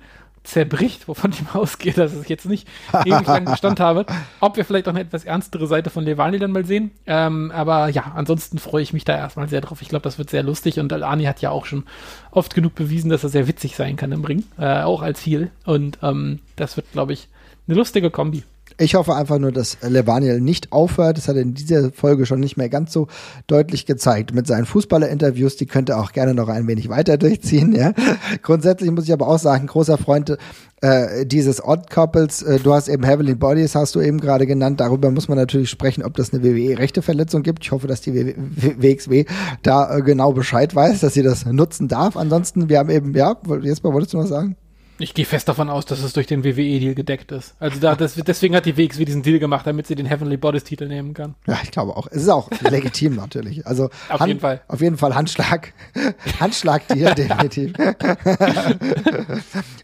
zerbricht, 0.46 1.08
wovon 1.08 1.32
ich 1.32 1.42
mal 1.42 1.54
ausgehe, 1.60 1.92
dass 1.92 2.18
ich 2.18 2.28
jetzt 2.28 2.46
nicht 2.46 2.66
ewig 3.04 3.26
lang 3.26 3.44
Bestand 3.44 3.80
habe, 3.80 4.06
ob 4.40 4.56
wir 4.56 4.64
vielleicht 4.64 4.86
auch 4.86 4.92
eine 4.92 5.00
etwas 5.00 5.24
ernstere 5.24 5.66
Seite 5.66 5.90
von 5.90 6.04
Levani 6.04 6.38
dann 6.38 6.52
mal 6.52 6.64
sehen. 6.64 6.92
Ähm, 7.06 7.50
aber 7.50 7.88
ja, 7.88 8.12
ansonsten 8.14 8.58
freue 8.58 8.82
ich 8.82 8.92
mich 8.92 9.04
da 9.04 9.16
erstmal 9.16 9.48
sehr 9.48 9.60
drauf. 9.60 9.82
Ich 9.82 9.88
glaube, 9.88 10.04
das 10.04 10.18
wird 10.18 10.30
sehr 10.30 10.42
lustig 10.42 10.78
und 10.78 10.92
Alani 10.92 11.24
hat 11.24 11.42
ja 11.42 11.50
auch 11.50 11.66
schon 11.66 11.84
oft 12.30 12.54
genug 12.54 12.74
bewiesen, 12.74 13.10
dass 13.10 13.24
er 13.24 13.28
sehr 13.28 13.48
witzig 13.48 13.76
sein 13.76 13.96
kann 13.96 14.12
im 14.12 14.24
Ring, 14.24 14.44
äh, 14.58 14.82
auch 14.82 15.02
als 15.02 15.20
Heel. 15.20 15.50
Und 15.64 15.98
ähm, 16.02 16.40
das 16.54 16.76
wird, 16.76 16.90
glaube 16.92 17.12
ich, 17.12 17.28
eine 17.68 17.76
lustige 17.76 18.10
Kombi. 18.10 18.44
Ich 18.78 18.94
hoffe 18.94 19.14
einfach 19.14 19.38
nur, 19.38 19.52
dass 19.52 19.78
Levaniel 19.80 20.40
nicht 20.40 20.70
aufhört. 20.70 21.16
Das 21.16 21.28
hat 21.28 21.36
er 21.36 21.42
in 21.42 21.54
dieser 21.54 21.92
Folge 21.92 22.26
schon 22.26 22.40
nicht 22.40 22.58
mehr 22.58 22.68
ganz 22.68 22.92
so 22.92 23.08
deutlich 23.46 23.86
gezeigt. 23.86 24.34
Mit 24.34 24.46
seinen 24.46 24.66
Fußballer-Interviews, 24.66 25.56
die 25.56 25.64
könnte 25.64 25.92
er 25.92 26.00
auch 26.00 26.12
gerne 26.12 26.34
noch 26.34 26.48
ein 26.48 26.66
wenig 26.66 26.90
weiter 26.90 27.16
durchziehen. 27.16 27.74
Ja. 27.74 27.94
Grundsätzlich 28.42 28.90
muss 28.90 29.04
ich 29.04 29.12
aber 29.14 29.28
auch 29.28 29.38
sagen, 29.38 29.66
großer 29.66 29.96
Freund 29.96 30.36
äh, 30.82 31.24
dieses 31.24 31.64
Odd 31.64 31.88
Couples. 31.88 32.42
Äh, 32.42 32.58
du 32.60 32.74
hast 32.74 32.88
eben 32.88 33.02
Heavenly 33.02 33.34
Bodies, 33.34 33.74
hast 33.74 33.94
du 33.94 34.02
eben 34.02 34.20
gerade 34.20 34.46
genannt. 34.46 34.78
Darüber 34.78 35.10
muss 35.10 35.28
man 35.28 35.38
natürlich 35.38 35.70
sprechen, 35.70 36.04
ob 36.04 36.14
das 36.14 36.34
eine 36.34 36.44
WWE-Rechteverletzung 36.44 37.42
gibt. 37.42 37.64
Ich 37.64 37.72
hoffe, 37.72 37.86
dass 37.86 38.02
die 38.02 38.12
WXW 38.14 39.24
da 39.62 39.96
äh, 39.96 40.02
genau 40.02 40.32
Bescheid 40.32 40.74
weiß, 40.74 41.00
dass 41.00 41.14
sie 41.14 41.22
das 41.22 41.46
nutzen 41.46 41.88
darf. 41.88 42.16
Ansonsten, 42.16 42.68
wir 42.68 42.78
haben 42.78 42.90
eben, 42.90 43.14
ja, 43.14 43.36
Jesper, 43.62 43.94
wolltest 43.94 44.12
du 44.12 44.18
noch 44.18 44.26
sagen? 44.26 44.56
Ich 44.98 45.12
gehe 45.12 45.26
fest 45.26 45.48
davon 45.48 45.68
aus, 45.68 45.84
dass 45.84 46.02
es 46.02 46.14
durch 46.14 46.26
den 46.26 46.42
WWE-Deal 46.42 46.94
gedeckt 46.94 47.30
ist. 47.30 47.54
Also 47.58 47.78
da, 47.80 47.94
das, 47.94 48.14
deswegen 48.14 48.56
hat 48.56 48.64
die 48.64 48.78
WXW 48.78 49.04
diesen 49.04 49.22
Deal 49.22 49.38
gemacht, 49.38 49.66
damit 49.66 49.86
sie 49.86 49.94
den 49.94 50.06
Heavenly 50.06 50.38
Bodies-Titel 50.38 50.88
nehmen 50.88 51.12
kann. 51.12 51.34
Ja, 51.46 51.58
ich 51.62 51.70
glaube 51.70 51.96
auch. 51.96 52.06
Es 52.10 52.22
ist 52.22 52.28
auch 52.30 52.50
legitim 52.62 53.14
natürlich. 53.16 53.66
Also 53.66 53.90
Auf 54.08 54.26
jeden 54.26 54.40
Fall. 54.40 54.62
Auf 54.68 54.80
jeden 54.80 54.96
Fall 54.96 55.14
Handschlag. 55.14 55.74
Handschlag 56.40 56.88
dir 56.88 57.14
definitiv. 57.14 57.74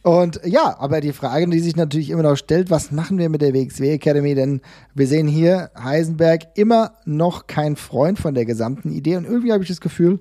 Und 0.02 0.40
ja, 0.44 0.78
aber 0.78 1.02
die 1.02 1.12
Frage, 1.12 1.46
die 1.48 1.60
sich 1.60 1.76
natürlich 1.76 2.08
immer 2.08 2.22
noch 2.22 2.36
stellt, 2.36 2.70
was 2.70 2.90
machen 2.90 3.18
wir 3.18 3.28
mit 3.28 3.42
der 3.42 3.52
WXW 3.52 3.92
Academy? 3.92 4.34
Denn 4.34 4.62
wir 4.94 5.06
sehen 5.06 5.28
hier 5.28 5.70
Heisenberg 5.78 6.42
immer 6.54 6.94
noch 7.04 7.46
kein 7.46 7.76
Freund 7.76 8.18
von 8.18 8.34
der 8.34 8.46
gesamten 8.46 8.90
Idee 8.90 9.16
und 9.16 9.26
irgendwie 9.26 9.52
habe 9.52 9.62
ich 9.62 9.68
das 9.68 9.82
Gefühl, 9.82 10.20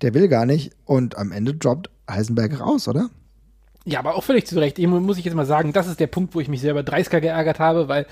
der 0.00 0.14
will 0.14 0.28
gar 0.28 0.46
nicht 0.46 0.72
und 0.86 1.18
am 1.18 1.30
Ende 1.30 1.54
droppt 1.54 1.90
Heisenberg 2.10 2.58
raus, 2.58 2.88
oder? 2.88 3.10
Ja, 3.84 3.98
aber 3.98 4.14
auch 4.14 4.24
völlig 4.24 4.46
zu 4.46 4.58
Recht. 4.58 4.78
Eben 4.78 4.90
muss 5.02 5.18
ich 5.18 5.24
jetzt 5.24 5.34
mal 5.34 5.46
sagen, 5.46 5.72
das 5.72 5.86
ist 5.86 6.00
der 6.00 6.06
Punkt, 6.06 6.34
wo 6.34 6.40
ich 6.40 6.48
mich 6.48 6.60
selber 6.60 6.80
30er 6.80 7.20
geärgert 7.20 7.58
habe, 7.58 7.88
weil 7.88 8.06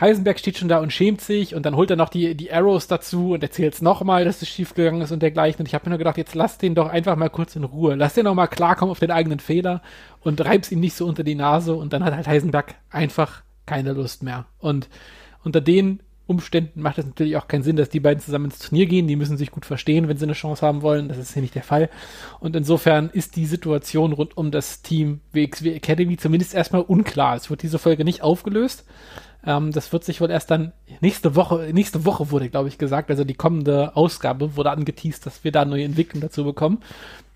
Heisenberg 0.00 0.38
steht 0.38 0.58
schon 0.58 0.68
da 0.68 0.78
und 0.78 0.92
schämt 0.92 1.20
sich 1.20 1.54
und 1.54 1.66
dann 1.66 1.74
holt 1.74 1.90
er 1.90 1.96
noch 1.96 2.08
die, 2.08 2.36
die 2.36 2.52
Arrows 2.52 2.86
dazu 2.86 3.32
und 3.32 3.42
erzählt 3.42 3.74
es 3.74 3.82
nochmal, 3.82 4.24
dass 4.24 4.42
es 4.42 4.48
schiefgegangen 4.48 5.00
ist 5.02 5.10
und 5.10 5.20
dergleichen. 5.20 5.60
Und 5.60 5.66
ich 5.66 5.74
habe 5.74 5.86
mir 5.86 5.90
nur 5.90 5.98
gedacht, 5.98 6.18
jetzt 6.18 6.34
lass 6.34 6.58
den 6.58 6.74
doch 6.74 6.88
einfach 6.88 7.16
mal 7.16 7.30
kurz 7.30 7.56
in 7.56 7.64
Ruhe. 7.64 7.96
Lass 7.96 8.14
den 8.14 8.24
noch 8.24 8.34
mal 8.34 8.46
klarkommen 8.46 8.92
auf 8.92 9.00
den 9.00 9.10
eigenen 9.10 9.40
Fehler 9.40 9.82
und 10.20 10.44
reib's 10.44 10.70
ihm 10.70 10.80
nicht 10.80 10.94
so 10.94 11.06
unter 11.06 11.24
die 11.24 11.34
Nase 11.34 11.74
und 11.74 11.92
dann 11.92 12.04
hat 12.04 12.14
halt 12.14 12.28
Heisenberg 12.28 12.74
einfach 12.90 13.42
keine 13.66 13.92
Lust 13.92 14.22
mehr. 14.22 14.46
Und 14.58 14.88
unter 15.42 15.60
den 15.60 16.00
Umständen 16.28 16.82
macht 16.82 16.98
es 16.98 17.06
natürlich 17.06 17.36
auch 17.36 17.48
keinen 17.48 17.62
Sinn, 17.62 17.76
dass 17.76 17.88
die 17.88 18.00
beiden 18.00 18.22
zusammen 18.22 18.46
ins 18.46 18.58
Turnier 18.58 18.86
gehen. 18.86 19.08
Die 19.08 19.16
müssen 19.16 19.38
sich 19.38 19.50
gut 19.50 19.64
verstehen, 19.64 20.08
wenn 20.08 20.18
sie 20.18 20.26
eine 20.26 20.34
Chance 20.34 20.64
haben 20.64 20.82
wollen. 20.82 21.08
Das 21.08 21.16
ist 21.16 21.32
hier 21.32 21.42
nicht 21.42 21.54
der 21.54 21.62
Fall. 21.62 21.88
Und 22.38 22.54
insofern 22.54 23.08
ist 23.10 23.34
die 23.36 23.46
Situation 23.46 24.12
rund 24.12 24.36
um 24.36 24.50
das 24.50 24.82
Team 24.82 25.20
WXW 25.32 25.72
Academy 25.72 26.16
zumindest 26.18 26.54
erstmal 26.54 26.82
unklar. 26.82 27.36
Es 27.36 27.48
wird 27.48 27.62
diese 27.62 27.78
Folge 27.78 28.04
nicht 28.04 28.22
aufgelöst. 28.22 28.84
Ähm, 29.44 29.72
das 29.72 29.92
wird 29.92 30.04
sich 30.04 30.20
wohl 30.20 30.30
erst 30.30 30.50
dann 30.50 30.72
nächste 31.00 31.34
Woche, 31.34 31.70
nächste 31.72 32.04
Woche 32.04 32.30
wurde, 32.30 32.50
glaube 32.50 32.68
ich, 32.68 32.76
gesagt, 32.76 33.10
also 33.10 33.24
die 33.24 33.34
kommende 33.34 33.96
Ausgabe 33.96 34.56
wurde 34.56 34.70
angeteased, 34.70 35.24
dass 35.24 35.44
wir 35.44 35.52
da 35.52 35.64
neue 35.64 35.84
Entwicklungen 35.84 36.22
dazu 36.22 36.44
bekommen. 36.44 36.82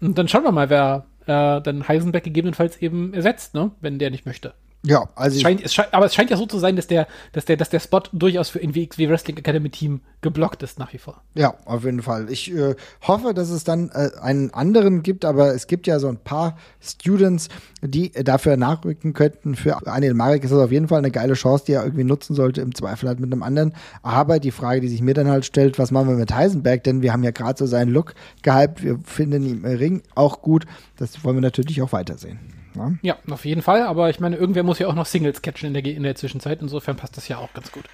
Und 0.01 0.19
dann 0.19 0.29
schauen 0.29 0.45
wir 0.45 0.53
mal, 0.53 0.69
wer 0.69 1.07
äh, 1.27 1.63
dann 1.63 1.89
Heisenberg 1.89 2.25
gegebenenfalls 2.25 2.77
eben 2.83 3.15
ersetzt, 3.15 3.55
ne, 3.55 3.71
wenn 3.81 3.99
der 3.99 4.11
nicht 4.11 4.27
möchte. 4.27 4.55
Ja, 4.85 5.09
also 5.15 5.37
es 5.37 5.43
scheint, 5.43 5.65
es 5.65 5.73
scheint, 5.73 5.95
aber 5.95 6.07
es 6.07 6.15
scheint 6.15 6.31
ja 6.31 6.37
so 6.37 6.45
zu 6.45 6.59
sein, 6.59 6.75
dass 6.75 6.89
der, 6.89 7.07
dass 7.33 7.45
der, 7.45 7.57
dass 7.57 7.71
der 7.71 7.79
Spot 7.79 8.03
durchaus 8.13 8.49
für 8.49 8.59
NWXW 8.61 9.09
Wrestling 9.09 9.37
Academy 9.37 9.71
Team 9.71 10.01
geblockt 10.23 10.65
ist 10.65 10.81
nach 10.81 10.93
wie 10.93 10.99
vor. 10.99 11.23
Ja, 11.35 11.55
auf 11.67 11.85
jeden 11.85 12.03
Fall. 12.03 12.31
Ich 12.31 12.53
äh, 12.53 12.75
hoffe, 13.03 13.33
dass 13.33 13.51
es 13.51 13.63
dann 13.63 13.91
äh, 13.91 14.11
einen 14.21 14.53
anderen 14.53 15.05
gibt, 15.05 15.25
aber 15.25 15.55
es 15.55 15.69
gibt 15.69 15.87
ja 15.87 16.01
so 16.01 16.09
ein 16.09 16.17
paar 16.17 16.57
Students, 16.81 17.49
die 17.81 18.11
dafür 18.11 18.57
nachrücken 18.57 19.13
könnten. 19.13 19.55
Für 19.55 19.87
Anil 19.87 20.15
Marek 20.15 20.43
ist 20.43 20.51
das 20.51 20.59
auf 20.59 20.73
jeden 20.73 20.89
Fall 20.89 20.99
eine 20.99 21.13
geile 21.13 21.35
Chance, 21.35 21.65
die 21.67 21.73
er 21.75 21.85
irgendwie 21.85 22.05
nutzen 22.05 22.35
sollte, 22.35 22.61
im 22.61 22.75
Zweifel 22.75 23.09
halt 23.09 23.21
mit 23.21 23.33
einem 23.33 23.45
anderen. 23.45 23.75
Aber 24.03 24.41
die 24.41 24.51
Frage, 24.51 24.81
die 24.81 24.89
sich 24.89 25.01
mir 25.01 25.15
dann 25.15 25.29
halt 25.29 25.45
stellt, 25.45 25.79
was 25.79 25.93
machen 25.93 26.09
wir 26.09 26.17
mit 26.17 26.35
Heisenberg? 26.35 26.83
Denn 26.83 27.03
wir 27.03 27.13
haben 27.13 27.23
ja 27.23 27.31
gerade 27.31 27.57
so 27.57 27.67
seinen 27.67 27.93
Look 27.93 28.15
gehypt. 28.43 28.83
Wir 28.83 28.99
finden 29.05 29.45
ihn 29.45 29.65
im 29.65 29.65
Ring 29.65 30.03
auch 30.17 30.43
gut. 30.43 30.67
Das 30.97 31.25
wollen 31.25 31.37
wir 31.37 31.43
natürlich 31.43 31.83
auch 31.83 31.93
weitersehen. 31.93 32.62
Ne? 32.75 32.99
Ja, 33.03 33.17
auf 33.31 33.45
jeden 33.45 33.63
Fall. 33.63 33.83
Aber 33.83 34.11
ich 34.11 34.21
meine, 34.21 34.37
irgendwer 34.37 34.63
muss 34.63 34.79
ja 34.79 34.89
auch 34.89 34.95
noch 34.95 35.07
Singles 35.07 35.43
catchen 35.43 35.69
in 35.69 35.75
der, 35.75 35.85
in 35.85 36.03
der 36.03 36.15
Zwischenzeit. 36.15 36.61
Insofern 36.63 36.97
passt 36.97 37.17
das 37.17 37.29
ja 37.29 37.39
auch 37.39 37.53
ganz 37.53 37.73
gut. 37.73 37.85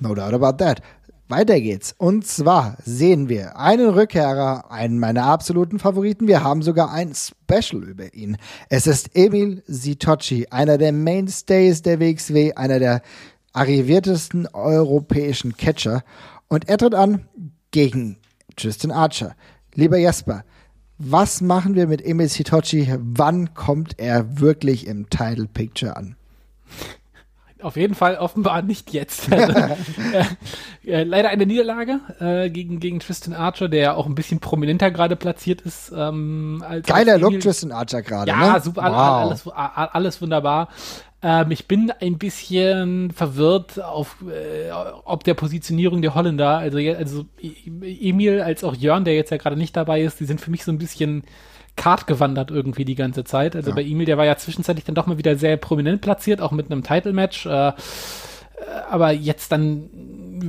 No 0.00 0.14
doubt 0.14 0.34
about 0.34 0.64
that. 0.64 0.82
Weiter 1.28 1.58
geht's. 1.58 1.94
Und 1.96 2.26
zwar 2.26 2.76
sehen 2.84 3.30
wir 3.30 3.56
einen 3.56 3.88
Rückkehrer, 3.88 4.70
einen 4.70 4.98
meiner 4.98 5.24
absoluten 5.24 5.78
Favoriten. 5.78 6.28
Wir 6.28 6.44
haben 6.44 6.60
sogar 6.60 6.92
ein 6.92 7.14
Special 7.14 7.82
über 7.82 8.12
ihn. 8.12 8.36
Es 8.68 8.86
ist 8.86 9.16
Emil 9.16 9.62
Sitocci, 9.66 10.48
einer 10.50 10.76
der 10.76 10.92
Mainstays 10.92 11.80
der 11.80 11.98
WXW, 11.98 12.52
einer 12.54 12.78
der 12.78 13.00
arriviertesten 13.54 14.48
europäischen 14.48 15.56
Catcher. 15.56 16.04
Und 16.48 16.68
er 16.68 16.76
tritt 16.76 16.94
an 16.94 17.26
gegen 17.70 18.18
Tristan 18.56 18.90
Archer. 18.90 19.34
Lieber 19.74 19.96
Jesper, 19.96 20.44
was 20.98 21.40
machen 21.40 21.74
wir 21.74 21.86
mit 21.86 22.04
Emil 22.04 22.28
Sitochi? 22.28 22.94
Wann 22.98 23.54
kommt 23.54 23.98
er 23.98 24.40
wirklich 24.40 24.86
im 24.86 25.08
Title 25.10 25.46
Picture 25.46 25.96
an? 25.96 26.16
Auf 27.64 27.76
jeden 27.76 27.94
Fall 27.94 28.16
offenbar 28.16 28.60
nicht 28.60 28.92
jetzt. 28.92 29.28
Also, 29.34 29.52
äh, 30.86 31.00
äh, 31.00 31.02
leider 31.02 31.30
eine 31.30 31.46
Niederlage 31.46 32.00
äh, 32.20 32.50
gegen, 32.50 32.78
gegen 32.78 33.00
Tristan 33.00 33.32
Archer, 33.32 33.68
der 33.68 33.96
auch 33.96 34.06
ein 34.06 34.14
bisschen 34.14 34.38
prominenter 34.38 34.90
gerade 34.90 35.16
platziert 35.16 35.62
ist. 35.62 35.90
Ähm, 35.96 36.62
als 36.66 36.86
Geiler 36.86 37.16
Look, 37.16 37.40
Tristan 37.40 37.72
Archer 37.72 38.02
gerade. 38.02 38.30
Ja, 38.30 38.52
ne? 38.52 38.60
super, 38.60 38.82
wow. 38.82 39.48
alles, 39.48 39.48
alles 39.48 40.20
wunderbar. 40.20 40.68
Ähm, 41.24 41.50
ich 41.50 41.66
bin 41.66 41.90
ein 42.00 42.18
bisschen 42.18 43.10
verwirrt 43.10 43.82
auf, 43.82 44.16
äh, 44.28 44.70
ob 45.04 45.24
der 45.24 45.32
Positionierung 45.32 46.02
der 46.02 46.14
Holländer, 46.14 46.58
also, 46.58 46.76
also 46.76 47.24
e-, 47.40 48.10
Emil 48.10 48.42
als 48.42 48.62
auch 48.62 48.74
Jörn, 48.74 49.06
der 49.06 49.14
jetzt 49.14 49.30
ja 49.30 49.38
gerade 49.38 49.56
nicht 49.56 49.74
dabei 49.74 50.02
ist, 50.02 50.20
die 50.20 50.26
sind 50.26 50.42
für 50.42 50.50
mich 50.50 50.64
so 50.64 50.70
ein 50.70 50.76
bisschen 50.76 51.22
Kart 51.76 52.06
gewandert 52.06 52.50
irgendwie 52.50 52.84
die 52.84 52.94
ganze 52.94 53.24
Zeit. 53.24 53.56
Also 53.56 53.70
ja. 53.70 53.76
bei 53.76 53.82
Emil, 53.82 54.04
der 54.04 54.18
war 54.18 54.26
ja 54.26 54.36
zwischenzeitlich 54.36 54.84
dann 54.84 54.94
doch 54.94 55.06
mal 55.06 55.16
wieder 55.16 55.34
sehr 55.36 55.56
prominent 55.56 56.02
platziert, 56.02 56.42
auch 56.42 56.52
mit 56.52 56.70
einem 56.70 56.82
Title-Match. 56.82 57.46
Äh, 57.46 57.68
äh 57.68 57.72
aber 58.90 59.10
jetzt 59.12 59.50
dann 59.50 59.88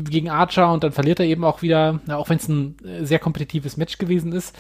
gegen 0.03 0.29
Archer 0.29 0.71
und 0.73 0.83
dann 0.83 0.91
verliert 0.91 1.21
er 1.21 1.25
eben 1.25 1.45
auch 1.45 1.61
wieder, 1.61 2.01
auch 2.09 2.29
wenn 2.29 2.37
es 2.37 2.49
ein 2.49 2.75
sehr 3.01 3.19
kompetitives 3.19 3.77
Match 3.77 3.97
gewesen 3.97 4.33
ist. 4.33 4.53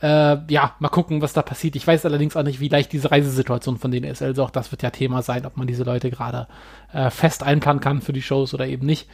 Äh, 0.00 0.38
ja, 0.48 0.74
mal 0.78 0.88
gucken, 0.88 1.22
was 1.22 1.32
da 1.32 1.42
passiert. 1.42 1.74
Ich 1.74 1.86
weiß 1.86 2.04
allerdings 2.04 2.36
auch 2.36 2.44
nicht, 2.44 2.60
wie 2.60 2.68
leicht 2.68 2.92
diese 2.92 3.10
Reisesituation 3.10 3.78
von 3.78 3.90
denen 3.90 4.10
ist. 4.10 4.22
Also 4.22 4.44
auch 4.44 4.50
das 4.50 4.70
wird 4.70 4.82
ja 4.82 4.90
Thema 4.90 5.22
sein, 5.22 5.44
ob 5.44 5.56
man 5.56 5.66
diese 5.66 5.82
Leute 5.82 6.10
gerade 6.10 6.46
äh, 6.92 7.10
fest 7.10 7.42
einplanen 7.42 7.80
kann 7.80 8.00
für 8.00 8.12
die 8.12 8.22
Shows 8.22 8.54
oder 8.54 8.66
eben 8.66 8.86
nicht. 8.86 9.08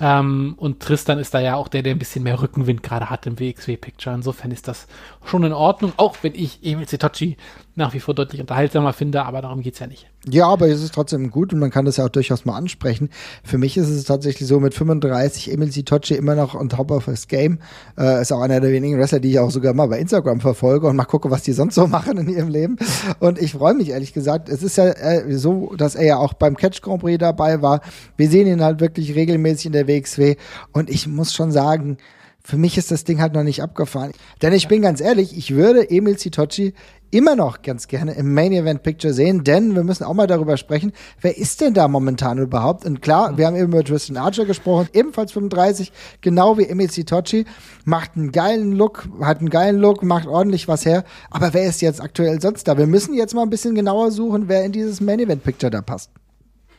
Ähm, 0.00 0.54
und 0.58 0.80
Tristan 0.80 1.18
ist 1.18 1.32
da 1.32 1.40
ja 1.40 1.54
auch 1.54 1.68
der, 1.68 1.82
der 1.82 1.94
ein 1.94 1.98
bisschen 1.98 2.24
mehr 2.24 2.42
Rückenwind 2.42 2.82
gerade 2.82 3.08
hat 3.08 3.26
im 3.26 3.38
WXW-Picture. 3.38 4.14
Insofern 4.14 4.50
ist 4.50 4.68
das 4.68 4.88
schon 5.24 5.44
in 5.44 5.52
Ordnung, 5.52 5.92
auch 5.96 6.16
wenn 6.22 6.34
ich 6.34 6.58
Emil 6.62 6.86
Zetochi 6.86 7.36
nach 7.76 7.92
wie 7.92 8.00
vor 8.00 8.14
deutlich 8.14 8.40
unterhaltsamer 8.40 8.94
finde, 8.94 9.24
aber 9.24 9.42
darum 9.42 9.60
geht's 9.60 9.78
ja 9.78 9.86
nicht. 9.86 10.08
Ja, 10.26 10.46
aber 10.48 10.66
es 10.68 10.82
ist 10.82 10.94
trotzdem 10.94 11.30
gut 11.30 11.52
und 11.52 11.58
man 11.58 11.70
kann 11.70 11.84
das 11.84 11.98
ja 11.98 12.06
auch 12.06 12.10
durchaus 12.10 12.46
mal 12.46 12.56
ansprechen. 12.56 13.10
Für 13.44 13.58
mich 13.58 13.76
ist 13.76 13.88
es 13.88 14.04
tatsächlich 14.04 14.48
so 14.48 14.58
mit 14.60 14.74
35 14.74 15.52
Emil 15.52 15.70
Sitochi 15.70 16.14
immer 16.14 16.34
noch 16.34 16.54
on 16.54 16.70
top 16.70 16.90
of 16.90 17.04
his 17.04 17.28
game. 17.28 17.58
Äh, 17.98 18.22
ist 18.22 18.32
auch 18.32 18.40
einer 18.40 18.60
der 18.60 18.72
wenigen 18.72 18.98
Wrestler, 18.98 19.20
die 19.20 19.30
ich 19.30 19.38
auch 19.38 19.50
sogar 19.50 19.74
mal 19.74 19.88
bei 19.88 19.98
Instagram 19.98 20.40
verfolge 20.40 20.86
und 20.86 20.96
mal 20.96 21.04
gucke, 21.04 21.30
was 21.30 21.42
die 21.42 21.52
sonst 21.52 21.74
so 21.74 21.86
machen 21.86 22.16
in 22.16 22.28
ihrem 22.28 22.48
Leben. 22.48 22.76
Und 23.20 23.40
ich 23.40 23.52
freue 23.52 23.74
mich 23.74 23.90
ehrlich 23.90 24.14
gesagt. 24.14 24.48
Es 24.48 24.62
ist 24.62 24.78
ja 24.78 24.86
äh, 24.86 25.36
so, 25.36 25.74
dass 25.76 25.94
er 25.94 26.06
ja 26.06 26.16
auch 26.16 26.32
beim 26.32 26.56
Catch 26.56 26.80
Grand 26.80 27.02
Prix 27.02 27.18
dabei 27.18 27.60
war. 27.60 27.82
Wir 28.16 28.30
sehen 28.30 28.46
ihn 28.46 28.62
halt 28.62 28.80
wirklich 28.80 29.14
regelmäßig 29.14 29.66
in 29.66 29.72
der 29.72 29.86
WXW 29.86 30.36
und 30.72 30.88
ich 30.88 31.06
muss 31.06 31.34
schon 31.34 31.52
sagen, 31.52 31.98
für 32.46 32.56
mich 32.56 32.78
ist 32.78 32.92
das 32.92 33.02
Ding 33.02 33.20
halt 33.20 33.32
noch 33.32 33.42
nicht 33.42 33.60
abgefahren. 33.60 34.12
Denn 34.40 34.52
ich 34.52 34.68
bin 34.68 34.80
ganz 34.80 35.00
ehrlich, 35.00 35.36
ich 35.36 35.56
würde 35.56 35.90
Emil 35.90 36.16
Sitochi 36.16 36.74
immer 37.10 37.36
noch 37.36 37.62
ganz 37.62 37.88
gerne 37.88 38.12
im 38.12 38.34
Main 38.34 38.52
Event 38.52 38.82
Picture 38.82 39.12
sehen, 39.12 39.44
denn 39.44 39.74
wir 39.74 39.84
müssen 39.84 40.04
auch 40.04 40.14
mal 40.14 40.26
darüber 40.26 40.56
sprechen, 40.56 40.92
wer 41.20 41.36
ist 41.36 41.60
denn 41.60 41.74
da 41.74 41.88
momentan 41.88 42.38
überhaupt? 42.38 42.84
Und 42.84 43.02
klar, 43.02 43.36
wir 43.38 43.46
haben 43.46 43.56
eben 43.56 43.72
über 43.72 43.84
Tristan 43.84 44.16
Archer 44.16 44.44
gesprochen, 44.44 44.88
ebenfalls 44.92 45.32
35, 45.32 45.92
genau 46.20 46.58
wie 46.58 46.66
Emil 46.66 46.90
Sitochi, 46.90 47.46
macht 47.84 48.16
einen 48.16 48.32
geilen 48.32 48.72
Look, 48.72 49.08
hat 49.20 49.38
einen 49.38 49.50
geilen 49.50 49.78
Look, 49.78 50.02
macht 50.02 50.26
ordentlich 50.26 50.68
was 50.68 50.84
her, 50.84 51.04
aber 51.30 51.54
wer 51.54 51.66
ist 51.66 51.82
jetzt 51.82 52.00
aktuell 52.00 52.40
sonst 52.40 52.68
da? 52.68 52.76
Wir 52.76 52.86
müssen 52.86 53.14
jetzt 53.14 53.34
mal 53.34 53.42
ein 53.42 53.50
bisschen 53.50 53.74
genauer 53.74 54.10
suchen, 54.10 54.48
wer 54.48 54.64
in 54.64 54.72
dieses 54.72 55.00
Main 55.00 55.20
Event 55.20 55.44
Picture 55.44 55.70
da 55.70 55.82
passt. 55.82 56.10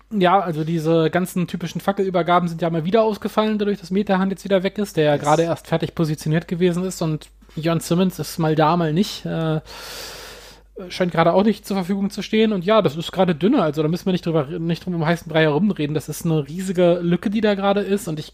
Ja, 0.10 0.40
also 0.40 0.64
diese 0.64 1.10
ganzen 1.10 1.48
typischen 1.48 1.82
Fackelübergaben 1.82 2.48
sind 2.48 2.62
ja 2.62 2.70
mal 2.70 2.86
wieder 2.86 3.04
ausgefallen, 3.04 3.58
dadurch, 3.58 3.80
dass 3.80 3.92
Metahand 3.92 4.32
jetzt 4.32 4.46
wieder 4.46 4.64
weg 4.64 4.78
ist, 4.78 4.96
der 4.96 5.04
ja 5.04 5.14
yes. 5.16 5.22
gerade 5.22 5.44
erst 5.44 5.68
fertig 5.68 5.96
positioniert 5.96 6.48
gewesen 6.48 6.86
ist 6.86 7.02
und 7.02 7.30
John 7.56 7.80
Simmons 7.80 8.20
ist 8.20 8.38
mal 8.38 8.56
da, 8.56 8.78
mal 8.78 8.94
nicht. 8.94 9.26
Äh, 9.26 9.62
scheint 10.90 11.12
gerade 11.12 11.34
auch 11.34 11.44
nicht 11.44 11.66
zur 11.66 11.76
Verfügung 11.76 12.10
zu 12.10 12.22
stehen. 12.22 12.54
Und 12.54 12.64
ja, 12.64 12.82
das 12.82 12.96
ist 12.96 13.12
gerade 13.12 13.36
dünner. 13.36 13.64
Also 13.64 13.82
da 13.82 13.88
müssen 13.88 14.06
wir 14.06 14.12
nicht 14.12 14.26
drüber, 14.26 14.46
nicht 14.46 14.86
drum 14.86 14.94
im 14.94 15.06
heißen 15.06 15.28
Brei 15.28 15.44
herumreden. 15.44 15.94
Das 15.94 16.10
ist 16.10 16.26
eine 16.26 16.48
riesige 16.48 17.00
Lücke, 17.02 17.30
die 17.30 17.42
da 17.42 17.56
gerade 17.56 17.82
ist. 17.82 18.08
Und 18.08 18.20
ich 18.20 18.34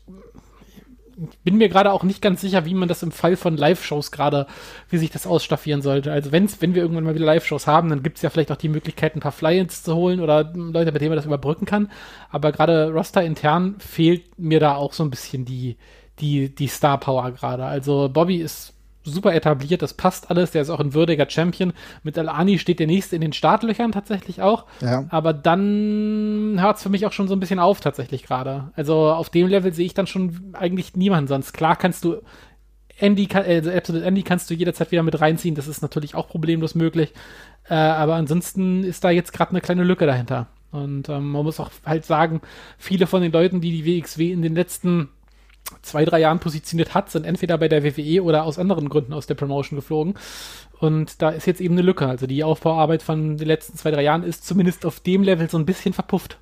bin 1.43 1.57
mir 1.57 1.69
gerade 1.69 1.91
auch 1.91 2.03
nicht 2.03 2.21
ganz 2.21 2.41
sicher, 2.41 2.65
wie 2.65 2.73
man 2.73 2.87
das 2.87 3.03
im 3.03 3.11
Fall 3.11 3.35
von 3.35 3.57
Live-Shows 3.57 4.11
gerade, 4.11 4.47
wie 4.89 4.97
sich 4.97 5.11
das 5.11 5.27
ausstaffieren 5.27 5.81
sollte. 5.81 6.11
Also 6.11 6.31
wenn's, 6.31 6.61
wenn 6.61 6.75
wir 6.75 6.81
irgendwann 6.81 7.03
mal 7.03 7.15
wieder 7.15 7.25
Live-Shows 7.25 7.67
haben, 7.67 7.89
dann 7.89 8.03
gibt's 8.03 8.21
ja 8.21 8.29
vielleicht 8.29 8.51
auch 8.51 8.57
die 8.57 8.69
Möglichkeit, 8.69 9.15
ein 9.15 9.19
paar 9.19 9.31
Fly-Ins 9.31 9.83
zu 9.83 9.95
holen 9.95 10.19
oder 10.19 10.51
Leute, 10.53 10.91
mit 10.91 11.01
denen 11.01 11.09
man 11.09 11.17
das 11.17 11.25
überbrücken 11.25 11.65
kann. 11.65 11.91
Aber 12.29 12.51
gerade 12.51 12.91
Roster 12.91 13.23
intern 13.23 13.75
fehlt 13.79 14.39
mir 14.39 14.59
da 14.59 14.75
auch 14.75 14.93
so 14.93 15.03
ein 15.03 15.09
bisschen 15.09 15.45
die, 15.45 15.77
die, 16.19 16.53
die 16.53 16.67
Star-Power 16.67 17.31
gerade. 17.31 17.65
Also 17.65 18.09
Bobby 18.09 18.37
ist 18.37 18.73
super 19.03 19.33
etabliert, 19.33 19.81
das 19.81 19.93
passt 19.93 20.29
alles, 20.29 20.51
der 20.51 20.61
ist 20.61 20.69
auch 20.69 20.79
ein 20.79 20.93
würdiger 20.93 21.29
Champion. 21.29 21.73
Mit 22.03 22.17
Al-Ani 22.17 22.59
steht 22.59 22.79
der 22.79 22.87
nächste 22.87 23.15
in 23.15 23.21
den 23.21 23.33
Startlöchern 23.33 23.91
tatsächlich 23.91 24.41
auch. 24.41 24.65
Ja. 24.81 25.05
Aber 25.09 25.33
dann 25.33 26.57
hört 26.59 26.77
es 26.77 26.83
für 26.83 26.89
mich 26.89 27.05
auch 27.05 27.11
schon 27.11 27.27
so 27.27 27.35
ein 27.35 27.39
bisschen 27.39 27.59
auf 27.59 27.79
tatsächlich 27.81 28.23
gerade. 28.23 28.71
Also 28.75 29.11
auf 29.11 29.29
dem 29.29 29.47
Level 29.47 29.73
sehe 29.73 29.85
ich 29.85 29.93
dann 29.93 30.07
schon 30.07 30.53
eigentlich 30.53 30.95
niemanden 30.95 31.27
sonst. 31.27 31.53
Klar 31.53 31.75
kannst 31.75 32.05
du 32.05 32.21
Andy, 32.99 33.27
also 33.33 33.71
Absolute 33.71 34.05
Andy 34.05 34.23
kannst 34.23 34.49
du 34.49 34.53
jederzeit 34.53 34.91
wieder 34.91 35.03
mit 35.03 35.19
reinziehen, 35.19 35.55
das 35.55 35.67
ist 35.67 35.81
natürlich 35.81 36.15
auch 36.15 36.27
problemlos 36.27 36.75
möglich. 36.75 37.13
Äh, 37.69 37.75
aber 37.75 38.15
ansonsten 38.15 38.83
ist 38.83 39.03
da 39.03 39.09
jetzt 39.09 39.33
gerade 39.33 39.51
eine 39.51 39.61
kleine 39.61 39.83
Lücke 39.83 40.05
dahinter. 40.05 40.47
Und 40.71 41.07
ähm, 41.09 41.31
man 41.31 41.43
muss 41.43 41.59
auch 41.59 41.69
halt 41.85 42.05
sagen, 42.05 42.41
viele 42.77 43.07
von 43.07 43.21
den 43.21 43.31
Leuten, 43.31 43.61
die 43.61 43.81
die 43.81 43.85
WXW 43.85 44.31
in 44.31 44.41
den 44.41 44.55
letzten 44.55 45.09
zwei, 45.81 46.05
drei 46.05 46.19
Jahren 46.19 46.39
positioniert 46.39 46.93
hat, 46.93 47.09
sind 47.09 47.25
entweder 47.25 47.57
bei 47.57 47.67
der 47.67 47.83
WWE 47.83 48.23
oder 48.23 48.43
aus 48.43 48.59
anderen 48.59 48.89
Gründen 48.89 49.13
aus 49.13 49.27
der 49.27 49.35
Promotion 49.35 49.77
geflogen. 49.77 50.15
Und 50.79 51.21
da 51.21 51.29
ist 51.29 51.47
jetzt 51.47 51.61
eben 51.61 51.75
eine 51.75 51.81
Lücke. 51.81 52.07
Also 52.07 52.27
die 52.27 52.43
Aufbauarbeit 52.43 53.03
von 53.03 53.37
den 53.37 53.47
letzten 53.47 53.77
zwei, 53.77 53.91
drei 53.91 54.03
Jahren 54.03 54.23
ist 54.23 54.45
zumindest 54.45 54.85
auf 54.85 54.99
dem 54.99 55.23
Level 55.23 55.49
so 55.49 55.57
ein 55.57 55.65
bisschen 55.65 55.93
verpufft 55.93 56.37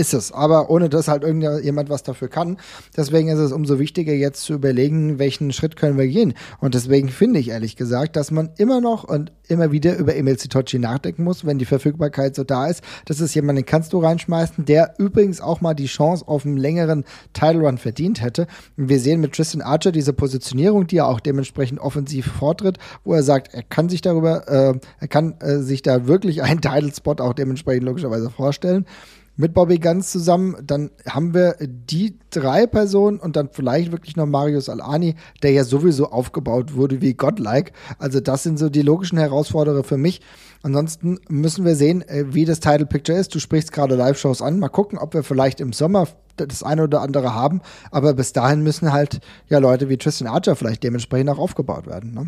ist 0.00 0.14
es. 0.14 0.32
Aber 0.32 0.70
ohne 0.70 0.88
dass 0.88 1.08
halt 1.08 1.22
irgendjemand 1.22 1.90
was 1.90 2.02
dafür 2.02 2.28
kann. 2.28 2.56
Deswegen 2.96 3.28
ist 3.28 3.38
es 3.38 3.52
umso 3.52 3.78
wichtiger, 3.78 4.12
jetzt 4.12 4.42
zu 4.42 4.54
überlegen, 4.54 5.18
welchen 5.18 5.52
Schritt 5.52 5.76
können 5.76 5.98
wir 5.98 6.08
gehen. 6.08 6.34
Und 6.58 6.74
deswegen 6.74 7.10
finde 7.10 7.38
ich 7.38 7.50
ehrlich 7.50 7.76
gesagt, 7.76 8.16
dass 8.16 8.30
man 8.30 8.50
immer 8.56 8.80
noch 8.80 9.04
und 9.04 9.30
immer 9.46 9.72
wieder 9.72 9.96
über 9.96 10.16
Emil 10.16 10.38
Zitochi 10.38 10.78
nachdenken 10.78 11.24
muss, 11.24 11.44
wenn 11.44 11.58
die 11.58 11.66
Verfügbarkeit 11.66 12.34
so 12.34 12.44
da 12.44 12.66
ist. 12.66 12.82
Das 13.04 13.20
ist 13.20 13.34
jemand, 13.34 13.58
den 13.58 13.66
kannst 13.66 13.92
du 13.92 13.98
reinschmeißen, 13.98 14.64
der 14.64 14.94
übrigens 14.98 15.40
auch 15.40 15.60
mal 15.60 15.74
die 15.74 15.86
Chance 15.86 16.26
auf 16.26 16.46
einen 16.46 16.56
längeren 16.56 17.04
Title 17.34 17.60
Run 17.60 17.76
verdient 17.76 18.22
hätte. 18.22 18.46
Wir 18.76 19.00
sehen 19.00 19.20
mit 19.20 19.34
Tristan 19.34 19.60
Archer 19.60 19.92
diese 19.92 20.14
Positionierung, 20.14 20.86
die 20.86 20.98
er 20.98 21.08
auch 21.08 21.20
dementsprechend 21.20 21.78
offensiv 21.78 22.26
vortritt, 22.26 22.78
wo 23.04 23.12
er 23.12 23.22
sagt, 23.22 23.52
er 23.52 23.62
kann 23.62 23.88
sich 23.88 24.00
darüber, 24.00 24.48
äh, 24.48 24.78
er 24.98 25.08
kann 25.08 25.34
äh, 25.40 25.58
sich 25.58 25.82
da 25.82 26.06
wirklich 26.06 26.42
einen 26.42 26.62
Title 26.62 26.92
Spot 26.94 27.16
auch 27.18 27.34
dementsprechend 27.34 27.84
logischerweise 27.84 28.30
vorstellen 28.30 28.86
mit 29.40 29.54
Bobby 29.54 29.78
Ganz 29.78 30.12
zusammen, 30.12 30.56
dann 30.62 30.90
haben 31.08 31.34
wir 31.34 31.56
die 31.60 32.18
drei 32.30 32.66
Personen 32.66 33.18
und 33.18 33.36
dann 33.36 33.48
vielleicht 33.50 33.90
wirklich 33.90 34.14
noch 34.14 34.26
Marius 34.26 34.68
Alani, 34.68 35.14
der 35.42 35.52
ja 35.52 35.64
sowieso 35.64 36.10
aufgebaut 36.10 36.74
wurde 36.74 37.00
wie 37.00 37.14
Godlike. 37.14 37.72
Also 37.98 38.20
das 38.20 38.42
sind 38.42 38.58
so 38.58 38.68
die 38.68 38.82
logischen 38.82 39.18
Herausforderer 39.18 39.82
für 39.82 39.96
mich. 39.96 40.20
Ansonsten 40.62 41.18
müssen 41.28 41.64
wir 41.64 41.74
sehen, 41.74 42.06
äh, 42.06 42.26
wie 42.34 42.44
das 42.44 42.60
Title 42.60 42.86
Picture 42.86 43.18
ist. 43.18 43.34
Du 43.34 43.38
sprichst 43.38 43.72
gerade 43.72 43.94
Live-Shows 43.94 44.42
an. 44.42 44.58
Mal 44.58 44.68
gucken, 44.68 44.98
ob 44.98 45.14
wir 45.14 45.22
vielleicht 45.22 45.60
im 45.60 45.72
Sommer 45.72 46.06
das 46.36 46.62
eine 46.62 46.84
oder 46.84 47.00
andere 47.00 47.34
haben. 47.34 47.62
Aber 47.90 48.12
bis 48.12 48.34
dahin 48.34 48.62
müssen 48.62 48.92
halt 48.92 49.20
ja 49.48 49.58
Leute 49.58 49.88
wie 49.88 49.96
Tristan 49.96 50.28
Archer 50.28 50.56
vielleicht 50.56 50.82
dementsprechend 50.82 51.30
auch 51.30 51.38
aufgebaut 51.38 51.86
werden. 51.86 52.12
Ne? 52.12 52.26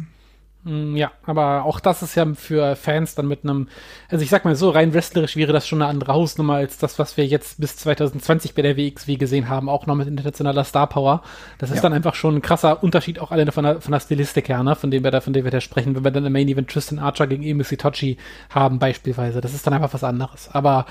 Mm, 0.64 0.94
Ja, 0.96 1.10
aber 1.26 1.64
auch 1.64 1.80
das 1.80 2.02
ist 2.02 2.14
ja 2.14 2.24
für 2.34 2.76
Fans 2.76 3.14
dann 3.16 3.26
mit 3.26 3.42
einem, 3.42 3.68
also 4.08 4.22
ich 4.22 4.30
sag 4.30 4.44
mal 4.44 4.54
so, 4.54 4.70
rein 4.70 4.94
wrestlerisch 4.94 5.34
wäre 5.36 5.52
das 5.52 5.66
schon 5.66 5.82
eine 5.82 5.90
andere 5.90 6.12
Hausnummer 6.12 6.54
als 6.54 6.78
das, 6.78 6.98
was 7.00 7.16
wir 7.16 7.26
jetzt 7.26 7.60
bis 7.60 7.76
2020 7.78 8.54
bei 8.54 8.62
der 8.62 8.76
WXW 8.76 9.16
gesehen 9.16 9.48
haben, 9.48 9.68
auch 9.68 9.86
noch 9.86 9.96
mit 9.96 10.06
internationaler 10.06 10.62
Star 10.64 10.86
Power. 10.86 11.22
Das 11.58 11.70
ist 11.70 11.76
Ja. 11.76 11.82
dann 11.82 11.92
einfach 11.92 12.14
schon 12.14 12.36
ein 12.36 12.42
krasser 12.42 12.82
Unterschied, 12.82 13.18
auch 13.18 13.32
alleine 13.32 13.50
von 13.50 13.64
der, 13.64 13.80
von 13.80 13.90
der 13.92 14.00
Stilistik 14.00 14.48
her, 14.48 14.62
ne? 14.62 14.76
von 14.76 14.90
dem 14.92 15.02
wir 15.02 15.10
da, 15.10 15.20
von 15.20 15.32
dem 15.32 15.44
wir 15.44 15.50
da 15.50 15.60
sprechen, 15.60 15.96
wenn 15.96 16.04
wir 16.04 16.10
dann 16.12 16.26
im 16.26 16.32
Main 16.32 16.48
Event 16.48 16.70
Tristan 16.70 16.98
Archer 17.00 17.26
gegen 17.26 17.42
Emi 17.42 17.64
Sitochi 17.64 18.16
haben 18.50 18.78
beispielsweise. 18.78 19.40
Das 19.40 19.54
ist 19.54 19.66
dann 19.66 19.74
einfach 19.74 19.92
was 19.92 20.04
anderes. 20.04 20.48
Aber 20.52 20.86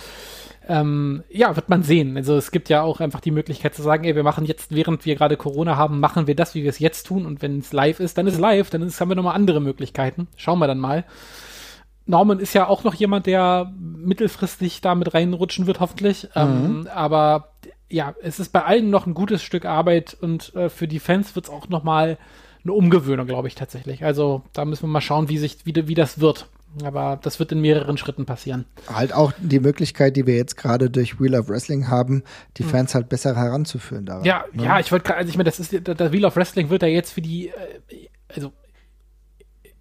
ähm, 0.67 1.23
ja, 1.29 1.55
wird 1.55 1.69
man 1.69 1.83
sehen. 1.83 2.15
Also 2.17 2.35
es 2.35 2.51
gibt 2.51 2.69
ja 2.69 2.81
auch 2.81 2.99
einfach 2.99 3.19
die 3.19 3.31
Möglichkeit 3.31 3.73
zu 3.73 3.81
sagen, 3.81 4.03
ey, 4.03 4.15
wir 4.15 4.23
machen 4.23 4.45
jetzt, 4.45 4.73
während 4.73 5.05
wir 5.05 5.15
gerade 5.15 5.37
Corona 5.37 5.75
haben, 5.75 5.99
machen 5.99 6.27
wir 6.27 6.35
das, 6.35 6.55
wie 6.55 6.63
wir 6.63 6.69
es 6.69 6.79
jetzt 6.79 7.07
tun. 7.07 7.25
Und 7.25 7.41
wenn 7.41 7.59
es 7.59 7.73
live 7.73 7.99
ist, 7.99 8.17
dann 8.17 8.27
ist 8.27 8.35
es 8.35 8.39
live, 8.39 8.69
dann 8.69 8.81
ist, 8.83 9.01
haben 9.01 9.09
wir 9.09 9.15
nochmal 9.15 9.35
andere 9.35 9.59
Möglichkeiten. 9.59 10.27
Schauen 10.37 10.59
wir 10.59 10.67
dann 10.67 10.79
mal. 10.79 11.05
Norman 12.05 12.39
ist 12.39 12.53
ja 12.53 12.67
auch 12.67 12.83
noch 12.83 12.93
jemand, 12.93 13.25
der 13.25 13.71
mittelfristig 13.79 14.81
da 14.81 14.95
mit 14.95 15.13
reinrutschen 15.13 15.67
wird, 15.67 15.79
hoffentlich. 15.79 16.27
Ähm, 16.35 16.87
aber 16.93 17.53
ja, 17.89 18.15
es 18.21 18.39
ist 18.39 18.53
bei 18.53 18.63
allen 18.63 18.89
noch 18.89 19.05
ein 19.05 19.13
gutes 19.13 19.43
Stück 19.43 19.65
Arbeit 19.65 20.17
und 20.19 20.53
äh, 20.55 20.69
für 20.69 20.87
die 20.87 20.99
Fans 20.99 21.35
wird 21.35 21.45
es 21.45 21.51
auch 21.51 21.69
noch 21.69 21.83
mal 21.83 22.17
eine 22.63 22.73
Umgewöhnung, 22.73 23.27
glaube 23.27 23.47
ich 23.47 23.55
tatsächlich. 23.55 24.03
Also 24.03 24.43
da 24.53 24.65
müssen 24.65 24.83
wir 24.83 24.87
mal 24.87 25.01
schauen, 25.01 25.29
wie 25.29 25.37
sich 25.37 25.65
wie, 25.65 25.87
wie 25.87 25.95
das 25.95 26.19
wird. 26.19 26.47
Aber 26.83 27.19
das 27.21 27.39
wird 27.39 27.51
in 27.51 27.59
mehreren 27.59 27.97
Schritten 27.97 28.25
passieren. 28.25 28.65
Halt 28.87 29.13
auch 29.13 29.33
die 29.39 29.59
Möglichkeit, 29.59 30.15
die 30.15 30.25
wir 30.25 30.35
jetzt 30.35 30.55
gerade 30.55 30.89
durch 30.89 31.19
Wheel 31.19 31.35
of 31.35 31.49
Wrestling 31.49 31.89
haben, 31.89 32.23
die 32.57 32.63
Fans 32.63 32.95
halt 32.95 33.09
besser 33.09 33.35
heranzuführen 33.35 34.05
daran. 34.05 34.21
Hm. 34.21 34.27
Ja, 34.27 34.45
ne? 34.53 34.63
ja, 34.63 34.79
ich 34.79 34.91
wollte 34.91 35.05
gerade, 35.05 35.19
also 35.19 35.29
ich 35.29 35.37
meine, 35.37 35.49
das 35.49 35.59
ist 35.59 35.73
das 35.83 36.11
Wheel 36.11 36.25
of 36.25 36.35
Wrestling 36.35 36.69
wird 36.69 36.81
ja 36.81 36.87
jetzt 36.87 37.11
für 37.11 37.21
die, 37.21 37.49
äh, 37.49 38.07
also 38.33 38.53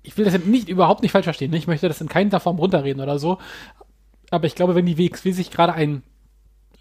ich 0.02 0.16
will 0.16 0.24
das 0.24 0.38
nicht 0.44 0.68
überhaupt 0.68 1.02
nicht 1.02 1.12
falsch 1.12 1.24
verstehen. 1.24 1.50
Ne? 1.50 1.58
Ich 1.58 1.66
möchte 1.66 1.88
das 1.88 2.00
in 2.00 2.08
keiner 2.08 2.40
Form 2.40 2.58
runterreden 2.58 3.02
oder 3.02 3.18
so. 3.18 3.38
Aber 4.30 4.46
ich 4.46 4.54
glaube, 4.54 4.74
wenn 4.74 4.86
die 4.86 4.98
WXW 4.98 5.32
sich 5.32 5.50
gerade 5.50 5.74
ein 5.74 6.02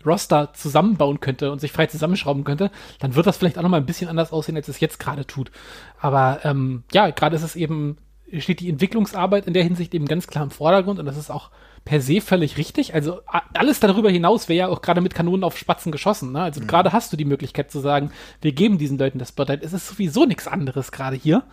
Roster 0.05 0.53
zusammenbauen 0.53 1.19
könnte 1.19 1.51
und 1.51 1.59
sich 1.59 1.71
frei 1.71 1.87
zusammenschrauben 1.87 2.43
könnte, 2.43 2.71
dann 2.99 3.15
wird 3.15 3.27
das 3.27 3.37
vielleicht 3.37 3.57
auch 3.57 3.63
noch 3.63 3.69
mal 3.69 3.77
ein 3.77 3.85
bisschen 3.85 4.09
anders 4.09 4.31
aussehen, 4.31 4.55
als 4.55 4.67
es 4.67 4.79
jetzt 4.79 4.99
gerade 4.99 5.27
tut. 5.27 5.51
Aber 5.99 6.39
ähm, 6.43 6.83
ja, 6.93 7.09
gerade 7.09 7.35
ist 7.35 7.43
es 7.43 7.55
eben, 7.55 7.97
steht 8.39 8.59
die 8.59 8.69
Entwicklungsarbeit 8.69 9.47
in 9.47 9.53
der 9.53 9.63
Hinsicht 9.63 9.93
eben 9.93 10.05
ganz 10.05 10.27
klar 10.27 10.43
im 10.43 10.51
Vordergrund 10.51 10.99
und 10.99 11.05
das 11.05 11.17
ist 11.17 11.29
auch 11.29 11.49
per 11.85 12.01
se 12.01 12.21
völlig 12.21 12.57
richtig. 12.57 12.93
Also 12.93 13.21
alles 13.53 13.79
darüber 13.79 14.09
hinaus 14.09 14.49
wäre 14.49 14.59
ja 14.59 14.67
auch 14.67 14.81
gerade 14.81 15.01
mit 15.01 15.15
Kanonen 15.15 15.43
auf 15.43 15.57
Spatzen 15.57 15.91
geschossen. 15.91 16.31
Ne? 16.31 16.41
Also 16.41 16.61
gerade 16.61 16.93
hast 16.93 17.11
du 17.11 17.17
die 17.17 17.25
Möglichkeit 17.25 17.71
zu 17.71 17.79
sagen, 17.79 18.11
wir 18.41 18.51
geben 18.51 18.77
diesen 18.77 18.97
Leuten 18.97 19.19
das 19.19 19.29
Spotlight. 19.29 19.63
Es 19.63 19.73
ist 19.73 19.87
sowieso 19.87 20.25
nichts 20.25 20.47
anderes 20.47 20.91
gerade 20.91 21.15
hier. 21.15 21.43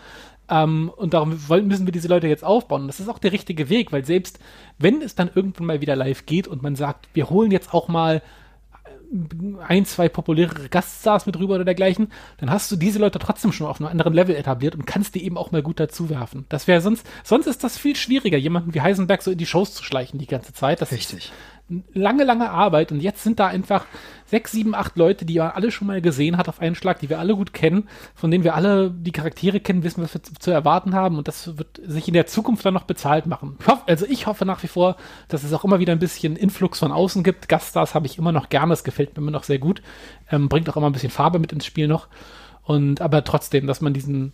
Ähm, 0.48 0.90
und 0.96 1.14
darum 1.14 1.48
wollen, 1.48 1.66
müssen 1.66 1.86
wir 1.86 1.92
diese 1.92 2.08
Leute 2.08 2.28
jetzt 2.28 2.44
aufbauen. 2.44 2.82
Und 2.82 2.88
das 2.88 3.00
ist 3.00 3.08
auch 3.08 3.18
der 3.18 3.32
richtige 3.32 3.68
Weg, 3.68 3.92
weil 3.92 4.04
selbst 4.04 4.38
wenn 4.78 5.00
es 5.02 5.14
dann 5.14 5.30
irgendwann 5.34 5.66
mal 5.66 5.80
wieder 5.80 5.96
live 5.96 6.26
geht 6.26 6.48
und 6.48 6.62
man 6.62 6.76
sagt, 6.76 7.08
wir 7.14 7.30
holen 7.30 7.50
jetzt 7.50 7.72
auch 7.72 7.88
mal 7.88 8.22
ein, 9.66 9.84
zwei 9.84 10.08
populäre 10.08 10.68
Gaststars 10.68 11.26
mit 11.26 11.38
rüber 11.38 11.54
oder 11.54 11.64
dergleichen, 11.64 12.12
dann 12.38 12.50
hast 12.50 12.70
du 12.70 12.76
diese 12.76 12.98
Leute 12.98 13.18
trotzdem 13.18 13.52
schon 13.52 13.66
auf 13.66 13.80
einem 13.80 13.90
anderen 13.90 14.12
Level 14.12 14.34
etabliert 14.34 14.74
und 14.74 14.86
kannst 14.86 15.14
die 15.14 15.24
eben 15.24 15.38
auch 15.38 15.52
mal 15.52 15.62
gut 15.62 15.80
dazu 15.80 16.10
werfen. 16.10 16.44
Das 16.48 16.66
wäre 16.66 16.80
sonst, 16.80 17.06
sonst 17.24 17.46
ist 17.46 17.62
das 17.64 17.78
viel 17.78 17.96
schwieriger, 17.96 18.38
jemanden 18.38 18.74
wie 18.74 18.80
Heisenberg 18.80 19.22
so 19.22 19.30
in 19.30 19.38
die 19.38 19.46
Shows 19.46 19.74
zu 19.74 19.84
schleichen 19.84 20.18
die 20.18 20.26
ganze 20.26 20.52
Zeit. 20.52 20.80
Das 20.80 20.92
Richtig. 20.92 21.18
ist 21.18 21.32
lange, 21.92 22.22
lange 22.22 22.50
Arbeit 22.50 22.92
und 22.92 23.00
jetzt 23.00 23.24
sind 23.24 23.40
da 23.40 23.48
einfach 23.48 23.86
sechs, 24.24 24.52
sieben, 24.52 24.74
acht 24.74 24.96
Leute, 24.96 25.24
die 25.24 25.38
man 25.38 25.50
alle 25.50 25.72
schon 25.72 25.88
mal 25.88 26.00
gesehen 26.00 26.36
hat 26.36 26.48
auf 26.48 26.60
einen 26.60 26.76
Schlag, 26.76 27.00
die 27.00 27.08
wir 27.08 27.18
alle 27.18 27.34
gut 27.34 27.52
kennen, 27.52 27.88
von 28.14 28.30
denen 28.30 28.44
wir 28.44 28.54
alle 28.54 28.90
die 28.90 29.10
Charaktere 29.10 29.58
kennen, 29.58 29.82
wissen, 29.82 30.02
was 30.02 30.14
wir 30.14 30.22
zu, 30.22 30.34
zu 30.34 30.50
erwarten 30.52 30.94
haben 30.94 31.18
und 31.18 31.26
das 31.26 31.58
wird 31.58 31.80
sich 31.84 32.06
in 32.06 32.14
der 32.14 32.26
Zukunft 32.26 32.64
dann 32.64 32.74
noch 32.74 32.84
bezahlt 32.84 33.26
machen. 33.26 33.56
Ich 33.60 33.66
hoffe, 33.66 33.82
also 33.86 34.06
ich 34.06 34.26
hoffe 34.26 34.46
nach 34.46 34.62
wie 34.62 34.68
vor, 34.68 34.96
dass 35.28 35.42
es 35.42 35.52
auch 35.52 35.64
immer 35.64 35.80
wieder 35.80 35.92
ein 35.92 35.98
bisschen 35.98 36.36
Influx 36.36 36.78
von 36.78 36.92
außen 36.92 37.24
gibt. 37.24 37.48
Gaststars 37.48 37.94
habe 37.94 38.06
ich 38.06 38.18
immer 38.18 38.32
noch 38.32 38.48
gerne, 38.48 38.70
das 38.70 38.84
gefällt 38.84 39.16
mir 39.16 39.22
immer 39.22 39.32
noch 39.32 39.44
sehr 39.44 39.58
gut, 39.58 39.82
ähm, 40.30 40.48
bringt 40.48 40.68
auch 40.70 40.76
immer 40.76 40.88
ein 40.88 40.92
bisschen 40.92 41.10
Farbe 41.10 41.40
mit 41.40 41.52
ins 41.52 41.66
Spiel 41.66 41.88
noch 41.88 42.08
und 42.62 43.00
aber 43.00 43.24
trotzdem, 43.24 43.66
dass 43.66 43.80
man 43.80 43.92
diesen 43.92 44.32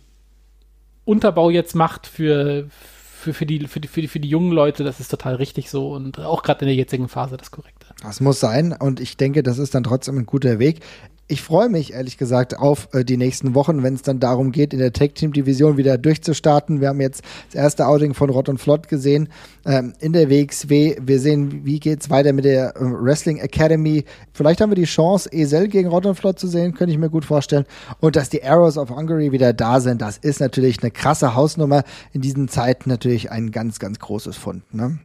Unterbau 1.05 1.49
jetzt 1.49 1.75
macht 1.75 2.05
für 2.05 2.69
für, 2.69 3.02
für, 3.31 3.45
die, 3.45 3.67
für, 3.67 3.79
die, 3.79 3.87
für, 3.87 4.01
die, 4.01 4.07
für 4.07 4.19
die 4.19 4.27
jungen 4.27 4.51
Leute, 4.51 4.83
das 4.83 4.99
ist 4.99 5.09
total 5.09 5.35
richtig 5.35 5.69
so 5.69 5.93
und 5.93 6.19
auch 6.19 6.43
gerade 6.43 6.61
in 6.61 6.67
der 6.67 6.75
jetzigen 6.75 7.07
Phase 7.07 7.37
das 7.37 7.51
Korrekte. 7.51 7.87
Das 8.01 8.19
muss 8.19 8.39
sein 8.39 8.73
und 8.73 8.99
ich 8.99 9.15
denke, 9.15 9.43
das 9.43 9.59
ist 9.59 9.73
dann 9.73 9.83
trotzdem 9.83 10.17
ein 10.17 10.25
guter 10.25 10.59
Weg. 10.59 10.81
Ich 11.27 11.41
freue 11.41 11.69
mich 11.69 11.93
ehrlich 11.93 12.17
gesagt 12.17 12.59
auf 12.59 12.89
äh, 12.91 13.05
die 13.05 13.15
nächsten 13.15 13.55
Wochen, 13.55 13.81
wenn 13.81 13.93
es 13.93 14.01
dann 14.01 14.19
darum 14.19 14.51
geht, 14.51 14.73
in 14.73 14.79
der 14.79 14.91
Tag 14.91 15.15
Team 15.15 15.31
Division 15.31 15.77
wieder 15.77 15.97
durchzustarten. 15.97 16.81
Wir 16.81 16.89
haben 16.89 16.99
jetzt 16.99 17.23
das 17.47 17.55
erste 17.55 17.87
Outing 17.87 18.13
von 18.13 18.29
Rott 18.29 18.49
und 18.49 18.57
Flott 18.57 18.89
gesehen 18.89 19.29
ähm, 19.65 19.93
in 20.01 20.11
der 20.11 20.29
WXW. 20.29 20.97
Wir 21.01 21.19
sehen, 21.21 21.63
wie 21.63 21.79
geht's 21.79 22.09
weiter 22.09 22.33
mit 22.33 22.43
der 22.43 22.75
äh, 22.75 22.81
Wrestling 22.81 23.37
Academy. 23.37 24.03
Vielleicht 24.33 24.59
haben 24.59 24.71
wir 24.71 24.75
die 24.75 24.83
Chance, 24.83 25.29
Esel 25.31 25.69
gegen 25.69 25.87
Rott 25.87 26.05
und 26.05 26.15
Flott 26.15 26.39
zu 26.39 26.47
sehen, 26.47 26.73
könnte 26.73 26.91
ich 26.91 26.99
mir 26.99 27.09
gut 27.09 27.23
vorstellen. 27.23 27.65
Und 28.01 28.17
dass 28.17 28.27
die 28.27 28.43
Arrows 28.43 28.77
of 28.77 28.89
Hungary 28.89 29.31
wieder 29.31 29.53
da 29.53 29.79
sind, 29.79 30.01
das 30.01 30.17
ist 30.17 30.41
natürlich 30.41 30.83
eine 30.83 30.91
krasse 30.91 31.35
Hausnummer. 31.35 31.83
In 32.11 32.19
diesen 32.19 32.49
Zeiten 32.49 32.89
natürlich 32.89 33.31
ein 33.31 33.51
ganz, 33.51 33.79
ganz 33.79 33.97
großes 33.99 34.35
Fund. 34.35 34.61
Ne? 34.73 34.99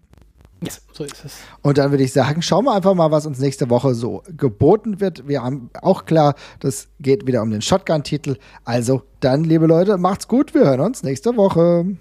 Yes, 0.60 0.82
so 0.92 1.04
ist 1.04 1.24
es. 1.24 1.36
Und 1.62 1.78
dann 1.78 1.90
würde 1.90 2.02
ich 2.02 2.12
sagen, 2.12 2.42
schauen 2.42 2.64
wir 2.64 2.74
einfach 2.74 2.94
mal, 2.94 3.10
was 3.10 3.26
uns 3.26 3.38
nächste 3.38 3.70
Woche 3.70 3.94
so 3.94 4.22
geboten 4.36 5.00
wird. 5.00 5.28
Wir 5.28 5.42
haben 5.42 5.70
auch 5.82 6.04
klar, 6.04 6.34
das 6.60 6.88
geht 7.00 7.26
wieder 7.26 7.42
um 7.42 7.50
den 7.50 7.62
Shotgun-Titel. 7.62 8.36
Also 8.64 9.02
dann, 9.20 9.44
liebe 9.44 9.66
Leute, 9.66 9.98
macht's 9.98 10.26
gut. 10.26 10.54
Wir 10.54 10.62
hören 10.62 10.80
uns 10.80 11.02
nächste 11.02 11.36
Woche. 11.36 11.96